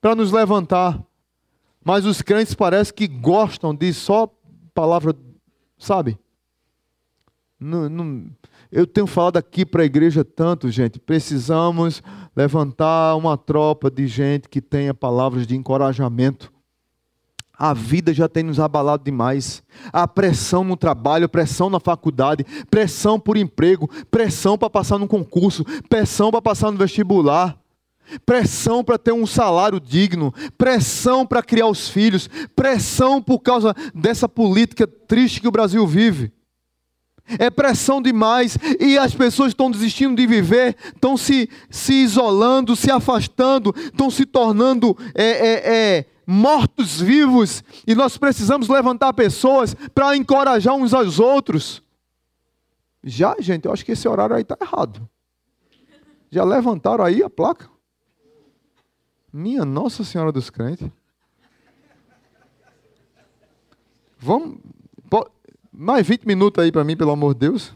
para 0.00 0.14
nos 0.14 0.32
levantar. 0.32 1.00
Mas 1.84 2.04
os 2.04 2.22
crentes 2.22 2.54
parecem 2.54 2.94
que 2.94 3.08
gostam 3.08 3.74
de 3.74 3.92
só 3.92 4.28
palavra, 4.74 5.14
sabe? 5.78 6.18
Não, 7.62 7.88
não, 7.88 8.26
eu 8.72 8.86
tenho 8.86 9.06
falado 9.06 9.36
aqui 9.36 9.64
para 9.64 9.82
a 9.82 9.86
igreja 9.86 10.24
tanto, 10.24 10.70
gente. 10.70 10.98
Precisamos 10.98 12.02
levantar 12.34 13.14
uma 13.16 13.36
tropa 13.38 13.90
de 13.90 14.06
gente 14.06 14.48
que 14.48 14.60
tenha 14.60 14.92
palavras 14.92 15.46
de 15.46 15.56
encorajamento. 15.56 16.52
A 17.56 17.72
vida 17.72 18.12
já 18.12 18.28
tem 18.28 18.42
nos 18.42 18.58
abalado 18.58 19.04
demais. 19.04 19.62
A 19.92 20.08
pressão 20.08 20.64
no 20.64 20.76
trabalho, 20.76 21.28
pressão 21.28 21.70
na 21.70 21.78
faculdade, 21.78 22.44
pressão 22.68 23.20
por 23.20 23.36
emprego, 23.36 23.88
pressão 24.10 24.58
para 24.58 24.68
passar 24.68 24.98
no 24.98 25.06
concurso, 25.06 25.64
pressão 25.88 26.32
para 26.32 26.42
passar 26.42 26.72
no 26.72 26.78
vestibular, 26.78 27.56
pressão 28.26 28.82
para 28.82 28.98
ter 28.98 29.12
um 29.12 29.26
salário 29.26 29.78
digno, 29.78 30.34
pressão 30.58 31.24
para 31.24 31.42
criar 31.42 31.68
os 31.68 31.88
filhos, 31.88 32.28
pressão 32.56 33.22
por 33.22 33.38
causa 33.38 33.72
dessa 33.94 34.28
política 34.28 34.86
triste 34.86 35.40
que 35.40 35.46
o 35.46 35.52
Brasil 35.52 35.86
vive. 35.86 36.32
É 37.38 37.48
pressão 37.50 38.02
demais 38.02 38.58
e 38.80 38.98
as 38.98 39.14
pessoas 39.14 39.48
estão 39.48 39.70
desistindo 39.70 40.16
de 40.16 40.26
viver, 40.26 40.76
estão 40.84 41.16
se, 41.16 41.48
se 41.70 41.94
isolando, 41.94 42.76
se 42.76 42.90
afastando, 42.90 43.74
estão 43.76 44.10
se 44.10 44.26
tornando 44.26 44.96
é, 45.14 45.24
é, 45.24 45.74
é, 45.74 46.06
mortos-vivos 46.26 47.62
e 47.86 47.94
nós 47.94 48.18
precisamos 48.18 48.68
levantar 48.68 49.12
pessoas 49.12 49.74
para 49.94 50.16
encorajar 50.16 50.74
uns 50.74 50.92
aos 50.92 51.18
outros. 51.18 51.82
Já, 53.04 53.34
gente, 53.40 53.66
eu 53.66 53.72
acho 53.72 53.84
que 53.84 53.92
esse 53.92 54.06
horário 54.06 54.36
aí 54.36 54.42
está 54.42 54.56
errado. 54.60 55.08
Já 56.30 56.44
levantaram 56.44 57.04
aí 57.04 57.22
a 57.22 57.30
placa? 57.30 57.68
Minha 59.32 59.64
Nossa 59.64 60.04
Senhora 60.04 60.30
dos 60.30 60.50
Crentes. 60.50 60.90
Vamos. 64.18 64.58
Mais 65.72 66.06
20 66.06 66.24
minutos 66.26 66.62
aí 66.62 66.70
para 66.70 66.84
mim, 66.84 66.96
pelo 66.96 67.10
amor 67.10 67.34
de 67.34 67.40
Deus. 67.40 67.74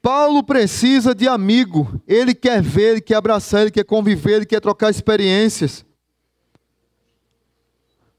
Paulo 0.00 0.42
precisa 0.42 1.14
de 1.14 1.26
amigo. 1.28 2.00
Ele 2.06 2.34
quer 2.34 2.62
ver, 2.62 2.92
ele 2.92 3.00
quer 3.00 3.16
abraçar, 3.16 3.62
ele 3.62 3.70
quer 3.70 3.84
conviver, 3.84 4.36
ele 4.36 4.46
quer 4.46 4.60
trocar 4.60 4.90
experiências. 4.90 5.84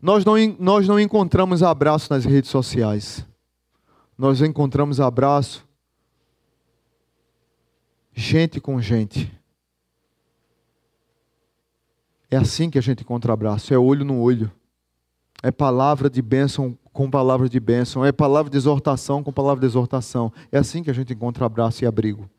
Nós 0.02 0.26
não, 0.26 0.36
nós 0.60 0.88
não 0.88 1.00
encontramos 1.00 1.64
abraço 1.64 2.12
nas 2.12 2.26
redes 2.26 2.50
sociais. 2.50 3.26
Nós 4.18 4.42
encontramos 4.42 5.00
abraço 5.00 5.66
gente 8.14 8.62
com 8.62 8.80
gente. 8.80 9.32
É 12.30 12.38
assim 12.38 12.70
que 12.70 12.78
a 12.78 12.82
gente 12.82 13.02
encontra 13.02 13.34
abraço, 13.34 13.74
é 13.74 13.78
olho 13.78 14.06
no 14.06 14.20
olho. 14.20 14.52
É 15.44 15.52
palavra 15.52 16.10
de 16.10 16.22
bênção 16.22 16.78
com 16.94 17.10
palavra 17.10 17.50
de 17.50 17.60
bênção, 17.60 18.06
é 18.06 18.12
palavra 18.12 18.50
de 18.50 18.58
exortação 18.58 19.22
com 19.22 19.34
palavra 19.34 19.60
de 19.60 19.66
exortação. 19.66 20.32
É 20.52 20.58
assim 20.58 20.82
que 20.82 20.90
a 20.90 20.94
gente 20.94 21.14
encontra 21.14 21.46
abraço 21.46 21.84
e 21.84 21.88
abrigo. 21.88 22.30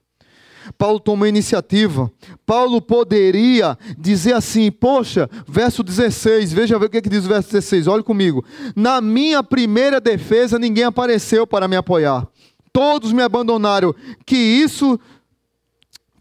Paulo 0.79 0.99
tomou 0.99 1.27
iniciativa. 1.27 2.11
Paulo 2.47 2.81
poderia 2.81 3.77
dizer 3.99 4.33
assim: 4.35 4.71
Poxa, 4.71 5.29
verso 5.47 5.83
16, 5.83 6.53
veja 6.53 6.77
o 6.79 6.89
que, 6.89 6.97
é 6.97 7.03
que 7.03 7.09
diz 7.09 7.27
o 7.27 7.29
verso 7.29 7.51
16, 7.51 7.87
olhe 7.87 8.03
comigo. 8.03 8.45
Na 8.75 9.01
minha 9.01 9.43
primeira 9.43 10.01
defesa, 10.01 10.59
ninguém 10.59 10.85
apareceu 10.85 11.47
para 11.47 11.69
me 11.69 11.77
apoiar. 11.77 12.27
Todos 12.73 13.13
me 13.13 13.23
abandonaram. 13.23 13.95
Que 14.25 14.37
isso, 14.37 14.99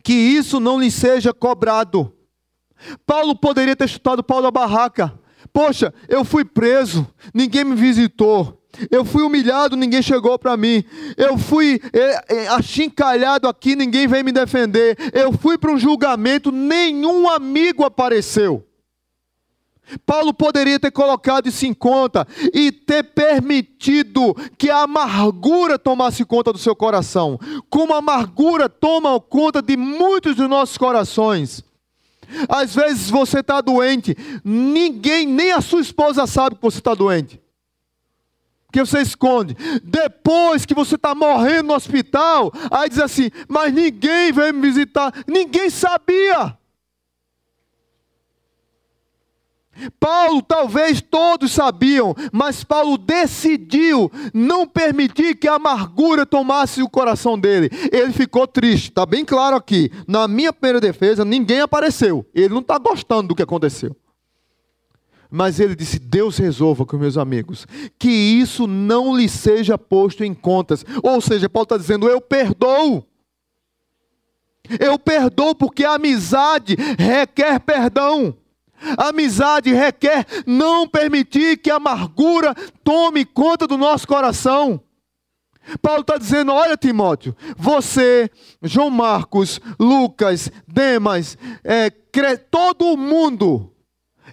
que 0.04 0.14
isso 0.14 0.60
não 0.60 0.80
lhe 0.80 0.92
seja 0.92 1.34
cobrado. 1.34 2.12
Paulo 3.06 3.36
poderia 3.36 3.76
ter 3.76 3.88
chutado 3.88 4.24
Paulo 4.24 4.44
da 4.44 4.52
barraca. 4.52 5.18
Poxa, 5.52 5.94
eu 6.08 6.24
fui 6.24 6.46
preso, 6.46 7.08
ninguém 7.34 7.64
me 7.64 7.76
visitou. 7.76 8.60
Eu 8.90 9.06
fui 9.06 9.22
humilhado, 9.22 9.76
ninguém 9.76 10.02
chegou 10.02 10.38
para 10.40 10.58
mim. 10.58 10.84
Eu 11.16 11.38
fui 11.38 11.80
é, 11.94 12.36
é, 12.36 12.48
achincalhado 12.50 13.48
aqui, 13.48 13.76
ninguém 13.76 14.08
veio 14.08 14.26
me 14.26 14.32
defender. 14.32 14.98
Eu 15.14 15.32
fui 15.32 15.58
para 15.58 15.72
um 15.72 15.78
julgamento, 15.78 16.52
nenhum 16.52 17.30
amigo 17.30 17.84
apareceu. 17.84 18.66
Paulo 20.06 20.34
poderia 20.34 20.80
ter 20.80 20.92
colocado 20.92 21.48
isso 21.48 21.66
em 21.66 21.74
conta 21.74 22.26
e 22.54 22.72
ter 22.72 23.04
permitido 23.04 24.36
que 24.58 24.70
a 24.70 24.84
amargura 24.84 25.78
tomasse 25.78 26.24
conta 26.26 26.54
do 26.54 26.58
seu 26.58 26.76
coração, 26.76 27.38
como 27.70 27.94
a 27.94 27.98
amargura 27.98 28.70
toma 28.70 29.20
conta 29.20 29.62
de 29.62 29.76
muitos 29.76 30.36
dos 30.36 30.50
nossos 30.50 30.78
corações. 30.78 31.64
Às 32.50 32.76
vezes 32.76 33.10
você 33.10 33.40
está 33.40 33.62
doente, 33.62 34.16
ninguém, 34.44 35.26
nem 35.26 35.52
a 35.52 35.62
sua 35.62 35.82
esposa 35.82 36.26
sabe 36.28 36.56
que 36.56 36.62
você 36.62 36.80
está 36.80 36.94
doente. 36.94 37.42
Que 38.72 38.80
você 38.80 39.02
esconde. 39.02 39.56
Depois 39.84 40.66
que 40.66 40.74
você 40.74 40.96
está 40.96 41.14
morrendo 41.14 41.68
no 41.68 41.76
hospital, 41.76 42.52
aí 42.72 42.90
diz 42.90 43.00
assim: 43.00 43.30
Mas 43.48 43.72
ninguém 43.72 44.32
veio 44.32 44.54
me 44.54 44.62
visitar, 44.62 45.14
ninguém 45.28 45.70
sabia. 45.70 46.58
Paulo, 50.00 50.42
talvez 50.42 51.02
todos 51.02 51.52
sabiam, 51.52 52.16
mas 52.32 52.64
Paulo 52.64 52.98
decidiu 52.98 54.12
não 54.34 54.68
permitir 54.68 55.36
que 55.36 55.48
a 55.48 55.56
amargura 55.56 56.26
tomasse 56.26 56.82
o 56.82 56.90
coração 56.90 57.38
dele. 57.38 57.70
Ele 57.92 58.14
ficou 58.14 58.48
triste, 58.48 58.90
está 58.90 59.06
bem 59.06 59.26
claro 59.26 59.56
aqui. 59.56 59.92
Na 60.08 60.28
minha 60.28 60.54
primeira 60.54 60.80
defesa, 60.80 61.26
ninguém 61.26 61.62
apareceu. 61.62 62.26
Ele 62.34 62.54
não 62.54 62.62
está 62.62 62.78
gostando 62.78 63.30
do 63.30 63.36
que 63.36 63.44
aconteceu. 63.44 63.96
Mas 65.36 65.60
ele 65.60 65.76
disse: 65.76 65.98
Deus 65.98 66.38
resolva 66.38 66.86
com 66.86 66.96
meus 66.96 67.18
amigos, 67.18 67.66
que 67.98 68.10
isso 68.10 68.68
não 68.68 69.18
lhe 69.18 69.28
seja 69.28 69.80
posto 69.80 70.24
em 70.24 70.32
contas. 70.32 70.86
Ou 71.02 71.20
seja, 71.20 71.50
Paulo 71.50 71.64
está 71.64 71.78
dizendo: 71.78 72.08
Eu 72.08 72.22
perdoo. 72.22 73.04
Eu 74.80 74.98
perdoo 75.00 75.56
porque 75.56 75.84
a 75.84 75.96
amizade 75.96 76.78
requer 77.00 77.60
perdão. 77.60 78.38
Amizade 78.98 79.74
requer 79.74 80.26
não 80.46 80.88
permitir 80.88 81.58
que 81.58 81.72
a 81.72 81.76
amargura 81.76 82.54
tome 82.84 83.26
conta 83.26 83.66
do 83.68 83.78
nosso 83.78 84.08
coração. 84.08 84.82
Paulo 85.82 86.02
está 86.02 86.18
dizendo: 86.18 86.52
olha, 86.52 86.78
Timóteo, 86.78 87.36
você, 87.58 88.30
João 88.62 88.90
Marcos, 88.90 89.60
Lucas, 89.80 90.52
Demas, 90.68 91.38
é, 91.64 91.90
todo 92.50 92.98
mundo. 92.98 93.70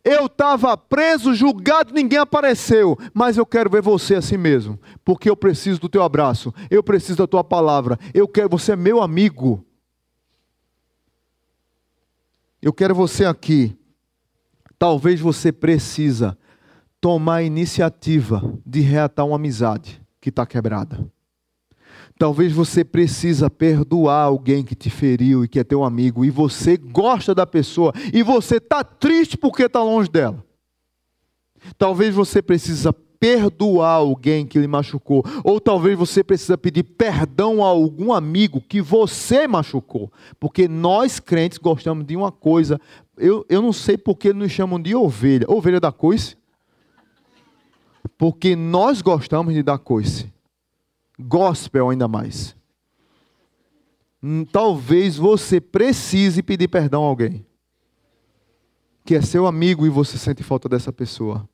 Eu 0.03 0.26
estava 0.26 0.76
preso, 0.78 1.34
julgado, 1.34 1.92
ninguém 1.92 2.18
apareceu, 2.18 2.96
mas 3.12 3.36
eu 3.36 3.44
quero 3.44 3.68
ver 3.68 3.82
você 3.82 4.14
assim 4.14 4.36
mesmo, 4.36 4.80
porque 5.05 5.28
eu 5.28 5.36
preciso 5.36 5.78
do 5.78 5.90
teu 5.90 6.03
abraço, 6.03 6.55
eu 6.70 6.82
preciso 6.82 7.18
da 7.18 7.26
tua 7.26 7.44
palavra, 7.44 7.98
eu 8.14 8.26
quero, 8.26 8.48
você 8.48 8.72
é 8.72 8.76
meu 8.76 9.03
amigo. 9.03 9.64
Eu 12.62 12.72
quero 12.72 12.94
você 12.94 13.24
aqui 13.24 13.76
Talvez 14.81 15.20
você 15.20 15.53
precisa 15.53 16.39
tomar 17.03 17.35
a 17.35 17.43
iniciativa 17.43 18.43
de 18.64 18.81
reatar 18.81 19.26
uma 19.26 19.37
amizade 19.37 20.01
que 20.18 20.31
está 20.31 20.47
quebrada. 20.47 21.07
Talvez 22.18 22.51
você 22.51 22.83
precisa 22.83 23.51
perdoar 23.51 24.22
alguém 24.22 24.64
que 24.64 24.74
te 24.74 24.89
feriu 24.89 25.45
e 25.45 25.49
que 25.49 25.61
é 25.61 25.64
teu 25.64 25.85
amigo 25.85 26.24
e 26.24 26.31
você 26.31 26.78
gosta 26.78 27.35
da 27.35 27.47
pessoa 27.47 27.93
e 28.11 28.22
você 28.22 28.57
está 28.57 28.83
triste 28.83 29.37
porque 29.37 29.64
está 29.64 29.83
longe 29.83 30.11
dela. 30.11 30.43
Talvez 31.76 32.14
você 32.14 32.41
precisa 32.41 32.91
perdoar 33.21 33.97
alguém 33.97 34.47
que 34.47 34.59
lhe 34.59 34.66
machucou, 34.66 35.23
ou 35.45 35.61
talvez 35.61 35.97
você 35.97 36.25
precisa 36.25 36.57
pedir 36.57 36.83
perdão 36.83 37.62
a 37.62 37.68
algum 37.68 38.12
amigo 38.12 38.62
que 38.66 38.81
você 38.81 39.47
machucou, 39.47 40.11
porque 40.41 40.66
nós 40.66 41.21
crentes 41.21 41.59
gostamos 41.59 42.07
de 42.07 42.16
uma 42.16 42.33
coisa 42.33 42.81
eu, 43.21 43.45
eu 43.51 43.61
não 43.61 43.73
sei 43.73 43.99
porque 43.99 44.33
nos 44.33 44.51
chamam 44.51 44.81
de 44.81 44.95
ovelha. 44.95 45.45
Ovelha 45.47 45.79
da 45.79 45.93
coice? 45.93 46.37
Porque 48.16 48.57
nós 48.57 49.03
gostamos 49.03 49.53
de 49.53 49.62
dar 49.62 49.79
coice. 49.79 50.33
Gospel 51.18 51.91
ainda 51.91 52.09
mais. 52.09 52.57
Hum, 54.23 54.45
talvez 54.45 55.16
você 55.16 55.61
precise 55.61 56.43
pedir 56.43 56.68
perdão 56.68 57.05
a 57.05 57.07
alguém. 57.07 57.45
Que 59.05 59.14
é 59.14 59.21
seu 59.21 59.47
amigo 59.47 59.87
e 59.87 59.91
você 59.91 60.16
sente 60.16 60.43
falta 60.43 60.66
dessa 60.66 60.91
pessoa. 60.91 61.47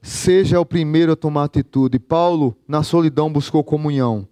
Seja 0.00 0.60
o 0.60 0.64
primeiro 0.64 1.12
a 1.12 1.16
tomar 1.16 1.44
atitude. 1.44 1.98
Paulo, 1.98 2.56
na 2.66 2.82
solidão, 2.82 3.32
buscou 3.32 3.64
comunhão. 3.64 4.26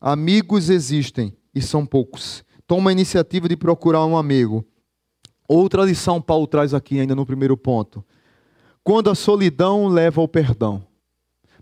Amigos 0.00 0.68
existem 0.68 1.36
e 1.54 1.62
são 1.62 1.86
poucos. 1.86 2.44
Toma 2.66 2.90
a 2.90 2.92
iniciativa 2.92 3.48
de 3.48 3.56
procurar 3.56 4.04
um 4.04 4.16
amigo. 4.16 4.64
Outra 5.48 5.84
lição 5.84 6.20
Paulo 6.20 6.46
traz 6.46 6.74
aqui, 6.74 6.98
ainda 6.98 7.14
no 7.14 7.26
primeiro 7.26 7.56
ponto. 7.56 8.04
Quando 8.82 9.10
a 9.10 9.14
solidão 9.14 9.86
leva 9.86 10.20
ao 10.20 10.26
perdão. 10.26 10.84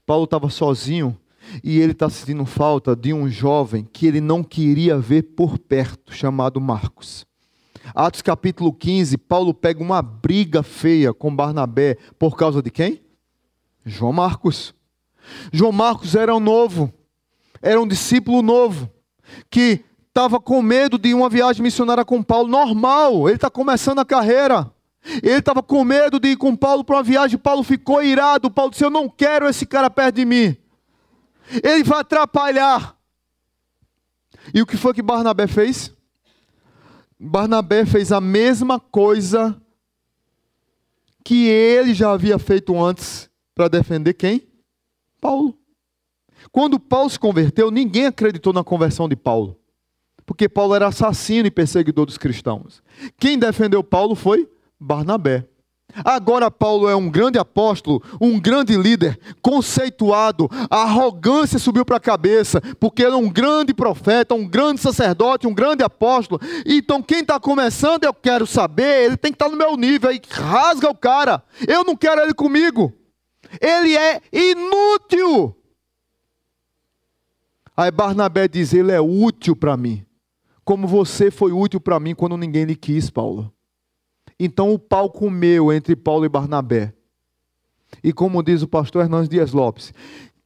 Paulo 0.06 0.24
estava 0.24 0.48
sozinho 0.48 1.16
e 1.62 1.78
ele 1.78 1.92
está 1.92 2.08
sentindo 2.08 2.44
falta 2.46 2.96
de 2.96 3.12
um 3.12 3.28
jovem 3.28 3.86
que 3.92 4.06
ele 4.06 4.20
não 4.20 4.42
queria 4.42 4.98
ver 4.98 5.22
por 5.22 5.58
perto, 5.58 6.12
chamado 6.14 6.60
Marcos. 6.60 7.26
Atos 7.94 8.22
capítulo 8.22 8.72
15, 8.72 9.18
Paulo 9.18 9.52
pega 9.52 9.82
uma 9.82 10.00
briga 10.02 10.62
feia 10.62 11.12
com 11.12 11.34
Barnabé 11.34 11.96
por 12.18 12.36
causa 12.36 12.62
de 12.62 12.70
quem? 12.70 13.00
João 13.84 14.12
Marcos. 14.12 14.74
João 15.52 15.72
Marcos 15.72 16.14
era 16.14 16.34
um 16.34 16.40
novo, 16.40 16.92
era 17.62 17.80
um 17.80 17.86
discípulo 17.86 18.42
novo, 18.42 18.90
que 19.48 19.84
estava 20.08 20.40
com 20.40 20.60
medo 20.60 20.98
de 20.98 21.14
uma 21.14 21.28
viagem 21.28 21.62
missionária 21.62 22.04
com 22.04 22.22
Paulo. 22.22 22.48
Normal, 22.48 23.28
ele 23.28 23.36
está 23.36 23.48
começando 23.50 24.00
a 24.00 24.04
carreira. 24.04 24.70
Ele 25.22 25.38
estava 25.38 25.62
com 25.62 25.82
medo 25.82 26.20
de 26.20 26.28
ir 26.28 26.36
com 26.36 26.54
Paulo 26.54 26.84
para 26.84 26.96
uma 26.96 27.02
viagem. 27.02 27.38
Paulo 27.38 27.62
ficou 27.62 28.02
irado. 28.02 28.50
Paulo 28.50 28.70
disse: 28.70 28.84
Eu 28.84 28.90
não 28.90 29.08
quero 29.08 29.48
esse 29.48 29.64
cara 29.64 29.88
perto 29.88 30.16
de 30.16 30.24
mim. 30.26 30.56
Ele 31.62 31.82
vai 31.82 32.00
atrapalhar. 32.00 32.96
E 34.52 34.60
o 34.60 34.66
que 34.66 34.76
foi 34.76 34.92
que 34.92 35.02
Barnabé 35.02 35.46
fez? 35.46 35.92
Barnabé 37.18 37.86
fez 37.86 38.12
a 38.12 38.20
mesma 38.20 38.78
coisa 38.78 39.60
que 41.24 41.46
ele 41.46 41.94
já 41.94 42.12
havia 42.12 42.38
feito 42.38 42.82
antes 42.82 43.29
para 43.60 43.68
defender 43.68 44.14
quem? 44.14 44.48
Paulo. 45.20 45.54
Quando 46.50 46.80
Paulo 46.80 47.10
se 47.10 47.18
converteu, 47.18 47.70
ninguém 47.70 48.06
acreditou 48.06 48.54
na 48.54 48.64
conversão 48.64 49.06
de 49.06 49.14
Paulo, 49.14 49.54
porque 50.24 50.48
Paulo 50.48 50.74
era 50.74 50.86
assassino 50.86 51.46
e 51.46 51.50
perseguidor 51.50 52.06
dos 52.06 52.16
cristãos. 52.16 52.82
Quem 53.18 53.38
defendeu 53.38 53.84
Paulo 53.84 54.14
foi 54.14 54.48
Barnabé. 54.80 55.46
Agora 56.02 56.50
Paulo 56.50 56.88
é 56.88 56.96
um 56.96 57.10
grande 57.10 57.38
apóstolo, 57.38 58.02
um 58.18 58.40
grande 58.40 58.76
líder, 58.78 59.18
conceituado, 59.42 60.48
a 60.70 60.84
arrogância 60.84 61.58
subiu 61.58 61.84
para 61.84 61.96
a 61.96 62.00
cabeça, 62.00 62.62
porque 62.78 63.02
ele 63.02 63.12
é 63.12 63.18
um 63.18 63.28
grande 63.28 63.74
profeta, 63.74 64.34
um 64.34 64.48
grande 64.48 64.80
sacerdote, 64.80 65.46
um 65.46 65.52
grande 65.52 65.82
apóstolo. 65.82 66.40
Então 66.64 67.02
quem 67.02 67.20
está 67.20 67.38
começando, 67.38 68.04
eu 68.04 68.14
quero 68.14 68.46
saber, 68.46 69.04
ele 69.04 69.16
tem 69.18 69.32
que 69.32 69.36
estar 69.36 69.46
tá 69.46 69.50
no 69.50 69.58
meu 69.58 69.76
nível, 69.76 70.08
aí 70.08 70.20
rasga 70.30 70.88
o 70.88 70.96
cara. 70.96 71.42
Eu 71.68 71.84
não 71.84 71.94
quero 71.94 72.22
ele 72.22 72.32
comigo. 72.32 72.94
Ele 73.60 73.96
é 73.96 74.20
inútil. 74.32 75.56
Aí 77.76 77.90
Barnabé 77.90 78.46
diz: 78.46 78.74
ele 78.74 78.92
é 78.92 79.00
útil 79.00 79.56
para 79.56 79.76
mim, 79.76 80.04
como 80.64 80.86
você 80.86 81.30
foi 81.30 81.52
útil 81.52 81.80
para 81.80 81.98
mim 81.98 82.14
quando 82.14 82.36
ninguém 82.36 82.64
lhe 82.64 82.76
quis, 82.76 83.08
Paulo. 83.08 83.50
Então 84.38 84.72
o 84.72 84.78
pau 84.78 85.10
comeu 85.10 85.72
entre 85.72 85.96
Paulo 85.96 86.24
e 86.24 86.28
Barnabé. 86.28 86.94
E 88.04 88.12
como 88.12 88.42
diz 88.42 88.62
o 88.62 88.68
pastor 88.68 89.02
Hernandes 89.02 89.28
Dias 89.28 89.52
Lopes, 89.52 89.92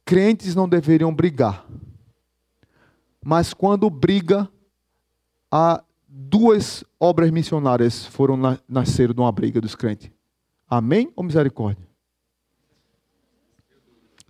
crentes 0.03 0.55
não 0.55 0.67
deveriam 0.67 1.13
brigar. 1.13 1.65
Mas 3.23 3.53
quando 3.53 3.89
briga, 3.89 4.49
há 5.51 5.83
duas 6.07 6.83
obras 6.99 7.31
missionárias 7.31 8.05
foram 8.05 8.37
nasceram 8.67 9.13
de 9.13 9.19
uma 9.19 9.31
briga 9.31 9.59
dos 9.59 9.75
crentes. 9.75 10.11
Amém 10.69 11.11
ou 11.15 11.23
misericórdia? 11.23 11.85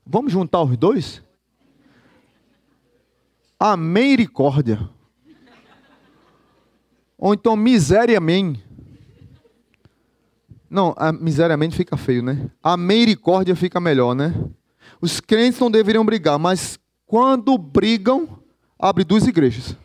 Vamos 0.05 0.31
juntar 0.31 0.61
os 0.61 0.77
dois? 0.77 1.23
Amém, 3.59 4.11
misericórdia. 4.11 4.89
Ou 7.17 7.33
então 7.33 7.55
miséria, 7.55 8.17
amém. 8.17 8.61
Não, 10.69 10.93
a, 10.97 11.11
miseriamente 11.11 11.75
fica 11.75 11.97
feio, 11.97 12.21
né? 12.21 12.51
A 12.61 12.77
misericórdia 12.77 13.55
fica 13.55 13.79
melhor, 13.79 14.13
né? 14.13 14.33
Os 15.01 15.19
crentes 15.19 15.59
não 15.59 15.71
deveriam 15.71 16.05
brigar, 16.05 16.37
mas 16.37 16.77
quando 17.07 17.57
brigam, 17.57 18.39
abre 18.77 19.03
duas 19.03 19.25
igrejas. 19.25 19.75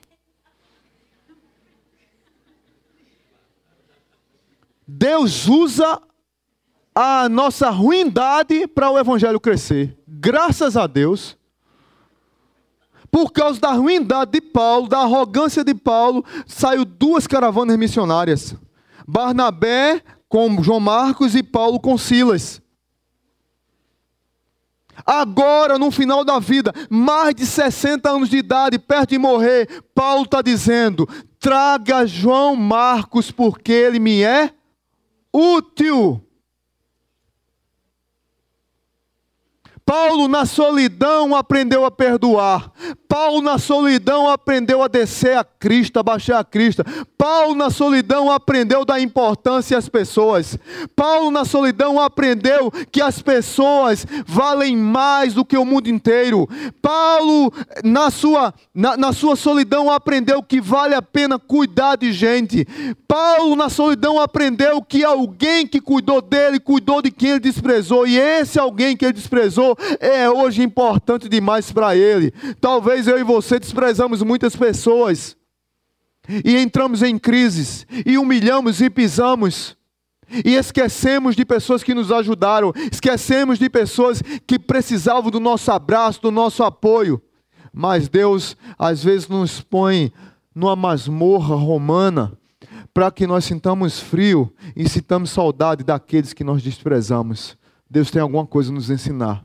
Deus 4.87 5.47
usa 5.47 6.03
a 6.95 7.28
nossa 7.28 7.70
ruindade 7.70 8.66
para 8.66 8.91
o 8.91 8.99
evangelho 8.99 9.41
crescer. 9.41 9.97
Graças 10.07 10.76
a 10.76 10.86
Deus. 10.86 11.36
Por 13.11 13.32
causa 13.32 13.61
da 13.61 13.72
ruindade 13.72 14.32
de 14.32 14.41
Paulo, 14.41 14.88
da 14.88 15.01
arrogância 15.01 15.64
de 15.64 15.74
Paulo, 15.74 16.24
saiu 16.47 16.84
duas 16.84 17.26
caravanas 17.26 17.76
missionárias. 17.76 18.55
Barnabé 19.07 20.03
com 20.28 20.62
João 20.62 20.78
Marcos 20.78 21.34
e 21.34 21.43
Paulo 21.43 21.80
com 21.80 21.99
Silas. 21.99 22.62
Agora, 25.05 25.78
no 25.78 25.91
final 25.91 26.24
da 26.24 26.38
vida, 26.38 26.72
mais 26.88 27.34
de 27.34 27.47
60 27.47 28.09
anos 28.09 28.28
de 28.28 28.36
idade, 28.36 28.78
perto 28.78 29.11
de 29.11 29.18
morrer, 29.18 29.82
Paulo 29.95 30.24
está 30.24 30.43
dizendo: 30.43 31.09
traga 31.38 32.07
João 32.07 32.55
Marcos, 32.55 33.30
porque 33.30 33.72
ele 33.72 33.99
me 33.99 34.22
é 34.22 34.53
útil. 35.32 36.22
Paulo, 39.91 40.28
na 40.28 40.47
solidão, 40.47 41.34
aprendeu 41.34 41.84
a 41.84 41.91
perdoar. 41.91 42.70
Paulo, 43.09 43.43
na 43.43 43.59
solidão, 43.59 44.30
aprendeu 44.30 44.84
a 44.84 44.86
descer 44.86 45.36
a 45.36 45.43
crista, 45.43 45.99
a 45.99 46.03
baixar 46.05 46.38
a 46.38 46.45
crista. 46.45 46.84
Paulo, 47.18 47.57
na 47.57 47.70
solidão, 47.70 48.30
aprendeu 48.30 48.84
da 48.84 49.01
importância 49.01 49.76
às 49.76 49.88
pessoas. 49.88 50.57
Paulo, 50.95 51.32
na 51.32 51.45
solidão, 51.45 51.99
aprendeu 51.99 52.70
que 52.93 53.03
as 53.03 53.20
pessoas 53.20 54.07
valem 54.24 54.76
mais 54.76 55.34
do 55.34 55.45
que 55.45 55.57
o 55.57 55.64
mundo 55.64 55.88
inteiro. 55.88 56.49
Paulo, 56.80 57.53
na 57.82 58.12
sua, 58.12 58.55
na, 58.72 58.97
na 58.97 59.12
sua 59.12 59.34
solidão, 59.34 59.91
aprendeu 59.91 60.41
que 60.41 60.61
vale 60.61 60.95
a 60.95 61.03
pena 61.03 61.36
cuidar 61.36 61.97
de 61.97 62.12
gente. 62.12 62.64
Paulo, 63.09 63.57
na 63.57 63.68
solidão, 63.68 64.20
aprendeu 64.20 64.80
que 64.80 65.03
alguém 65.03 65.66
que 65.66 65.80
cuidou 65.80 66.22
dele, 66.22 66.61
cuidou 66.61 67.03
de 67.03 67.11
quem 67.11 67.30
ele 67.30 67.41
desprezou. 67.41 68.07
E 68.07 68.16
esse 68.16 68.57
alguém 68.57 68.97
que 68.97 69.05
ele 69.05 69.14
desprezou 69.14 69.76
é 70.01 70.28
hoje 70.31 70.62
importante 70.62 71.28
demais 71.28 71.72
para 71.72 71.97
ele. 71.97 72.33
Talvez 72.61 73.07
eu 73.07 73.18
e 73.18 73.22
você 73.22 73.59
desprezamos 73.59 74.22
muitas 74.22 74.55
pessoas 74.57 75.37
e 76.45 76.57
entramos 76.57 77.03
em 77.03 77.18
crises 77.18 77.87
e 78.05 78.18
humilhamos 78.18 78.81
e 78.81 78.91
pisamos. 78.91 79.76
E 80.45 80.55
esquecemos 80.55 81.35
de 81.35 81.45
pessoas 81.45 81.83
que 81.83 81.93
nos 81.93 82.12
ajudaram, 82.12 82.72
esquecemos 82.93 83.59
de 83.59 83.68
pessoas 83.68 84.22
que 84.47 84.61
precisavam 84.61 85.28
do 85.28 85.41
nosso 85.41 85.72
abraço, 85.72 86.22
do 86.22 86.31
nosso 86.31 86.62
apoio. 86.62 87.20
Mas 87.72 88.09
Deus 88.09 88.57
às 88.78 89.03
vezes 89.03 89.28
nos 89.28 89.61
põe 89.61 90.12
numa 90.55 90.76
masmorra 90.76 91.57
romana 91.57 92.33
para 92.95 93.11
que 93.11 93.26
nós 93.26 93.45
sintamos 93.45 93.99
frio 93.99 94.53
e 94.76 94.89
sintamos 94.89 95.31
saudade 95.31 95.83
daqueles 95.83 96.33
que 96.33 96.45
nós 96.45 96.62
desprezamos. 96.62 97.57
Deus 97.89 98.11
tem 98.11 98.22
alguma 98.22 98.47
coisa 98.47 98.70
a 98.70 98.74
nos 98.74 98.89
ensinar. 98.89 99.45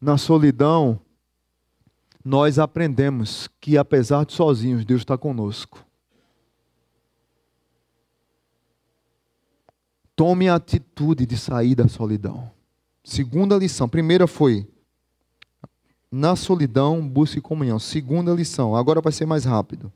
Na 0.00 0.16
solidão, 0.16 0.98
nós 2.24 2.58
aprendemos 2.58 3.48
que 3.60 3.76
apesar 3.76 4.24
de 4.24 4.32
sozinhos, 4.32 4.84
Deus 4.84 5.02
está 5.02 5.18
conosco. 5.18 5.84
Tome 10.16 10.48
a 10.48 10.54
atitude 10.54 11.24
de 11.26 11.36
sair 11.36 11.74
da 11.74 11.88
solidão. 11.88 12.50
Segunda 13.02 13.56
lição. 13.56 13.88
Primeira 13.88 14.26
foi: 14.26 14.68
na 16.10 16.36
solidão, 16.36 17.06
busque 17.06 17.40
comunhão. 17.40 17.78
Segunda 17.78 18.32
lição. 18.32 18.76
Agora 18.76 19.00
vai 19.00 19.12
ser 19.12 19.26
mais 19.26 19.44
rápido. 19.44 19.92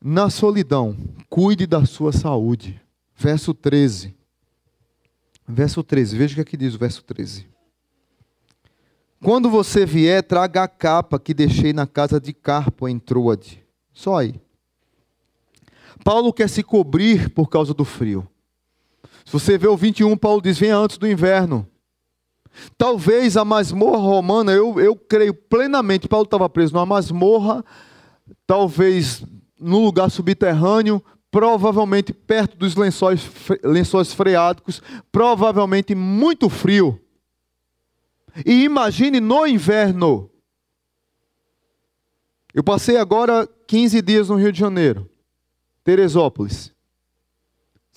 Na 0.00 0.30
solidão, 0.30 0.96
cuide 1.28 1.66
da 1.66 1.84
sua 1.84 2.12
saúde. 2.12 2.80
Verso 3.16 3.52
13. 3.52 4.17
Verso 5.50 5.82
13, 5.82 6.18
veja 6.18 6.32
o 6.32 6.34
que 6.36 6.40
aqui 6.42 6.56
diz 6.58 6.74
o 6.74 6.78
verso 6.78 7.02
13. 7.02 7.46
Quando 9.22 9.48
você 9.48 9.86
vier, 9.86 10.22
traga 10.22 10.62
a 10.62 10.68
capa 10.68 11.18
que 11.18 11.32
deixei 11.32 11.72
na 11.72 11.86
casa 11.86 12.20
de 12.20 12.34
Carpo 12.34 12.86
em 12.86 12.98
Troade. 12.98 13.64
Só 13.92 14.18
aí. 14.18 14.34
Paulo 16.04 16.32
quer 16.32 16.48
se 16.48 16.62
cobrir 16.62 17.30
por 17.30 17.48
causa 17.48 17.72
do 17.72 17.84
frio. 17.84 18.28
Se 19.24 19.32
você 19.32 19.58
vê 19.58 19.66
o 19.66 19.76
21, 19.76 20.16
Paulo 20.16 20.40
diz: 20.40 20.58
venha 20.58 20.76
antes 20.76 20.98
do 20.98 21.08
inverno. 21.08 21.66
Talvez 22.76 23.36
a 23.36 23.44
masmorra 23.44 23.98
romana, 23.98 24.52
eu, 24.52 24.78
eu 24.78 24.96
creio 24.96 25.32
plenamente, 25.32 26.08
Paulo 26.08 26.24
estava 26.24 26.48
preso 26.48 26.74
numa 26.74 26.86
masmorra, 26.86 27.64
talvez 28.46 29.24
no 29.58 29.78
lugar 29.84 30.10
subterrâneo, 30.10 31.02
provavelmente 31.30 32.12
perto 32.12 32.56
dos 32.56 32.74
lençóis, 32.74 33.28
lençóis 33.62 34.12
freáticos, 34.12 34.82
provavelmente 35.12 35.94
muito 35.94 36.48
frio. 36.48 37.00
E 38.44 38.64
imagine 38.64 39.20
no 39.20 39.46
inverno. 39.46 40.30
Eu 42.54 42.64
passei 42.64 42.96
agora 42.96 43.48
15 43.66 44.00
dias 44.02 44.28
no 44.28 44.36
Rio 44.36 44.52
de 44.52 44.58
Janeiro, 44.58 45.08
Teresópolis. 45.84 46.72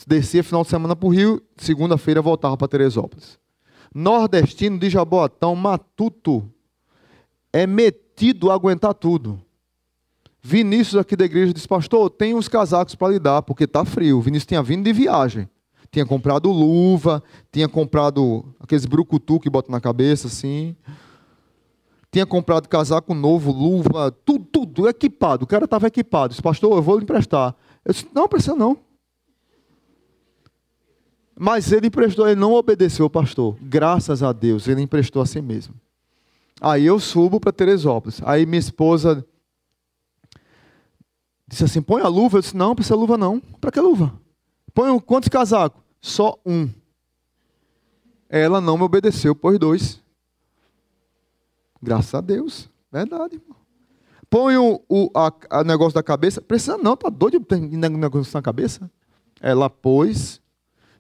Descia 0.05 0.43
final 0.43 0.63
de 0.63 0.69
semana 0.69 0.95
para 0.95 1.07
o 1.07 1.11
Rio, 1.11 1.41
segunda-feira 1.57 2.21
voltava 2.21 2.57
para 2.57 2.67
Teresópolis. 2.67 3.39
Nordestino 3.93 4.79
de 4.79 4.89
Jaboatão, 4.89 5.55
matuto, 5.55 6.51
é 7.53 7.67
metido 7.67 8.49
a 8.49 8.53
aguentar 8.55 8.93
tudo. 8.93 9.43
Vinícius 10.41 10.99
aqui 10.99 11.15
da 11.15 11.25
igreja 11.25 11.53
disse, 11.53 11.67
pastor, 11.67 12.09
tem 12.09 12.33
uns 12.33 12.47
casacos 12.47 12.95
para 12.95 13.13
lhe 13.13 13.19
dar, 13.19 13.43
porque 13.43 13.65
está 13.65 13.85
frio. 13.85 14.19
Vinícius 14.21 14.47
tinha 14.47 14.63
vindo 14.63 14.83
de 14.83 14.91
viagem. 14.91 15.47
Tinha 15.91 16.05
comprado 16.05 16.49
luva, 16.49 17.21
tinha 17.51 17.67
comprado 17.67 18.45
aqueles 18.59 18.85
brucutu 18.85 19.39
que 19.39 19.49
bota 19.49 19.71
na 19.71 19.79
cabeça 19.79 20.27
assim. 20.27 20.75
Tinha 22.11 22.25
comprado 22.25 22.67
casaco 22.67 23.13
novo, 23.13 23.51
luva, 23.51 24.11
tudo, 24.11 24.45
tudo 24.45 24.87
equipado. 24.87 25.43
O 25.43 25.47
cara 25.47 25.65
estava 25.65 25.87
equipado. 25.87 26.29
Disse, 26.29 26.41
pastor, 26.41 26.75
eu 26.75 26.81
vou 26.81 26.97
lhe 26.97 27.03
emprestar. 27.03 27.55
Eu 27.85 27.93
disse, 27.93 28.07
não, 28.13 28.27
precisa 28.27 28.55
não. 28.55 28.77
Mas 31.37 31.71
ele 31.71 31.87
emprestou, 31.87 32.27
ele 32.27 32.39
não 32.39 32.53
obedeceu 32.53 33.05
o 33.05 33.09
pastor. 33.09 33.55
Graças 33.61 34.23
a 34.23 34.31
Deus, 34.31 34.67
ele 34.67 34.81
emprestou 34.81 35.21
a 35.21 35.25
si 35.25 35.41
mesmo. 35.41 35.73
Aí 36.59 36.85
eu 36.85 36.99
subo 36.99 37.39
para 37.39 37.51
Teresópolis. 37.51 38.21
Aí 38.23 38.45
minha 38.45 38.59
esposa 38.59 39.25
disse 41.51 41.63
assim: 41.63 41.81
põe 41.81 42.01
a 42.01 42.07
luva. 42.07 42.37
Eu 42.37 42.41
disse: 42.41 42.57
não, 42.57 42.73
precisa 42.73 42.95
luva 42.95 43.17
não. 43.17 43.39
Para 43.39 43.71
que 43.71 43.79
luva? 43.79 44.13
Põe 44.73 44.97
quantos 44.99 45.29
casacos? 45.29 45.81
Só 46.01 46.37
um. 46.45 46.69
Ela 48.29 48.59
não 48.59 48.77
me 48.77 48.83
obedeceu, 48.83 49.35
pôs 49.35 49.59
dois. 49.59 50.01
Graças 51.81 52.13
a 52.13 52.21
Deus. 52.21 52.69
Verdade, 52.91 53.35
irmão. 53.35 53.57
Põe 54.29 54.57
o, 54.57 54.81
o 54.87 55.11
a, 55.13 55.31
a 55.59 55.63
negócio 55.63 55.93
da 55.93 56.01
cabeça. 56.01 56.41
Precisa 56.41 56.77
não, 56.77 56.95
tá 56.95 57.09
doido 57.09 57.39
de 57.39 57.45
ter 57.45 57.59
negócio 57.59 58.33
na 58.33 58.41
cabeça? 58.41 58.89
Ela 59.41 59.69
pôs 59.69 60.41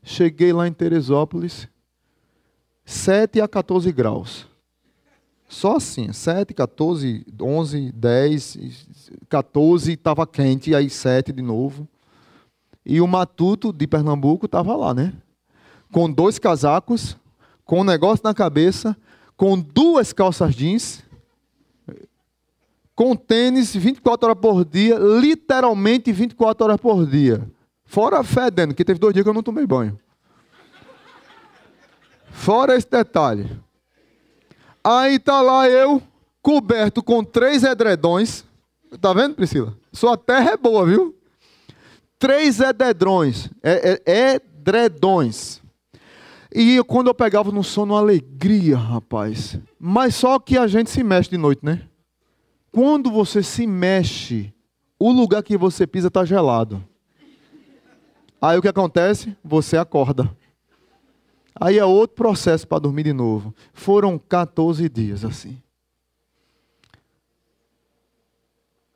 Cheguei 0.03 0.51
lá 0.51 0.67
em 0.67 0.73
Teresópolis, 0.73 1.67
7 2.83 3.39
a 3.39 3.47
14 3.47 3.91
graus. 3.91 4.47
Só 5.51 5.75
assim, 5.75 6.13
7, 6.13 6.53
14, 6.53 7.25
11, 7.39 7.91
10, 7.91 8.57
14, 9.27 9.91
estava 9.91 10.25
quente, 10.25 10.73
aí 10.73 10.89
7 10.89 11.33
de 11.33 11.41
novo. 11.41 11.85
E 12.85 13.01
o 13.01 13.05
matuto 13.05 13.73
de 13.73 13.85
Pernambuco 13.85 14.45
estava 14.45 14.73
lá, 14.77 14.93
né? 14.93 15.13
Com 15.91 16.09
dois 16.09 16.39
casacos, 16.39 17.17
com 17.65 17.81
um 17.81 17.83
negócio 17.83 18.23
na 18.23 18.33
cabeça, 18.33 18.95
com 19.35 19.59
duas 19.59 20.13
calças 20.13 20.55
jeans, 20.55 21.03
com 22.95 23.13
tênis 23.13 23.75
24 23.75 24.29
horas 24.29 24.41
por 24.41 24.63
dia, 24.63 24.97
literalmente 24.97 26.13
24 26.13 26.63
horas 26.63 26.77
por 26.77 27.05
dia. 27.05 27.45
Fora 27.83 28.23
fedendo, 28.23 28.73
que 28.73 28.85
teve 28.85 29.01
dois 29.01 29.13
dias 29.13 29.25
que 29.25 29.29
eu 29.29 29.33
não 29.33 29.43
tomei 29.43 29.67
banho. 29.67 29.99
Fora 32.31 32.77
esse 32.77 32.89
detalhe. 32.89 33.51
Aí 34.83 35.19
tá 35.19 35.41
lá 35.41 35.69
eu, 35.69 36.01
coberto 36.41 37.03
com 37.03 37.23
três 37.23 37.63
edredões. 37.63 38.43
Tá 38.99 39.13
vendo, 39.13 39.35
Priscila? 39.35 39.77
Sua 39.93 40.17
terra 40.17 40.51
é 40.51 40.57
boa, 40.57 40.85
viu? 40.85 41.15
Três 42.17 42.59
edredões. 42.59 43.49
É, 43.61 44.01
é, 44.05 44.35
edredões. 44.35 45.61
E 46.53 46.83
quando 46.83 47.07
eu 47.07 47.15
pegava 47.15 47.51
no 47.51 47.63
sono, 47.63 47.95
alegria, 47.95 48.77
rapaz. 48.77 49.57
Mas 49.79 50.15
só 50.15 50.37
que 50.37 50.57
a 50.57 50.67
gente 50.67 50.89
se 50.89 51.03
mexe 51.03 51.29
de 51.29 51.37
noite, 51.37 51.63
né? 51.63 51.83
Quando 52.71 53.09
você 53.09 53.41
se 53.41 53.65
mexe, 53.65 54.53
o 54.99 55.11
lugar 55.11 55.43
que 55.43 55.57
você 55.57 55.87
pisa 55.87 56.09
está 56.09 56.25
gelado. 56.25 56.83
Aí 58.41 58.57
o 58.57 58.61
que 58.61 58.67
acontece? 58.67 59.35
Você 59.43 59.77
acorda. 59.77 60.29
Aí 61.55 61.77
é 61.77 61.85
outro 61.85 62.15
processo 62.15 62.67
para 62.67 62.79
dormir 62.79 63.03
de 63.03 63.13
novo. 63.13 63.53
Foram 63.73 64.17
14 64.17 64.87
dias 64.89 65.25
assim. 65.25 65.61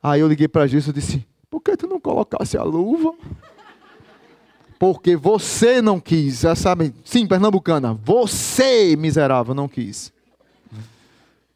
Aí 0.02 0.20
eu 0.20 0.28
liguei 0.28 0.48
para 0.48 0.66
Jesus 0.66 0.96
e 0.96 1.00
disse: 1.00 1.26
Por 1.50 1.60
que 1.60 1.76
tu 1.76 1.86
não 1.86 2.00
colocasse 2.00 2.56
a 2.56 2.62
luva? 2.62 3.14
Porque 4.78 5.16
você 5.16 5.80
não 5.80 5.98
quis. 5.98 6.40
Já 6.40 6.54
sabem, 6.54 6.92
sim, 7.04 7.26
pernambucana. 7.26 7.94
Você, 8.04 8.94
miserável, 8.96 9.54
não 9.54 9.68
quis. 9.68 10.12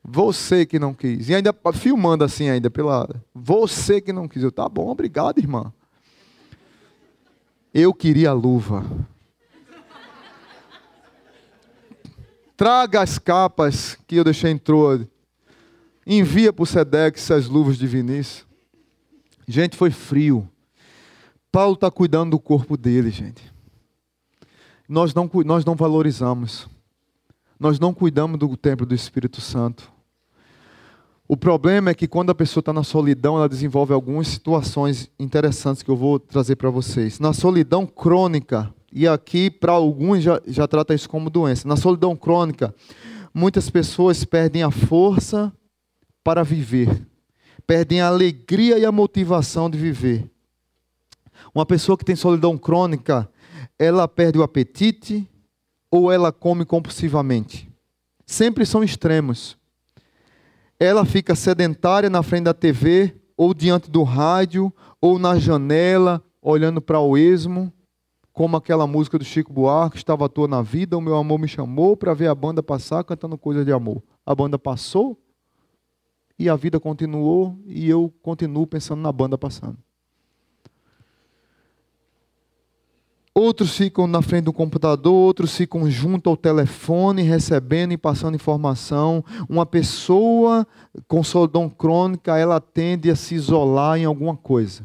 Você 0.03 0.65
que 0.65 0.79
não 0.79 0.95
quis. 0.95 1.29
E 1.29 1.35
ainda 1.35 1.55
filmando 1.75 2.25
assim, 2.25 2.49
ainda 2.49 2.71
pela. 2.71 3.09
Você 3.35 4.01
que 4.01 4.13
não 4.13 4.27
quis. 4.27 4.43
Eu, 4.43 4.51
tá 4.51 4.69
bom, 4.69 4.89
obrigado, 4.89 5.39
irmã. 5.39 5.73
Eu 7.73 7.93
queria 7.95 8.31
a 8.31 8.33
luva. 8.33 8.85
Traga 12.61 13.01
as 13.01 13.19
capas 13.19 13.97
que 14.07 14.17
eu 14.17 14.23
deixei 14.23 14.51
em 14.51 14.59
Troa. 14.59 15.09
Envia 16.07 16.53
para 16.53 16.63
o 16.63 16.67
Sedex 16.67 17.31
as 17.31 17.47
luvas 17.47 17.79
de 17.79 17.87
Vinícius. 17.87 18.47
Gente, 19.49 19.79
foi 19.79 19.91
frio. 19.91 20.47
Paulo 21.51 21.73
está 21.73 21.91
cuidando 21.91 22.33
do 22.33 22.39
corpo 22.39 22.77
dele, 22.77 23.09
gente. 23.09 23.51
Nós 24.87 25.15
não, 25.15 25.31
nós 25.43 25.65
não 25.65 25.75
valorizamos. 25.75 26.69
Nós 27.59 27.81
não 27.81 27.95
cuidamos 27.95 28.39
do 28.39 28.55
templo 28.59 28.85
do 28.85 28.95
Espírito 28.95 29.41
Santo. 29.41 29.91
O 31.27 31.39
problema 31.39 31.89
é 31.89 31.95
que 31.95 32.07
quando 32.07 32.29
a 32.29 32.35
pessoa 32.35 32.61
está 32.61 32.75
na 32.75 32.85
solidão, 32.85 33.39
ela 33.39 33.49
desenvolve 33.49 33.95
algumas 33.95 34.29
situações 34.29 35.11
interessantes 35.19 35.83
que 35.83 35.91
eu 35.91 35.97
vou 35.97 36.21
trazer 36.21 36.57
para 36.57 36.69
vocês. 36.69 37.19
Na 37.21 37.33
solidão 37.33 37.87
crônica, 37.87 38.71
e 38.93 39.07
aqui 39.07 39.51
para 39.51 39.73
alguns 39.73 40.23
já, 40.23 40.41
já 40.47 40.67
trata 40.67 40.95
isso 40.95 41.09
como 41.09 41.31
doença. 41.31 41.67
Na 41.67 41.77
solidão 41.77 42.17
crônica, 42.17 42.75
muitas 43.33 43.71
pessoas 43.71 44.25
perdem 44.25 44.63
a 44.63 44.71
força 44.71 45.53
para 46.23 46.43
viver, 46.43 47.07
perdem 47.67 48.01
a 48.01 48.09
alegria 48.09 48.79
e 48.79 48.85
a 48.85 48.93
motivação 48.93 49.71
de 49.71 49.79
viver. 49.79 50.31
Uma 51.55 51.65
pessoa 51.65 51.97
que 51.97 52.05
tem 52.05 52.17
solidão 52.17 52.59
crônica, 52.59 53.29
ela 53.79 54.07
perde 54.07 54.39
o 54.39 54.43
apetite 54.43 55.29
ou 55.91 56.13
ela 56.13 56.31
come 56.31 56.65
compulsivamente. 56.65 57.69
Sempre 58.27 58.65
são 58.65 58.85
extremos 58.85 59.59
ela 60.81 61.05
fica 61.05 61.35
sedentária 61.35 62.09
na 62.09 62.23
frente 62.23 62.45
da 62.45 62.55
TV, 62.55 63.15
ou 63.37 63.53
diante 63.53 63.91
do 63.91 64.03
rádio, 64.03 64.73
ou 64.99 65.19
na 65.19 65.39
janela, 65.39 66.25
olhando 66.41 66.81
para 66.81 66.99
o 66.99 67.19
esmo, 67.19 67.71
como 68.33 68.57
aquela 68.57 68.87
música 68.87 69.19
do 69.19 69.25
Chico 69.25 69.53
Buarque, 69.53 69.97
estava 69.97 70.27
à 70.27 70.29
toa 70.29 70.49
na 70.49 70.63
vida, 70.63 70.97
o 70.97 71.01
meu 71.01 71.17
amor 71.17 71.39
me 71.39 71.49
chamou 71.49 71.97
para 71.97 72.15
ver 72.15 72.29
a 72.29 72.35
banda 72.35 72.63
passar 72.63 73.05
cantando 73.05 73.37
coisa 73.37 73.65
de 73.65 73.73
amor. 73.73 74.03
A 74.25 74.35
banda 74.35 74.59
passou 74.59 75.19
e 76.39 76.49
a 76.49 76.57
vida 76.57 76.81
continuou 76.81 77.59
e 77.67 77.89
eu 77.89 78.13
continuo 78.23 78.67
pensando 78.67 79.01
na 79.01 79.13
banda 79.13 79.37
passando. 79.37 79.77
Outros 83.35 83.77
ficam 83.77 84.07
na 84.07 84.21
frente 84.21 84.45
do 84.45 84.53
computador, 84.53 85.13
outros 85.13 85.57
ficam 85.57 85.89
junto 85.89 86.29
ao 86.29 86.37
telefone, 86.37 87.23
recebendo 87.23 87.93
e 87.93 87.97
passando 87.97 88.35
informação. 88.35 89.25
Uma 89.49 89.65
pessoa 89.65 90.67
com 91.07 91.23
solidão 91.23 91.69
crônica, 91.69 92.37
ela 92.37 92.61
tende 92.61 93.11
a 93.11 93.17
se 93.17 93.35
isolar 93.35 93.99
em 93.99 94.05
alguma 94.05 94.37
coisa. 94.37 94.83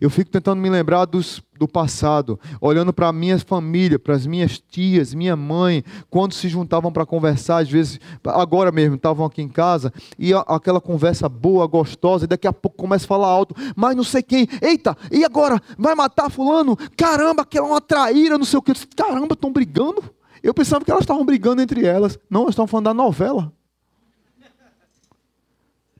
Eu 0.00 0.10
fico 0.10 0.30
tentando 0.30 0.60
me 0.60 0.68
lembrar 0.68 1.04
dos, 1.04 1.42
do 1.58 1.66
passado, 1.66 2.38
olhando 2.60 2.92
para 2.92 3.08
a 3.08 3.12
minha 3.12 3.38
família, 3.38 3.98
para 3.98 4.14
as 4.14 4.26
minhas 4.26 4.58
tias, 4.58 5.14
minha 5.14 5.36
mãe, 5.36 5.84
quando 6.08 6.34
se 6.34 6.48
juntavam 6.48 6.92
para 6.92 7.06
conversar, 7.06 7.62
às 7.62 7.70
vezes, 7.70 8.00
agora 8.24 8.70
mesmo, 8.70 8.96
estavam 8.96 9.24
aqui 9.26 9.42
em 9.42 9.48
casa, 9.48 9.92
e 10.18 10.34
a, 10.34 10.40
aquela 10.40 10.80
conversa 10.80 11.28
boa, 11.28 11.66
gostosa, 11.66 12.24
e 12.24 12.28
daqui 12.28 12.46
a 12.46 12.52
pouco 12.52 12.76
começa 12.76 13.04
a 13.04 13.08
falar 13.08 13.28
alto, 13.28 13.54
mas 13.76 13.96
não 13.96 14.04
sei 14.04 14.22
quem, 14.22 14.46
eita, 14.60 14.96
e 15.10 15.24
agora? 15.24 15.60
Vai 15.78 15.94
matar 15.94 16.30
fulano? 16.30 16.76
Caramba, 16.96 17.42
aquela 17.42 17.66
é 17.66 17.70
uma 17.70 17.80
traíra, 17.80 18.38
não 18.38 18.44
sei 18.44 18.58
o 18.58 18.62
que. 18.62 18.72
Caramba, 18.96 19.34
estão 19.34 19.52
brigando? 19.52 20.02
Eu 20.42 20.54
pensava 20.54 20.84
que 20.84 20.90
elas 20.90 21.02
estavam 21.02 21.24
brigando 21.24 21.60
entre 21.60 21.84
elas. 21.84 22.18
Não, 22.28 22.42
elas 22.42 22.52
estavam 22.52 22.66
falando 22.66 22.86
da 22.86 22.94
novela. 22.94 23.52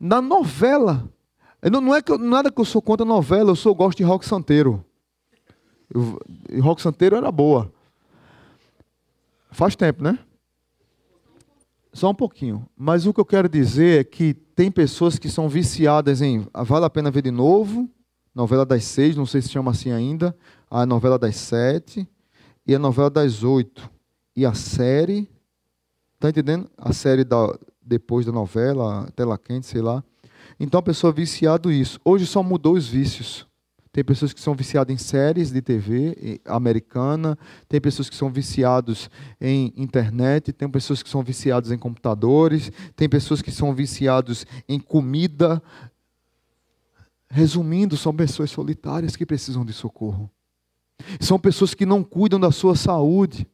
Na 0.00 0.22
novela. 0.22 1.08
Não, 1.68 1.80
não 1.80 1.94
é 1.94 2.00
que 2.00 2.12
eu, 2.12 2.18
nada 2.18 2.50
que 2.50 2.60
eu 2.60 2.64
sou 2.64 2.80
contra 2.80 3.04
novela, 3.04 3.50
eu 3.50 3.56
sou 3.56 3.74
gosto 3.74 3.98
de 3.98 4.04
rock 4.04 4.24
santeiro. 4.24 4.84
Eu, 5.92 6.18
rock 6.62 6.80
santeiro 6.80 7.16
era 7.16 7.30
boa. 7.30 7.70
Faz 9.50 9.74
tempo, 9.74 10.02
né? 10.02 10.18
Só 11.92 12.10
um 12.10 12.14
pouquinho. 12.14 12.66
Mas 12.76 13.04
o 13.06 13.12
que 13.12 13.20
eu 13.20 13.24
quero 13.24 13.48
dizer 13.48 14.00
é 14.00 14.04
que 14.04 14.32
tem 14.32 14.70
pessoas 14.70 15.18
que 15.18 15.28
são 15.28 15.48
viciadas 15.48 16.22
em 16.22 16.46
Vale 16.54 16.84
a 16.84 16.90
Pena 16.90 17.10
Ver 17.10 17.22
de 17.22 17.30
Novo, 17.30 17.90
novela 18.34 18.64
das 18.64 18.84
seis, 18.84 19.16
não 19.16 19.26
sei 19.26 19.42
se 19.42 19.48
chama 19.48 19.72
assim 19.72 19.90
ainda, 19.90 20.36
a 20.70 20.86
novela 20.86 21.18
das 21.18 21.36
sete 21.36 22.08
e 22.66 22.74
a 22.74 22.78
novela 22.78 23.10
das 23.10 23.42
oito. 23.42 23.90
E 24.36 24.46
a 24.46 24.54
série, 24.54 25.28
tá 26.18 26.30
entendendo? 26.30 26.70
A 26.78 26.92
série 26.92 27.24
da, 27.24 27.58
depois 27.82 28.24
da 28.24 28.32
novela, 28.32 29.10
Tela 29.16 29.36
Quente, 29.36 29.66
sei 29.66 29.82
lá. 29.82 30.04
Então 30.60 30.78
a 30.78 30.82
pessoa 30.82 31.10
é 31.10 31.14
viciado 31.14 31.72
isso. 31.72 31.98
Hoje 32.04 32.26
só 32.26 32.42
mudou 32.42 32.74
os 32.74 32.86
vícios. 32.86 33.48
Tem 33.90 34.04
pessoas 34.04 34.32
que 34.32 34.40
são 34.40 34.54
viciadas 34.54 34.94
em 34.94 34.98
séries 34.98 35.50
de 35.50 35.60
TV 35.60 36.40
americana, 36.44 37.36
tem 37.68 37.80
pessoas 37.80 38.08
que 38.08 38.14
são 38.14 38.30
viciados 38.30 39.10
em 39.40 39.72
internet, 39.76 40.52
tem 40.52 40.68
pessoas 40.68 41.02
que 41.02 41.08
são 41.08 41.24
viciados 41.24 41.72
em 41.72 41.78
computadores, 41.78 42.70
tem 42.94 43.08
pessoas 43.08 43.42
que 43.42 43.50
são 43.50 43.74
viciados 43.74 44.46
em 44.68 44.78
comida. 44.78 45.60
Resumindo, 47.28 47.96
são 47.96 48.14
pessoas 48.14 48.50
solitárias 48.50 49.16
que 49.16 49.26
precisam 49.26 49.64
de 49.64 49.72
socorro. 49.72 50.30
São 51.18 51.38
pessoas 51.38 51.74
que 51.74 51.86
não 51.86 52.04
cuidam 52.04 52.38
da 52.38 52.52
sua 52.52 52.76
saúde. 52.76 53.44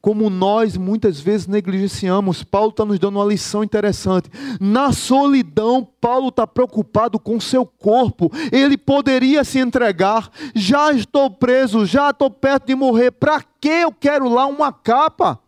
Como 0.00 0.28
nós 0.28 0.76
muitas 0.76 1.20
vezes 1.20 1.46
negligenciamos, 1.46 2.42
Paulo 2.42 2.70
está 2.70 2.84
nos 2.84 2.98
dando 2.98 3.18
uma 3.18 3.24
lição 3.24 3.62
interessante. 3.62 4.30
Na 4.60 4.92
solidão, 4.92 5.86
Paulo 6.00 6.28
está 6.28 6.46
preocupado 6.46 7.18
com 7.18 7.40
seu 7.40 7.64
corpo. 7.64 8.30
Ele 8.50 8.76
poderia 8.76 9.44
se 9.44 9.58
entregar. 9.58 10.30
Já 10.54 10.92
estou 10.92 11.30
preso, 11.30 11.86
já 11.86 12.10
estou 12.10 12.30
perto 12.30 12.66
de 12.66 12.74
morrer. 12.74 13.10
Para 13.12 13.42
que 13.60 13.68
eu 13.68 13.92
quero 13.92 14.28
lá 14.28 14.46
uma 14.46 14.72
capa? 14.72 15.38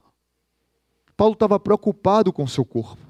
Paulo 1.16 1.35
estava 1.35 1.61
preocupado 1.61 2.32
com 2.32 2.47
seu 2.47 2.64
corpo. 2.64 3.03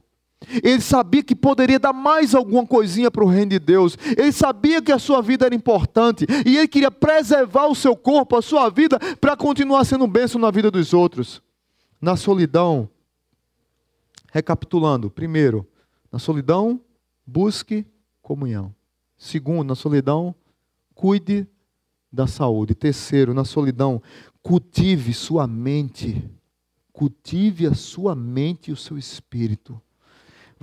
Ele 0.63 0.81
sabia 0.81 1.23
que 1.23 1.35
poderia 1.35 1.79
dar 1.79 1.93
mais 1.93 2.35
alguma 2.35 2.67
coisinha 2.67 3.11
para 3.11 3.25
o 3.25 3.29
reino 3.29 3.51
de 3.51 3.59
Deus. 3.59 3.97
Ele 4.17 4.33
sabia 4.33 4.83
que 4.83 4.93
a 4.93 4.99
sua 4.99 5.21
vida 5.21 5.47
era 5.47 5.55
importante. 5.55 6.27
E 6.47 6.57
ele 6.57 6.69
queria 6.69 6.91
preservar 6.91 7.67
o 7.67 7.75
seu 7.75 7.97
corpo, 7.97 8.37
a 8.37 8.43
sua 8.43 8.69
vida, 8.71 8.99
para 9.21 9.37
continuar 9.37 9.85
sendo 9.85 10.07
bênção 10.07 10.41
na 10.41 10.51
vida 10.51 10.71
dos 10.71 10.93
outros. 10.93 11.43
Na 12.01 12.17
solidão, 12.17 12.89
recapitulando: 14.33 15.11
primeiro, 15.11 15.67
na 16.11 16.19
solidão, 16.19 16.81
busque 17.27 17.87
comunhão. 18.21 18.75
Segundo, 19.17 19.69
na 19.69 19.75
solidão, 19.75 20.35
cuide 20.95 21.47
da 22.13 22.27
saúde. 22.27 22.75
Terceiro, 22.75 23.35
na 23.35 23.45
solidão, 23.45 24.03
cultive 24.43 25.13
sua 25.13 25.47
mente. 25.47 26.23
Cultive 26.93 27.67
a 27.67 27.75
sua 27.75 28.15
mente 28.15 28.71
e 28.71 28.73
o 28.73 28.77
seu 28.77 28.97
espírito. 28.97 29.81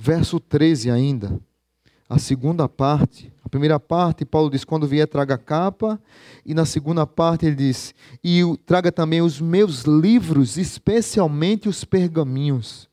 Verso 0.04 0.40
13 0.40 0.90
ainda, 0.90 1.40
a 2.10 2.18
segunda 2.18 2.68
parte. 2.68 3.32
A 3.46 3.48
primeira 3.48 3.80
parte, 3.80 4.26
Paulo 4.26 4.50
diz: 4.50 4.64
quando 4.66 4.88
vier, 4.88 5.08
traga 5.08 5.36
a 5.36 5.38
capa. 5.38 6.02
E 6.44 6.56
na 6.56 6.66
segunda 6.66 7.06
parte, 7.06 7.46
ele 7.46 7.56
diz: 7.56 7.94
e 8.24 8.42
traga 8.66 8.92
também 8.92 9.22
os 9.22 9.40
meus 9.40 9.84
livros, 9.84 10.58
especialmente 10.58 11.70
os 11.70 11.84
pergaminhos. 11.84 12.90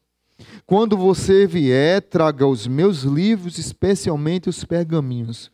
Quando 0.67 0.99
você 0.99 1.47
vier, 1.47 2.03
traga 2.03 2.47
os 2.47 2.67
meus 2.67 3.05
livros, 3.05 3.57
especialmente 3.57 4.51
os 4.51 4.63
pergaminhos. 4.63 5.51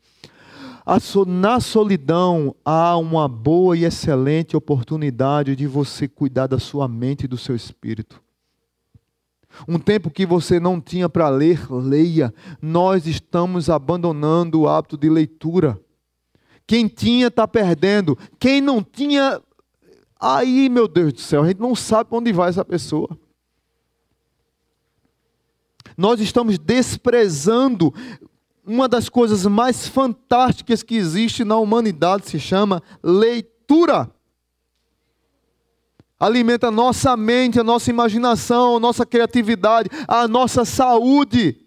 Na 1.25 1.61
solidão 1.61 2.53
há 2.65 2.97
uma 2.97 3.29
boa 3.29 3.77
e 3.77 3.85
excelente 3.85 4.57
oportunidade 4.57 5.55
de 5.55 5.69
você 5.69 6.09
cuidar 6.09 6.49
da 6.49 6.59
sua 6.59 6.89
mente 6.89 7.27
e 7.27 7.29
do 7.29 7.39
seu 7.39 7.55
espírito. 7.55 8.24
Um 9.69 9.79
tempo 9.79 10.11
que 10.11 10.27
você 10.27 10.59
não 10.59 10.81
tinha 10.81 11.09
para 11.09 11.29
ler, 11.29 11.71
leia. 11.71 12.35
Nós 12.61 13.07
estamos 13.07 13.71
abandonando 13.71 14.61
o 14.61 14.69
hábito 14.69 14.97
de 14.97 15.09
leitura. 15.09 15.81
Quem 16.67 16.89
tinha 16.89 17.29
está 17.29 17.47
perdendo. 17.47 18.19
Quem 18.39 18.61
não 18.61 18.83
tinha, 18.83 19.41
aí, 20.19 20.69
meu 20.69 20.89
Deus 20.89 21.13
do 21.13 21.21
céu, 21.21 21.43
a 21.43 21.47
gente 21.47 21.61
não 21.61 21.75
sabe 21.75 22.11
onde 22.13 22.33
vai 22.33 22.49
essa 22.49 22.65
pessoa. 22.65 23.17
Nós 25.97 26.21
estamos 26.21 26.59
desprezando 26.59 27.95
uma 28.67 28.89
das 28.89 29.09
coisas 29.09 29.45
mais 29.47 29.87
fantásticas 29.87 30.83
que 30.83 30.97
existe 30.97 31.45
na 31.45 31.57
humanidade, 31.57 32.29
se 32.29 32.41
chama 32.41 32.83
leitura 33.03 34.11
alimenta 36.19 36.71
nossa 36.71 37.17
mente, 37.17 37.59
a 37.59 37.65
nossa 37.65 37.91
imaginação, 37.91 38.77
a 38.77 38.81
nossa 38.81 39.05
criatividade, 39.05 39.89
a 40.07 40.27
nossa 40.29 40.65
saúde. 40.65 41.61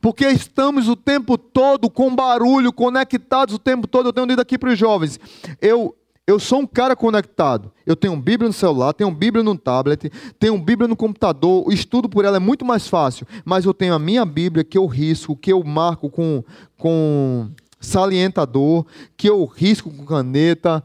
Porque 0.00 0.26
estamos 0.26 0.88
o 0.88 0.96
tempo 0.96 1.36
todo 1.36 1.90
com 1.90 2.14
barulho, 2.14 2.72
conectados 2.72 3.54
o 3.54 3.58
tempo 3.58 3.86
todo. 3.86 4.08
Eu 4.08 4.12
tenho 4.12 4.26
dito 4.26 4.40
aqui 4.40 4.56
para 4.56 4.70
os 4.70 4.78
jovens: 4.78 5.20
eu, 5.60 5.94
eu 6.26 6.38
sou 6.38 6.60
um 6.60 6.66
cara 6.66 6.96
conectado. 6.96 7.70
Eu 7.84 7.94
tenho 7.94 8.16
Bíblia 8.16 8.48
no 8.48 8.52
celular, 8.52 8.94
tenho 8.94 9.10
Bíblia 9.10 9.44
no 9.44 9.58
tablet, 9.58 10.10
tenho 10.38 10.56
Bíblia 10.56 10.88
no 10.88 10.96
computador. 10.96 11.66
O 11.66 11.72
estudo 11.72 12.08
por 12.08 12.24
ela 12.24 12.38
é 12.38 12.40
muito 12.40 12.64
mais 12.64 12.88
fácil. 12.88 13.26
Mas 13.44 13.66
eu 13.66 13.74
tenho 13.74 13.92
a 13.92 13.98
minha 13.98 14.24
Bíblia 14.24 14.64
que 14.64 14.78
eu 14.78 14.86
risco, 14.86 15.36
que 15.36 15.52
eu 15.52 15.62
marco 15.62 16.08
com, 16.08 16.42
com 16.78 17.50
salientador, 17.78 18.86
que 19.18 19.28
eu 19.28 19.44
risco 19.44 19.90
com 19.90 20.06
caneta, 20.06 20.82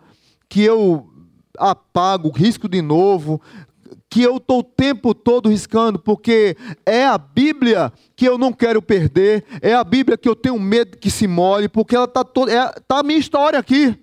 que 0.49 0.61
eu 0.61 1.14
apago, 1.57 2.29
risco 2.29 2.67
de 2.67 2.81
novo, 2.81 3.41
que 4.09 4.21
eu 4.21 4.37
estou 4.37 4.59
o 4.59 4.63
tempo 4.63 5.13
todo 5.13 5.49
riscando, 5.49 5.99
porque 5.99 6.55
é 6.85 7.05
a 7.05 7.17
Bíblia 7.17 7.91
que 8.15 8.25
eu 8.25 8.37
não 8.37 8.53
quero 8.53 8.81
perder, 8.81 9.43
é 9.61 9.73
a 9.73 9.83
Bíblia 9.83 10.17
que 10.17 10.29
eu 10.29 10.35
tenho 10.35 10.59
medo 10.59 10.97
que 10.97 11.11
se 11.11 11.27
molhe, 11.27 11.67
porque 11.67 11.95
ela 11.95 12.05
está 12.05 12.23
toda. 12.23 12.51
É, 12.51 12.73
tá 12.87 12.99
a 12.99 13.03
minha 13.03 13.19
história 13.19 13.59
aqui. 13.59 13.97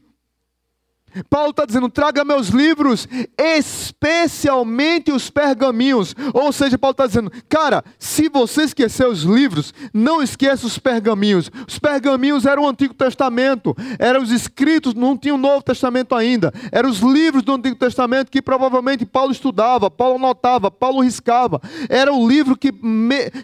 Paulo 1.28 1.50
está 1.50 1.64
dizendo: 1.64 1.88
traga 1.88 2.24
meus 2.24 2.48
livros, 2.48 3.08
especialmente 3.38 5.12
os 5.12 5.30
pergaminhos. 5.30 6.14
Ou 6.32 6.52
seja, 6.52 6.78
Paulo 6.78 6.92
está 6.92 7.06
dizendo: 7.06 7.30
cara, 7.48 7.84
se 7.98 8.28
você 8.28 8.62
esquecer 8.62 9.06
os 9.06 9.22
livros, 9.22 9.74
não 9.92 10.22
esqueça 10.22 10.66
os 10.66 10.78
pergaminhos. 10.78 11.50
Os 11.66 11.78
pergaminhos 11.78 12.46
eram 12.46 12.64
o 12.64 12.68
Antigo 12.68 12.94
Testamento, 12.94 13.76
eram 13.98 14.22
os 14.22 14.30
escritos, 14.30 14.94
não 14.94 15.16
tinha 15.16 15.34
o 15.34 15.38
Novo 15.38 15.62
Testamento 15.62 16.14
ainda. 16.14 16.52
Eram 16.70 16.88
os 16.88 17.00
livros 17.00 17.42
do 17.42 17.52
Antigo 17.52 17.76
Testamento 17.76 18.30
que 18.30 18.42
provavelmente 18.42 19.04
Paulo 19.04 19.32
estudava, 19.32 19.90
Paulo 19.90 20.16
anotava, 20.16 20.70
Paulo 20.70 21.00
riscava. 21.00 21.60
Era 21.88 22.12
o 22.12 22.26
livro 22.26 22.56
que, 22.56 22.72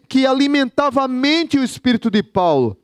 que 0.09 0.27
alimentava 0.27 1.05
a 1.05 1.09
mente 1.09 1.57
e 1.57 1.61
o 1.61 1.65
espírito 1.65 2.11
de 2.11 2.23
Paulo. 2.23 2.77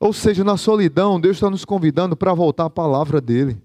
Ou 0.00 0.12
seja, 0.12 0.44
na 0.44 0.56
solidão, 0.56 1.20
Deus 1.20 1.36
está 1.36 1.50
nos 1.50 1.64
convidando 1.64 2.16
para 2.16 2.32
voltar 2.32 2.66
à 2.66 2.70
palavra 2.70 3.20
dele. 3.20 3.60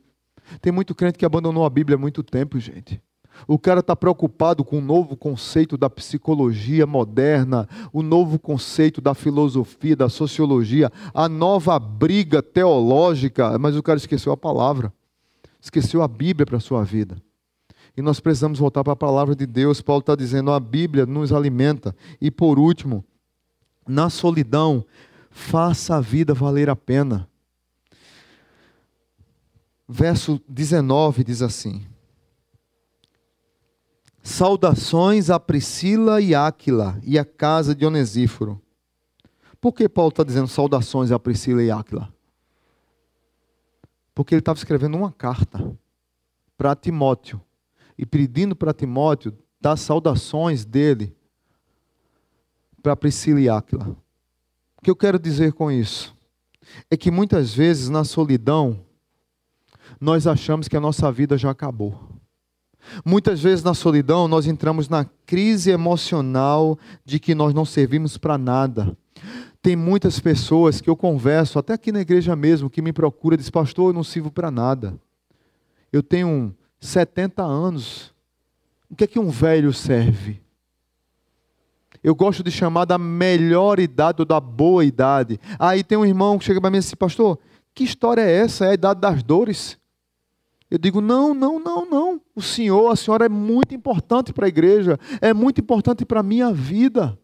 Tem 0.62 0.72
muito 0.72 0.96
crente 0.96 1.18
que 1.18 1.26
abandonou 1.26 1.66
a 1.66 1.70
Bíblia 1.70 1.96
há 1.96 2.00
muito 2.00 2.24
tempo, 2.24 2.60
gente. 2.60 3.02
O 3.48 3.58
cara 3.58 3.80
está 3.80 3.96
preocupado 3.96 4.64
com 4.64 4.78
o 4.78 4.82
novo 4.82 5.18
conceito 5.18 5.78
da 5.78 5.90
psicologia 5.90 6.86
moderna, 6.86 7.68
o 7.92 8.02
novo 8.04 8.38
conceito 8.40 9.02
da 9.02 9.14
filosofia, 9.14 9.96
da 9.96 10.08
sociologia, 10.08 10.92
a 11.14 11.28
nova 11.28 11.78
briga 11.80 12.42
teológica, 12.42 13.58
mas 13.58 13.76
o 13.76 13.84
cara 13.84 13.98
esqueceu 13.98 14.32
a 14.32 14.38
palavra, 14.38 14.94
esqueceu 15.60 16.02
a 16.02 16.08
Bíblia 16.08 16.46
para 16.46 16.58
a 16.58 16.62
sua 16.62 16.84
vida. 16.84 17.18
E 17.96 18.02
nós 18.02 18.20
precisamos 18.20 18.60
voltar 18.60 18.84
para 18.84 18.94
a 18.94 18.98
palavra 18.98 19.36
de 19.36 19.46
Deus. 19.46 19.82
Paulo 19.82 20.00
está 20.00 20.16
dizendo: 20.16 20.52
a 20.52 20.60
Bíblia 20.60 21.06
nos 21.06 21.32
alimenta. 21.32 21.96
E 22.20 22.32
por 22.32 22.58
último, 22.58 23.06
na 23.88 24.10
solidão, 24.10 24.84
faça 25.34 25.96
a 25.96 26.00
vida 26.00 26.34
valer 26.34 26.70
a 26.70 26.76
pena. 26.76 27.28
Verso 29.90 30.42
19 30.48 31.24
diz 31.24 31.42
assim: 31.42 31.86
Saudações 34.22 35.30
a 35.30 35.40
Priscila 35.40 36.22
e 36.22 36.34
Áquila 36.34 37.00
e 37.04 37.20
a 37.20 37.26
casa 37.26 37.76
de 37.76 37.86
Onesíforo. 37.86 38.62
Por 39.60 39.74
que 39.74 39.90
Paulo 39.90 40.10
está 40.10 40.24
dizendo 40.24 40.48
saudações 40.48 41.12
a 41.12 41.20
Priscila 41.20 41.64
e 41.64 41.72
Áquila? 41.72 42.14
Porque 44.14 44.36
ele 44.36 44.40
estava 44.40 44.58
escrevendo 44.58 44.96
uma 44.96 45.12
carta 45.12 45.76
para 46.56 46.76
Timóteo 46.76 47.42
e 47.98 48.06
pedindo 48.06 48.56
para 48.56 48.74
Timóteo 48.74 49.36
dar 49.60 49.78
saudações 49.78 50.64
dele 50.64 51.16
para 52.82 52.96
Priscila 52.96 53.42
e 53.42 53.50
Áquila. 53.50 54.03
Que 54.84 54.92
eu 54.92 54.96
quero 54.98 55.18
dizer 55.18 55.54
com 55.54 55.72
isso? 55.72 56.14
É 56.92 56.98
que 56.98 57.10
muitas 57.10 57.54
vezes 57.54 57.88
na 57.88 58.04
solidão, 58.04 58.82
nós 60.00 60.28
achamos 60.28 60.68
que 60.68 60.76
a 60.76 60.80
nossa 60.82 61.10
vida 61.10 61.38
já 61.38 61.52
acabou. 61.52 61.98
Muitas 63.06 63.42
vezes 63.42 63.64
na 63.64 63.74
solidão, 63.74 64.28
nós 64.28 64.46
entramos 64.46 64.90
na 64.90 65.06
crise 65.26 65.72
emocional 65.72 66.78
de 67.06 67.18
que 67.18 67.34
nós 67.34 67.54
não 67.54 67.64
servimos 67.64 68.18
para 68.18 68.38
nada. 68.38 68.98
Tem 69.62 69.74
muitas 69.74 70.20
pessoas 70.20 70.82
que 70.82 70.90
eu 70.90 70.98
converso, 70.98 71.58
até 71.58 71.72
aqui 71.72 71.90
na 71.90 72.02
igreja 72.02 72.36
mesmo, 72.36 72.70
que 72.70 72.82
me 72.82 72.92
procura 72.92 73.36
e 73.36 73.38
diz: 73.38 73.50
Pastor, 73.50 73.92
eu 73.92 73.94
não 73.94 74.04
sirvo 74.04 74.30
para 74.30 74.52
nada. 74.52 75.00
Eu 75.94 76.04
tenho 76.04 76.54
70 76.82 77.42
anos. 77.42 78.14
O 78.90 78.96
que 78.98 79.06
é 79.06 79.08
que 79.08 79.18
um 79.18 79.30
velho 79.30 79.72
serve? 79.72 80.43
Eu 82.04 82.14
gosto 82.14 82.44
de 82.44 82.52
chamar 82.52 82.86
da 82.86 82.98
melhor 82.98 83.80
idade 83.80 84.22
ou 84.22 84.26
da 84.26 84.40
boa 84.40 84.84
idade. 84.84 85.40
Aí 85.58 85.84
tem 85.84 85.98
um 85.98 86.06
irmão 86.06 86.38
que 86.38 86.44
chega 86.44 86.60
para 86.60 86.70
mim 86.70 86.80
assim, 86.80 86.96
pastor, 86.96 87.40
que 87.74 87.84
história 87.84 88.22
é 88.22 88.32
essa? 88.40 88.66
É 88.66 88.72
a 88.72 88.74
idade 88.74 89.00
das 89.00 89.24
dores? 89.24 89.78
Eu 90.70 90.78
digo, 90.78 91.00
não, 91.00 91.34
não, 91.34 91.60
não, 91.60 91.90
não. 91.90 92.22
O 92.36 92.42
senhor, 92.42 92.92
a 92.92 92.96
senhora 92.96 93.26
é 93.26 93.30
muito 93.30 93.74
importante 93.74 94.34
para 94.34 94.48
a 94.48 94.50
igreja, 94.50 95.00
é 95.22 95.34
muito 95.34 95.62
importante 95.62 96.04
para 96.06 96.20
a 96.20 96.24
minha 96.24 96.52
vida. 96.52 97.18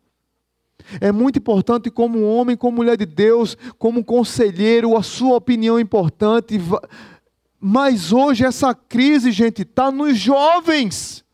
É 1.01 1.11
muito 1.11 1.39
importante 1.39 1.91
como 1.91 2.23
homem, 2.23 2.55
como 2.55 2.77
mulher 2.77 2.95
de 2.95 3.05
Deus, 3.05 3.57
como 3.77 4.03
conselheiro, 4.03 4.95
a 4.95 5.03
sua 5.03 5.35
opinião 5.35 5.77
é 5.77 5.81
importante. 5.81 6.59
Mas 7.59 8.13
hoje 8.13 8.45
essa 8.45 8.73
crise, 8.73 9.31
gente, 9.31 9.63
está 9.63 9.91
nos 9.91 10.17
jovens. 10.17 11.25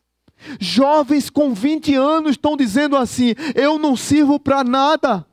Jovens 0.60 1.30
com 1.30 1.54
20 1.54 1.94
anos 1.94 2.32
estão 2.32 2.56
dizendo 2.56 2.96
assim: 2.96 3.34
eu 3.54 3.78
não 3.78 3.96
sirvo 3.96 4.38
para 4.38 4.62
nada. 4.64 5.26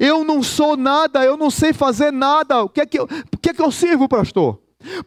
Eu 0.00 0.24
não 0.24 0.42
sou 0.42 0.76
nada, 0.76 1.24
eu 1.24 1.36
não 1.36 1.50
sei 1.50 1.72
fazer 1.72 2.12
nada. 2.12 2.62
O 2.62 2.68
que 2.68 2.80
é 2.80 2.86
que 2.86 2.98
eu, 2.98 3.04
o 3.04 3.38
que 3.38 3.50
é 3.50 3.54
que 3.54 3.62
eu 3.62 3.70
sirvo, 3.70 4.08
pastor? 4.08 4.60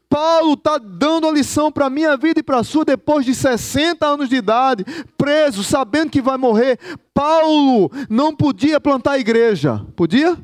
Paulo 0.10 0.54
está 0.54 0.78
dando 0.78 1.28
a 1.28 1.32
lição 1.32 1.72
para 1.72 1.86
a 1.86 1.90
minha 1.90 2.18
vida 2.18 2.40
e 2.40 2.44
para 2.44 2.60
a 2.60 2.64
sua 2.64 2.84
depois 2.84 3.26
de 3.26 3.34
60 3.34 4.06
anos 4.06 4.30
de 4.30 4.36
idade, 4.36 4.86
preso, 5.18 5.64
sabendo 5.64 6.10
que 6.10 6.22
vai 6.22 6.38
morrer. 6.38 6.80
Paulo 7.14 7.92
não 8.10 8.36
podia 8.36 8.80
plantar 8.80 9.20
igreja. 9.20 9.86
Podia? 9.96 10.30
Ele 10.30 10.38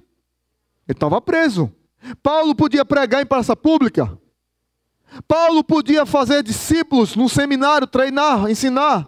estava 0.89 1.19
preso. 1.21 1.71
Paulo 2.21 2.53
podia 2.53 2.85
pregar 2.85 3.21
em 3.21 3.25
praça 3.25 3.55
pública. 3.55 4.17
Paulo 5.27 5.63
podia 5.63 6.05
fazer 6.05 6.43
discípulos 6.43 7.15
no 7.15 7.29
seminário, 7.29 7.87
treinar, 7.87 8.49
ensinar. 8.49 9.07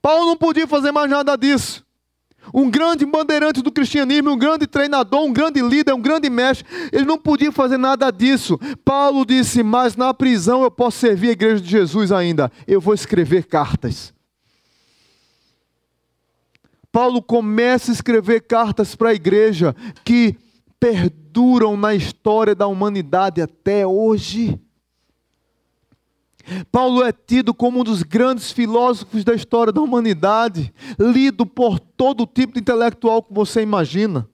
Paulo 0.00 0.26
não 0.26 0.36
podia 0.36 0.66
fazer 0.66 0.92
mais 0.92 1.10
nada 1.10 1.36
disso 1.36 1.84
um 2.52 2.70
grande 2.70 3.06
bandeirante 3.06 3.62
do 3.62 3.70
cristianismo, 3.70 4.32
um 4.32 4.38
grande 4.38 4.66
treinador, 4.66 5.24
um 5.24 5.32
grande 5.32 5.62
líder, 5.62 5.94
um 5.94 6.00
grande 6.00 6.28
mestre. 6.28 6.66
Ele 6.92 7.04
não 7.04 7.18
podia 7.18 7.52
fazer 7.52 7.78
nada 7.78 8.10
disso. 8.10 8.58
Paulo 8.84 9.24
disse: 9.24 9.62
Mas 9.62 9.96
na 9.96 10.12
prisão 10.12 10.62
eu 10.62 10.70
posso 10.70 10.98
servir 10.98 11.28
a 11.28 11.32
igreja 11.32 11.60
de 11.62 11.70
Jesus 11.70 12.12
ainda. 12.12 12.50
Eu 12.66 12.80
vou 12.80 12.94
escrever 12.94 13.44
cartas. 13.46 14.12
Paulo 16.90 17.22
começa 17.22 17.90
a 17.90 17.94
escrever 17.94 18.42
cartas 18.42 18.94
para 18.94 19.10
a 19.10 19.14
igreja 19.14 19.74
que 20.04 20.36
perduram 20.78 21.76
na 21.76 21.94
história 21.94 22.54
da 22.54 22.66
humanidade 22.66 23.40
até 23.40 23.86
hoje. 23.86 24.60
Paulo 26.70 27.02
é 27.02 27.12
tido 27.12 27.54
como 27.54 27.80
um 27.80 27.84
dos 27.84 28.02
grandes 28.02 28.52
filósofos 28.52 29.24
da 29.24 29.34
história 29.34 29.72
da 29.72 29.80
humanidade, 29.80 30.72
lido 30.98 31.46
por 31.46 31.78
todo 31.78 32.26
tipo 32.26 32.54
de 32.54 32.60
intelectual 32.60 33.22
que 33.22 33.32
você 33.32 33.62
imagina. 33.62 34.28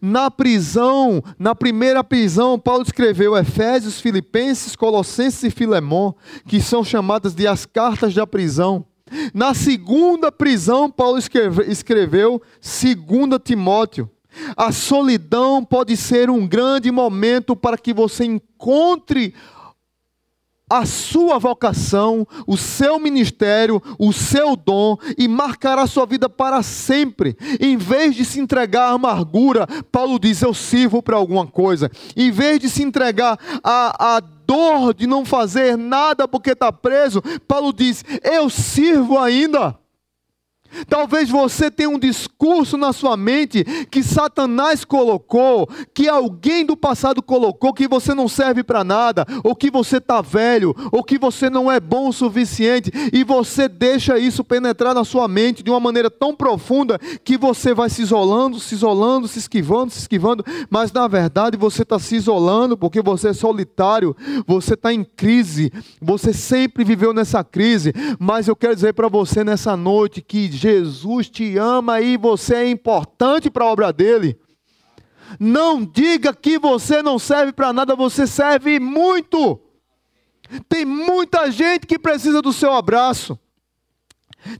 Na 0.00 0.30
prisão, 0.30 1.22
na 1.38 1.54
primeira 1.54 2.04
prisão, 2.04 2.58
Paulo 2.58 2.82
escreveu 2.82 3.36
Efésios, 3.36 4.00
Filipenses, 4.00 4.76
Colossenses 4.76 5.42
e 5.42 5.50
Filemão, 5.50 6.14
que 6.46 6.60
são 6.60 6.84
chamadas 6.84 7.34
de 7.34 7.46
as 7.46 7.66
cartas 7.66 8.14
da 8.14 8.26
prisão. 8.26 8.86
Na 9.32 9.52
segunda 9.52 10.30
prisão, 10.30 10.90
Paulo 10.90 11.18
escreveu 11.18 12.40
2 12.60 13.40
Timóteo. 13.42 14.10
A 14.56 14.72
solidão 14.72 15.64
pode 15.64 15.96
ser 15.96 16.28
um 16.28 16.46
grande 16.46 16.90
momento 16.90 17.54
para 17.54 17.78
que 17.78 17.92
você 17.92 18.24
encontre 18.24 19.34
a 20.78 20.84
sua 20.84 21.38
vocação, 21.38 22.26
o 22.46 22.56
seu 22.56 22.98
ministério, 22.98 23.80
o 23.98 24.12
seu 24.12 24.56
dom 24.56 24.96
e 25.16 25.28
marcará 25.28 25.82
a 25.82 25.86
sua 25.86 26.04
vida 26.04 26.28
para 26.28 26.62
sempre. 26.62 27.36
Em 27.60 27.76
vez 27.76 28.16
de 28.16 28.24
se 28.24 28.40
entregar 28.40 28.88
à 28.88 28.92
amargura, 28.92 29.66
Paulo 29.92 30.18
diz: 30.18 30.42
Eu 30.42 30.52
sirvo 30.52 31.00
para 31.00 31.16
alguma 31.16 31.46
coisa. 31.46 31.90
Em 32.16 32.30
vez 32.30 32.58
de 32.58 32.68
se 32.68 32.82
entregar 32.82 33.38
à, 33.62 34.16
à 34.16 34.20
dor 34.20 34.92
de 34.92 35.06
não 35.06 35.24
fazer 35.24 35.76
nada 35.76 36.26
porque 36.26 36.50
está 36.50 36.72
preso, 36.72 37.22
Paulo 37.46 37.72
diz: 37.72 38.04
Eu 38.22 38.50
sirvo 38.50 39.18
ainda. 39.18 39.78
Talvez 40.88 41.28
você 41.30 41.70
tenha 41.70 41.88
um 41.88 41.98
discurso 41.98 42.76
na 42.76 42.92
sua 42.92 43.16
mente 43.16 43.64
que 43.90 44.02
Satanás 44.02 44.84
colocou, 44.84 45.68
que 45.92 46.08
alguém 46.08 46.64
do 46.64 46.76
passado 46.76 47.22
colocou, 47.22 47.72
que 47.72 47.88
você 47.88 48.14
não 48.14 48.28
serve 48.28 48.62
para 48.62 48.84
nada, 48.84 49.26
ou 49.42 49.54
que 49.54 49.70
você 49.70 49.98
está 49.98 50.20
velho, 50.20 50.74
ou 50.92 51.02
que 51.02 51.18
você 51.18 51.48
não 51.48 51.70
é 51.70 51.80
bom 51.80 52.08
o 52.08 52.12
suficiente, 52.12 52.90
e 53.12 53.24
você 53.24 53.68
deixa 53.68 54.18
isso 54.18 54.44
penetrar 54.44 54.94
na 54.94 55.04
sua 55.04 55.28
mente 55.28 55.62
de 55.62 55.70
uma 55.70 55.80
maneira 55.80 56.10
tão 56.10 56.34
profunda 56.34 56.98
que 57.22 57.36
você 57.36 57.74
vai 57.74 57.90
se 57.90 58.02
isolando, 58.02 58.60
se 58.60 58.74
isolando, 58.74 59.28
se 59.28 59.38
esquivando, 59.38 59.92
se 59.92 60.00
esquivando, 60.00 60.44
mas 60.70 60.92
na 60.92 61.06
verdade 61.08 61.56
você 61.56 61.82
está 61.82 61.98
se 61.98 62.16
isolando 62.16 62.76
porque 62.76 63.00
você 63.02 63.28
é 63.28 63.32
solitário, 63.32 64.16
você 64.46 64.74
está 64.74 64.92
em 64.92 65.04
crise, 65.04 65.72
você 66.00 66.32
sempre 66.32 66.84
viveu 66.84 67.12
nessa 67.12 67.42
crise, 67.44 67.92
mas 68.18 68.48
eu 68.48 68.56
quero 68.56 68.74
dizer 68.74 68.92
para 68.94 69.08
você 69.08 69.44
nessa 69.44 69.76
noite 69.76 70.22
que 70.22 70.48
Jesus 70.64 71.28
te 71.28 71.58
ama 71.58 72.00
e 72.00 72.16
você 72.16 72.54
é 72.54 72.70
importante 72.70 73.50
para 73.50 73.64
a 73.64 73.68
obra 73.68 73.92
dele. 73.92 74.40
Não 75.38 75.84
diga 75.84 76.32
que 76.32 76.58
você 76.58 77.02
não 77.02 77.18
serve 77.18 77.52
para 77.52 77.70
nada, 77.70 77.94
você 77.94 78.26
serve 78.26 78.80
muito. 78.80 79.60
Tem 80.66 80.86
muita 80.86 81.50
gente 81.50 81.86
que 81.86 81.98
precisa 81.98 82.40
do 82.40 82.50
seu 82.50 82.72
abraço. 82.72 83.38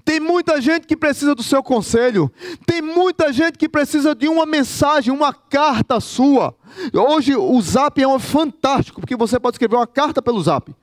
Tem 0.04 0.20
muita 0.20 0.60
gente 0.60 0.86
que 0.86 0.96
precisa 0.96 1.34
do 1.34 1.42
seu 1.42 1.62
conselho. 1.62 2.30
Tem 2.66 2.82
muita 2.82 3.32
gente 3.32 3.56
que 3.56 3.68
precisa 3.68 4.14
de 4.14 4.28
uma 4.28 4.44
mensagem, 4.44 5.12
uma 5.12 5.32
carta 5.32 6.00
sua. 6.00 6.54
Hoje 6.92 7.34
o 7.34 7.60
zap 7.62 8.02
é 8.02 8.06
um 8.06 8.18
fantástico, 8.18 9.00
porque 9.00 9.16
você 9.16 9.40
pode 9.40 9.54
escrever 9.54 9.76
uma 9.76 9.86
carta 9.86 10.20
pelo 10.20 10.42
zap. 10.42 10.74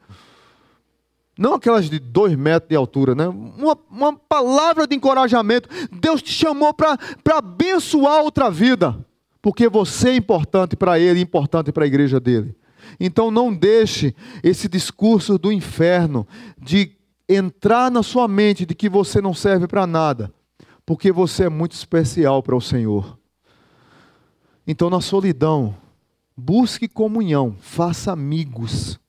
Não 1.41 1.55
aquelas 1.55 1.89
de 1.89 1.97
dois 1.97 2.35
metros 2.35 2.69
de 2.69 2.75
altura, 2.75 3.15
né? 3.15 3.27
Uma, 3.27 3.75
uma 3.89 4.13
palavra 4.15 4.85
de 4.85 4.95
encorajamento. 4.95 5.67
Deus 5.91 6.21
te 6.21 6.31
chamou 6.31 6.71
para 6.71 6.99
abençoar 7.35 8.21
outra 8.21 8.51
vida. 8.51 8.95
Porque 9.41 9.67
você 9.67 10.09
é 10.09 10.15
importante 10.15 10.75
para 10.75 10.99
Ele 10.99 11.19
importante 11.19 11.71
para 11.71 11.83
a 11.83 11.87
igreja 11.87 12.19
dele. 12.19 12.55
Então 12.99 13.31
não 13.31 13.51
deixe 13.51 14.13
esse 14.43 14.67
discurso 14.67 15.39
do 15.39 15.51
inferno 15.51 16.27
de 16.61 16.91
entrar 17.27 17.89
na 17.89 18.03
sua 18.03 18.27
mente 18.27 18.63
de 18.63 18.75
que 18.75 18.87
você 18.87 19.19
não 19.19 19.33
serve 19.33 19.67
para 19.67 19.87
nada, 19.87 20.31
porque 20.85 21.11
você 21.11 21.45
é 21.45 21.49
muito 21.49 21.71
especial 21.71 22.43
para 22.43 22.55
o 22.55 22.61
Senhor. 22.61 23.17
Então, 24.67 24.91
na 24.91 25.01
solidão, 25.01 25.75
busque 26.37 26.87
comunhão, 26.87 27.55
faça 27.59 28.11
amigos. 28.11 28.99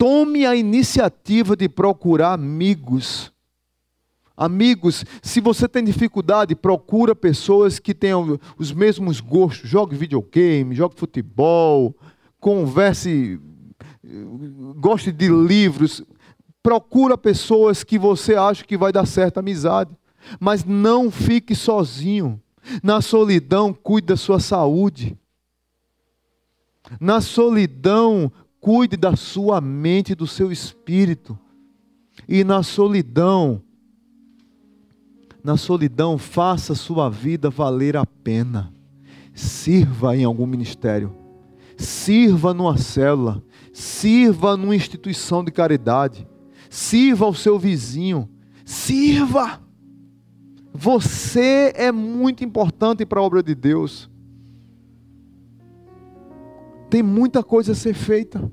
Tome 0.00 0.46
a 0.46 0.56
iniciativa 0.56 1.54
de 1.54 1.68
procurar 1.68 2.32
amigos. 2.32 3.30
Amigos, 4.34 5.04
se 5.22 5.42
você 5.42 5.68
tem 5.68 5.84
dificuldade, 5.84 6.56
procura 6.56 7.14
pessoas 7.14 7.78
que 7.78 7.92
tenham 7.92 8.40
os 8.56 8.72
mesmos 8.72 9.20
gostos. 9.20 9.68
Jogue 9.68 9.94
videogame, 9.94 10.74
jogue 10.74 10.98
futebol, 10.98 11.94
converse, 12.40 13.38
goste 14.76 15.12
de 15.12 15.28
livros. 15.28 16.02
Procura 16.62 17.18
pessoas 17.18 17.84
que 17.84 17.98
você 17.98 18.34
acha 18.34 18.64
que 18.64 18.78
vai 18.78 18.90
dar 18.90 19.04
certa 19.04 19.40
amizade. 19.40 19.94
Mas 20.40 20.64
não 20.64 21.10
fique 21.10 21.54
sozinho. 21.54 22.40
Na 22.82 23.02
solidão, 23.02 23.74
cuide 23.74 24.06
da 24.06 24.16
sua 24.16 24.40
saúde. 24.40 25.14
Na 26.98 27.20
solidão, 27.20 28.32
Cuide 28.60 28.96
da 28.96 29.16
sua 29.16 29.60
mente, 29.60 30.14
do 30.14 30.26
seu 30.26 30.52
espírito. 30.52 31.38
E 32.28 32.44
na 32.44 32.62
solidão, 32.62 33.62
na 35.42 35.56
solidão, 35.56 36.18
faça 36.18 36.74
sua 36.74 37.08
vida 37.08 37.48
valer 37.48 37.96
a 37.96 38.04
pena. 38.04 38.72
Sirva 39.32 40.14
em 40.14 40.24
algum 40.24 40.46
ministério. 40.46 41.16
Sirva 41.78 42.52
numa 42.52 42.76
célula. 42.76 43.42
Sirva 43.72 44.56
numa 44.56 44.76
instituição 44.76 45.42
de 45.42 45.50
caridade. 45.50 46.28
Sirva 46.68 47.24
ao 47.24 47.32
seu 47.32 47.58
vizinho. 47.58 48.28
Sirva. 48.66 49.62
Você 50.74 51.72
é 51.74 51.90
muito 51.90 52.44
importante 52.44 53.06
para 53.06 53.20
a 53.20 53.22
obra 53.22 53.42
de 53.42 53.54
Deus. 53.54 54.09
Tem 56.90 57.02
muita 57.02 57.42
coisa 57.42 57.72
a 57.72 57.74
ser 57.74 57.94
feita. 57.94 58.50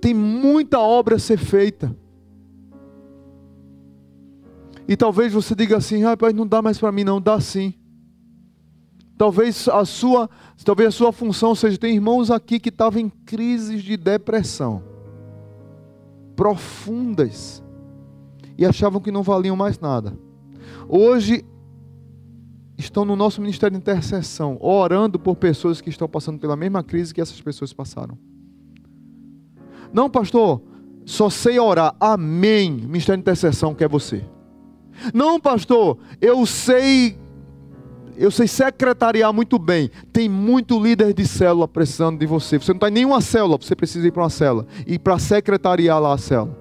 Tem 0.00 0.14
muita 0.14 0.78
obra 0.78 1.16
a 1.16 1.18
ser 1.18 1.38
feita. 1.38 1.96
E 4.86 4.96
talvez 4.96 5.32
você 5.32 5.54
diga 5.54 5.76
assim, 5.76 6.02
rapaz, 6.02 6.34
não 6.34 6.46
dá 6.46 6.60
mais 6.60 6.78
para 6.78 6.92
mim, 6.92 7.04
não, 7.04 7.20
dá 7.20 7.40
sim. 7.40 7.74
Talvez 9.16 9.68
a 9.68 9.84
sua, 9.84 10.28
talvez 10.64 10.88
a 10.88 10.92
sua 10.92 11.12
função 11.12 11.54
seja, 11.54 11.78
tem 11.78 11.94
irmãos 11.94 12.30
aqui 12.30 12.58
que 12.58 12.70
estavam 12.70 13.00
em 13.00 13.08
crises 13.08 13.82
de 13.82 13.96
depressão 13.96 14.82
profundas 16.34 17.62
e 18.56 18.64
achavam 18.64 19.00
que 19.00 19.10
não 19.10 19.22
valiam 19.22 19.54
mais 19.54 19.78
nada. 19.78 20.18
Hoje 20.88 21.44
estão 22.80 23.04
no 23.04 23.14
nosso 23.14 23.40
ministério 23.40 23.76
de 23.76 23.80
intercessão, 23.80 24.58
orando 24.60 25.18
por 25.18 25.36
pessoas 25.36 25.80
que 25.80 25.90
estão 25.90 26.08
passando 26.08 26.38
pela 26.38 26.56
mesma 26.56 26.82
crise 26.82 27.14
que 27.14 27.20
essas 27.20 27.40
pessoas 27.40 27.72
passaram. 27.72 28.18
Não, 29.92 30.08
pastor, 30.10 30.62
só 31.04 31.30
sei 31.30 31.58
orar. 31.58 31.94
Amém. 32.00 32.70
Ministério 32.70 33.18
de 33.18 33.22
intercessão 33.22 33.74
quer 33.74 33.88
você. 33.88 34.24
Não, 35.14 35.40
pastor, 35.40 35.98
eu 36.20 36.44
sei 36.44 37.18
eu 38.16 38.30
sei 38.30 38.46
secretariar 38.46 39.32
muito 39.32 39.58
bem. 39.58 39.90
Tem 40.12 40.28
muito 40.28 40.78
líder 40.78 41.14
de 41.14 41.26
célula 41.26 41.66
precisando 41.66 42.18
de 42.18 42.26
você. 42.26 42.58
Você 42.58 42.70
não 42.72 42.76
está 42.76 42.88
em 42.88 42.92
nenhuma 42.92 43.22
célula, 43.22 43.56
você 43.56 43.74
precisa 43.74 44.06
ir 44.06 44.10
para 44.10 44.22
uma 44.24 44.30
célula. 44.30 44.66
E 44.86 44.98
para 44.98 45.18
secretariar 45.18 45.98
lá 45.98 46.12
a 46.12 46.18
célula. 46.18 46.58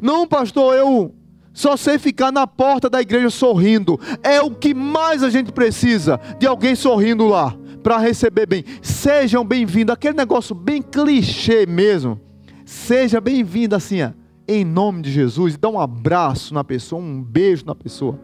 Não, 0.00 0.26
pastor, 0.26 0.74
eu 0.74 1.14
Só 1.52 1.76
sei 1.76 1.98
ficar 1.98 2.30
na 2.32 2.46
porta 2.46 2.88
da 2.88 3.00
igreja 3.00 3.30
sorrindo. 3.30 3.98
É 4.22 4.40
o 4.40 4.50
que 4.50 4.72
mais 4.72 5.22
a 5.22 5.30
gente 5.30 5.52
precisa 5.52 6.20
de 6.38 6.46
alguém 6.46 6.74
sorrindo 6.74 7.26
lá 7.26 7.54
para 7.82 7.98
receber 7.98 8.46
bem. 8.46 8.64
Sejam 8.82 9.44
bem-vindos. 9.44 9.92
Aquele 9.92 10.16
negócio 10.16 10.54
bem 10.54 10.80
clichê 10.80 11.66
mesmo. 11.66 12.20
Seja 12.64 13.20
bem-vindo 13.20 13.74
assim, 13.74 14.02
ó, 14.02 14.10
em 14.46 14.64
nome 14.64 15.02
de 15.02 15.10
Jesus. 15.10 15.56
Dá 15.56 15.68
um 15.68 15.80
abraço 15.80 16.54
na 16.54 16.62
pessoa, 16.62 17.02
um 17.02 17.22
beijo 17.22 17.64
na 17.66 17.74
pessoa. 17.74 18.18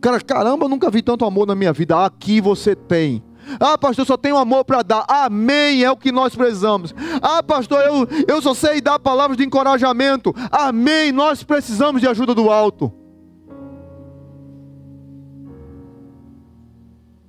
Cara, 0.00 0.20
caramba, 0.20 0.66
eu 0.66 0.68
nunca 0.68 0.90
vi 0.90 1.02
tanto 1.02 1.24
amor 1.24 1.46
na 1.46 1.54
minha 1.54 1.72
vida. 1.72 2.04
Aqui 2.04 2.40
você 2.40 2.76
tem. 2.76 3.22
Ah, 3.60 3.78
pastor, 3.78 4.06
só 4.06 4.16
tenho 4.16 4.36
amor 4.36 4.64
para 4.64 4.82
dar. 4.82 5.04
Amém, 5.08 5.82
é 5.82 5.90
o 5.90 5.96
que 5.96 6.10
nós 6.10 6.34
precisamos. 6.34 6.94
Ah, 7.22 7.42
pastor, 7.42 7.80
eu, 7.82 8.08
eu 8.26 8.42
só 8.42 8.54
sei 8.54 8.80
dar 8.80 8.98
palavras 8.98 9.36
de 9.36 9.44
encorajamento. 9.44 10.34
Amém, 10.50 11.12
nós 11.12 11.42
precisamos 11.42 12.00
de 12.00 12.08
ajuda 12.08 12.34
do 12.34 12.50
alto. 12.50 12.92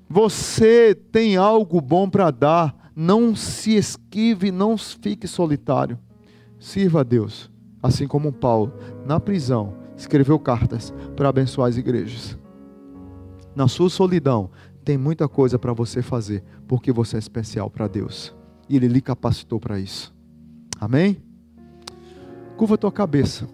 Você 0.09 0.95
tem 1.11 1.37
algo 1.37 1.81
bom 1.81 2.09
para 2.09 2.31
dar. 2.31 2.75
Não 2.95 3.35
se 3.35 3.75
esquive, 3.75 4.51
não 4.51 4.75
fique 4.77 5.27
solitário. 5.27 5.99
Sirva 6.59 7.01
a 7.01 7.03
Deus, 7.03 7.51
assim 7.83 8.07
como 8.07 8.33
Paulo, 8.33 8.73
na 9.05 9.19
prisão, 9.19 9.75
escreveu 9.95 10.39
cartas 10.39 10.91
para 11.15 11.29
abençoar 11.29 11.69
as 11.69 11.77
igrejas. 11.77 12.35
Na 13.55 13.67
sua 13.67 13.89
solidão, 13.89 14.49
tem 14.87 14.97
muita 14.97 15.27
coisa 15.27 15.59
para 15.59 15.73
você 15.73 16.01
fazer, 16.01 16.41
porque 16.65 16.93
você 16.93 17.17
é 17.17 17.19
especial 17.19 17.69
para 17.69 17.89
Deus. 17.89 18.33
E 18.69 18.77
Ele 18.77 18.87
lhe 18.87 19.01
capacitou 19.01 19.59
para 19.59 19.77
isso. 19.77 20.15
Amém? 20.79 21.21
Curva 22.55 22.75
a 22.75 22.77
tua 22.77 22.91
cabeça. 22.91 23.49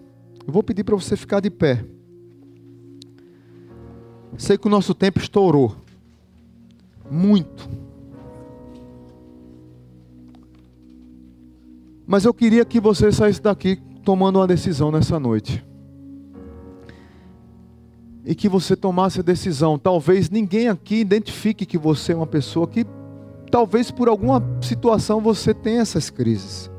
Eu 0.46 0.52
vou 0.52 0.62
pedir 0.62 0.84
para 0.84 0.94
você 0.94 1.16
ficar 1.16 1.40
de 1.40 1.50
pé. 1.50 1.84
Sei 4.38 4.56
que 4.56 4.68
o 4.68 4.70
nosso 4.70 4.94
tempo 4.94 5.18
estourou. 5.18 5.74
Muito. 7.10 7.68
Mas 12.06 12.24
eu 12.24 12.32
queria 12.32 12.64
que 12.64 12.78
você 12.78 13.10
saísse 13.10 13.42
daqui 13.42 13.82
tomando 14.04 14.38
uma 14.38 14.46
decisão 14.46 14.92
nessa 14.92 15.18
noite 15.18 15.64
e 18.24 18.34
que 18.34 18.48
você 18.48 18.74
tomasse 18.74 19.20
a 19.20 19.22
decisão. 19.22 19.78
Talvez 19.78 20.30
ninguém 20.30 20.68
aqui 20.68 20.96
identifique 20.96 21.66
que 21.66 21.76
você 21.76 22.12
é 22.12 22.16
uma 22.16 22.26
pessoa 22.26 22.66
que, 22.66 22.86
talvez 23.50 23.90
por 23.90 24.08
alguma 24.08 24.42
situação, 24.60 25.20
você 25.20 25.52
tenha 25.52 25.82
essas 25.82 26.08
crises 26.08 26.70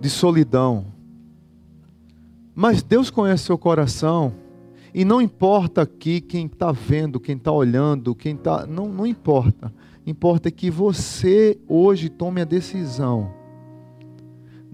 de 0.00 0.10
solidão. 0.10 0.86
Mas 2.54 2.82
Deus 2.82 3.10
conhece 3.10 3.44
seu 3.44 3.56
coração. 3.56 4.34
E 4.92 5.04
não 5.04 5.22
importa 5.22 5.82
aqui 5.82 6.20
quem 6.20 6.46
está 6.46 6.70
vendo, 6.70 7.20
quem 7.20 7.36
está 7.36 7.50
olhando, 7.50 8.14
quem 8.14 8.34
está. 8.34 8.66
Não, 8.66 8.88
não 8.88 9.06
importa. 9.06 9.72
Importa 10.04 10.50
que 10.50 10.70
você 10.70 11.58
hoje 11.68 12.08
tome 12.08 12.40
a 12.40 12.44
decisão 12.44 13.41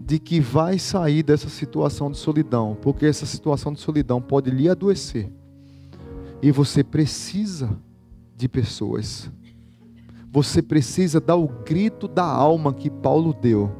de 0.08 0.18
que 0.18 0.40
vai 0.40 0.78
sair 0.78 1.22
dessa 1.22 1.50
situação 1.50 2.10
de 2.10 2.16
solidão, 2.16 2.74
porque 2.80 3.04
essa 3.04 3.26
situação 3.26 3.74
de 3.74 3.78
solidão 3.78 4.22
pode 4.22 4.50
lhe 4.50 4.66
adoecer. 4.66 5.30
E 6.40 6.50
você 6.50 6.82
precisa 6.82 7.78
de 8.34 8.48
pessoas. 8.48 9.30
Você 10.32 10.62
precisa 10.62 11.20
dar 11.20 11.36
o 11.36 11.46
grito 11.46 12.08
da 12.08 12.24
alma 12.24 12.72
que 12.72 12.88
Paulo 12.88 13.34
deu. 13.34 13.70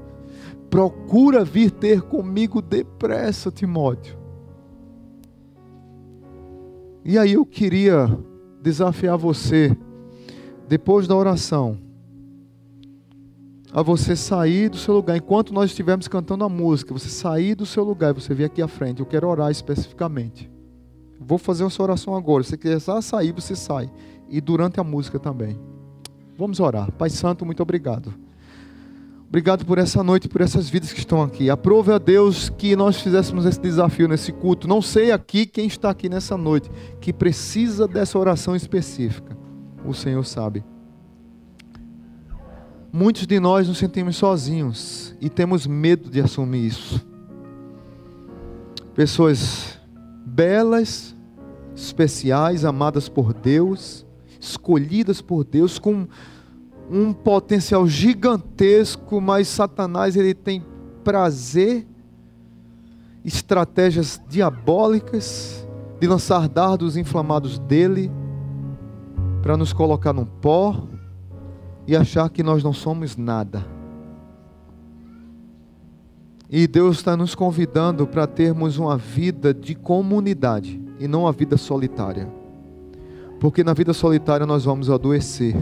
Procura 0.69 1.47
vir 1.47 1.71
ter 1.71 2.03
comigo 2.03 2.61
depressa, 2.61 3.51
Timóteo. 3.51 4.19
E 7.07 7.17
aí 7.17 7.33
eu 7.33 7.47
queria 7.47 8.07
desafiar 8.61 9.17
você, 9.17 9.75
depois 10.69 11.09
da 11.09 11.17
oração, 11.17 11.79
a 13.73 13.83
você 13.83 14.17
sair 14.17 14.71
do 14.71 14.77
seu 14.77 14.95
lugar, 14.95 15.17
enquanto 15.17 15.53
nós 15.53 15.71
estivermos 15.71 16.09
cantando 16.09 16.45
a 16.45 16.49
música, 16.49 16.93
você 16.93 17.09
sair 17.09 17.55
do 17.55 17.67
seu 17.67 17.85
lugar 17.85 18.11
e 18.11 18.21
você 18.21 18.35
vir 18.35 18.45
aqui 18.45 18.63
à 18.63 18.69
frente. 18.69 19.01
Eu 19.01 19.07
quero 19.07 19.29
orar 19.29 19.51
especificamente. 19.51 20.51
Vou 21.21 21.39
fazer 21.39 21.65
essa 21.65 21.83
oração 21.83 22.17
agora. 22.17 22.43
Se 22.43 22.51
você 22.51 22.57
quiser 22.57 23.03
sair, 23.03 23.33
você 23.33 23.55
sai. 23.55 23.91
E 24.29 24.41
durante 24.41 24.81
a 24.81 24.85
música 24.85 25.19
também. 25.19 25.59
Vamos 26.37 26.61
orar. 26.61 26.91
Pai 26.93 27.11
Santo, 27.11 27.45
muito 27.45 27.63
obrigado. 27.63 28.15
Obrigado 29.29 29.67
por 29.67 29.77
essa 29.77 30.03
noite, 30.03 30.27
por 30.27 30.41
essas 30.41 30.71
vidas 30.71 30.91
que 30.91 31.01
estão 31.01 31.23
aqui. 31.23 31.51
Aprove 31.51 31.93
a 31.93 31.99
Deus 31.99 32.49
que 32.49 32.75
nós 32.75 32.99
fizéssemos 32.99 33.45
esse 33.45 33.61
desafio 33.61 34.09
nesse 34.09 34.33
culto. 34.33 34.67
Não 34.67 34.81
sei 34.81 35.13
aqui 35.13 35.45
quem 35.45 35.67
está 35.67 35.91
aqui 35.91 36.09
nessa 36.09 36.37
noite 36.39 36.71
que 36.99 37.13
precisa 37.13 37.87
dessa 37.87 38.19
oração 38.19 38.57
específica. 38.57 39.37
O 39.85 39.93
Senhor 39.93 40.25
sabe. 40.25 40.65
Muitos 42.93 43.27
de 43.27 43.39
nós 43.39 43.69
nos 43.69 43.77
sentimos 43.77 44.17
sozinhos 44.17 45.15
e 45.21 45.29
temos 45.29 45.67
medo 45.67 46.09
de 46.11 46.21
assumir 46.21 46.67
isso. 46.67 47.07
Pessoas 48.95 49.79
belas, 50.25 51.15
especiais, 51.77 52.65
amadas 52.65 53.09
por 53.09 53.35
Deus, 53.35 54.07
escolhidas 54.41 55.21
por 55.21 55.45
Deus 55.45 55.79
com 55.79 56.09
um 56.91 57.13
potencial 57.13 57.87
gigantesco, 57.87 59.21
mas 59.21 59.49
Satanás 59.49 60.17
ele 60.17 60.33
tem 60.33 60.65
prazer, 61.05 61.87
estratégias 63.23 64.21
diabólicas 64.29 65.67
de 66.01 66.07
lançar 66.07 66.49
dardos 66.49 66.97
inflamados 66.97 67.59
dele 67.59 68.11
para 69.43 69.57
nos 69.57 69.73
colocar 69.73 70.13
num 70.13 70.25
pó, 70.25 70.89
e 71.89 71.97
achar 71.97 72.29
que 72.29 72.43
nós 72.43 72.63
não 72.63 72.75
somos 72.75 73.17
nada. 73.17 73.65
E 76.51 76.67
Deus 76.67 76.99
está 76.99 77.17
nos 77.17 77.35
convidando 77.35 78.07
para 78.07 78.27
termos 78.27 78.77
uma 78.77 78.99
vida 78.99 79.55
de 79.55 79.75
comunidade 79.75 80.79
e 81.01 81.09
não 81.09 81.23
uma 81.23 81.33
vida 81.33 81.57
solitária. 81.57 82.31
Porque 83.41 83.65
na 83.65 83.73
vida 83.73 83.95
solitária 83.95 84.47
nós 84.47 84.67
vamos 84.67 84.91
adoecer. 84.91 85.57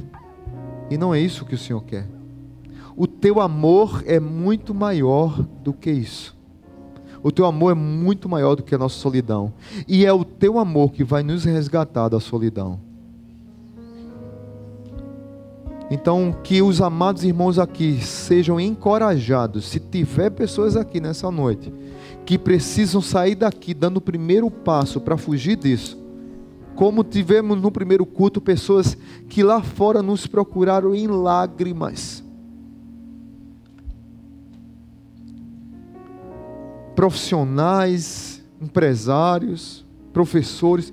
E 0.90 0.98
não 0.98 1.14
é 1.14 1.20
isso 1.20 1.44
que 1.44 1.54
o 1.54 1.58
Senhor 1.58 1.84
quer. 1.84 2.08
O 2.96 3.06
teu 3.06 3.40
amor 3.40 4.02
é 4.04 4.18
muito 4.18 4.74
maior 4.74 5.40
do 5.62 5.72
que 5.72 5.92
isso. 5.92 6.36
O 7.22 7.30
teu 7.30 7.46
amor 7.46 7.70
é 7.70 7.74
muito 7.74 8.28
maior 8.28 8.56
do 8.56 8.64
que 8.64 8.74
a 8.74 8.78
nossa 8.78 8.98
solidão. 8.98 9.52
E 9.86 10.04
é 10.04 10.12
o 10.12 10.24
teu 10.24 10.58
amor 10.58 10.90
que 10.90 11.04
vai 11.04 11.22
nos 11.22 11.44
resgatar 11.44 12.08
da 12.08 12.18
solidão. 12.18 12.85
Então, 15.90 16.34
que 16.42 16.60
os 16.60 16.80
amados 16.80 17.22
irmãos 17.22 17.58
aqui 17.58 18.00
sejam 18.00 18.58
encorajados, 18.58 19.66
se 19.66 19.78
tiver 19.78 20.30
pessoas 20.30 20.76
aqui 20.76 21.00
nessa 21.00 21.30
noite 21.30 21.72
que 22.24 22.36
precisam 22.36 23.00
sair 23.00 23.36
daqui 23.36 23.72
dando 23.72 23.98
o 23.98 24.00
primeiro 24.00 24.50
passo 24.50 25.00
para 25.00 25.16
fugir 25.16 25.56
disso. 25.56 25.96
Como 26.74 27.04
tivemos 27.04 27.62
no 27.62 27.70
primeiro 27.70 28.04
culto 28.04 28.40
pessoas 28.40 28.98
que 29.28 29.44
lá 29.44 29.62
fora 29.62 30.02
nos 30.02 30.26
procuraram 30.26 30.92
em 30.92 31.06
lágrimas. 31.06 32.22
Profissionais, 36.96 38.42
empresários, 38.60 39.86
professores, 40.12 40.92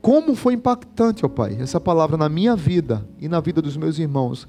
como 0.00 0.34
foi 0.34 0.54
impactante, 0.54 1.26
ó 1.26 1.28
Pai, 1.28 1.56
essa 1.60 1.80
palavra 1.80 2.16
na 2.16 2.28
minha 2.28 2.54
vida 2.54 3.06
e 3.18 3.28
na 3.28 3.40
vida 3.40 3.60
dos 3.60 3.76
meus 3.76 3.98
irmãos. 3.98 4.48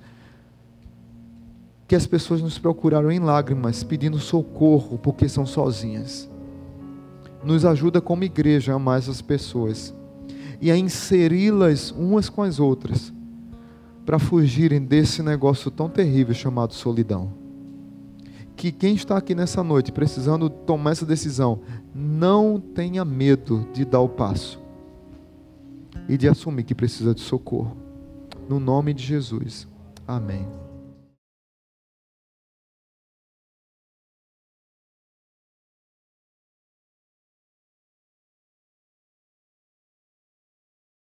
Que 1.88 1.96
as 1.96 2.06
pessoas 2.06 2.42
nos 2.42 2.60
procuraram 2.60 3.12
em 3.12 3.20
lágrimas, 3.20 3.84
pedindo 3.84 4.20
socorro, 4.20 5.00
porque 5.00 5.28
são 5.28 5.46
sozinhas. 5.46 6.30
Nos 7.44 7.66
ajuda 7.66 8.00
como 8.00 8.24
igreja 8.24 8.74
a 8.74 8.76
amar 8.76 9.00
essas 9.00 9.22
pessoas 9.22 9.94
e 10.62 10.70
a 10.70 10.78
inseri-las 10.78 11.90
umas 11.92 12.30
com 12.30 12.44
as 12.44 12.60
outras, 12.60 13.14
para 14.06 14.20
fugirem 14.20 14.82
desse 14.84 15.24
negócio 15.24 15.72
tão 15.72 15.90
terrível 15.90 16.36
chamado 16.36 16.74
solidão. 16.74 17.32
Que 18.56 18.72
quem 18.72 18.94
está 18.94 19.18
aqui 19.18 19.34
nessa 19.34 19.64
noite 19.64 19.92
precisando 19.92 20.50
tomar 20.50 20.92
essa 20.92 21.06
decisão, 21.06 21.62
não 21.96 22.60
tenha 22.60 23.06
medo 23.06 23.68
de 23.74 23.86
dar 23.86 24.02
o 24.02 24.10
passo 24.10 24.60
e 26.10 26.18
de 26.18 26.28
assumir 26.28 26.64
que 26.64 26.74
precisa 26.74 27.14
de 27.14 27.22
socorro. 27.22 27.78
No 28.50 28.60
nome 28.60 28.94
de 28.94 29.04
Jesus. 29.04 29.68
Amém. 30.08 30.46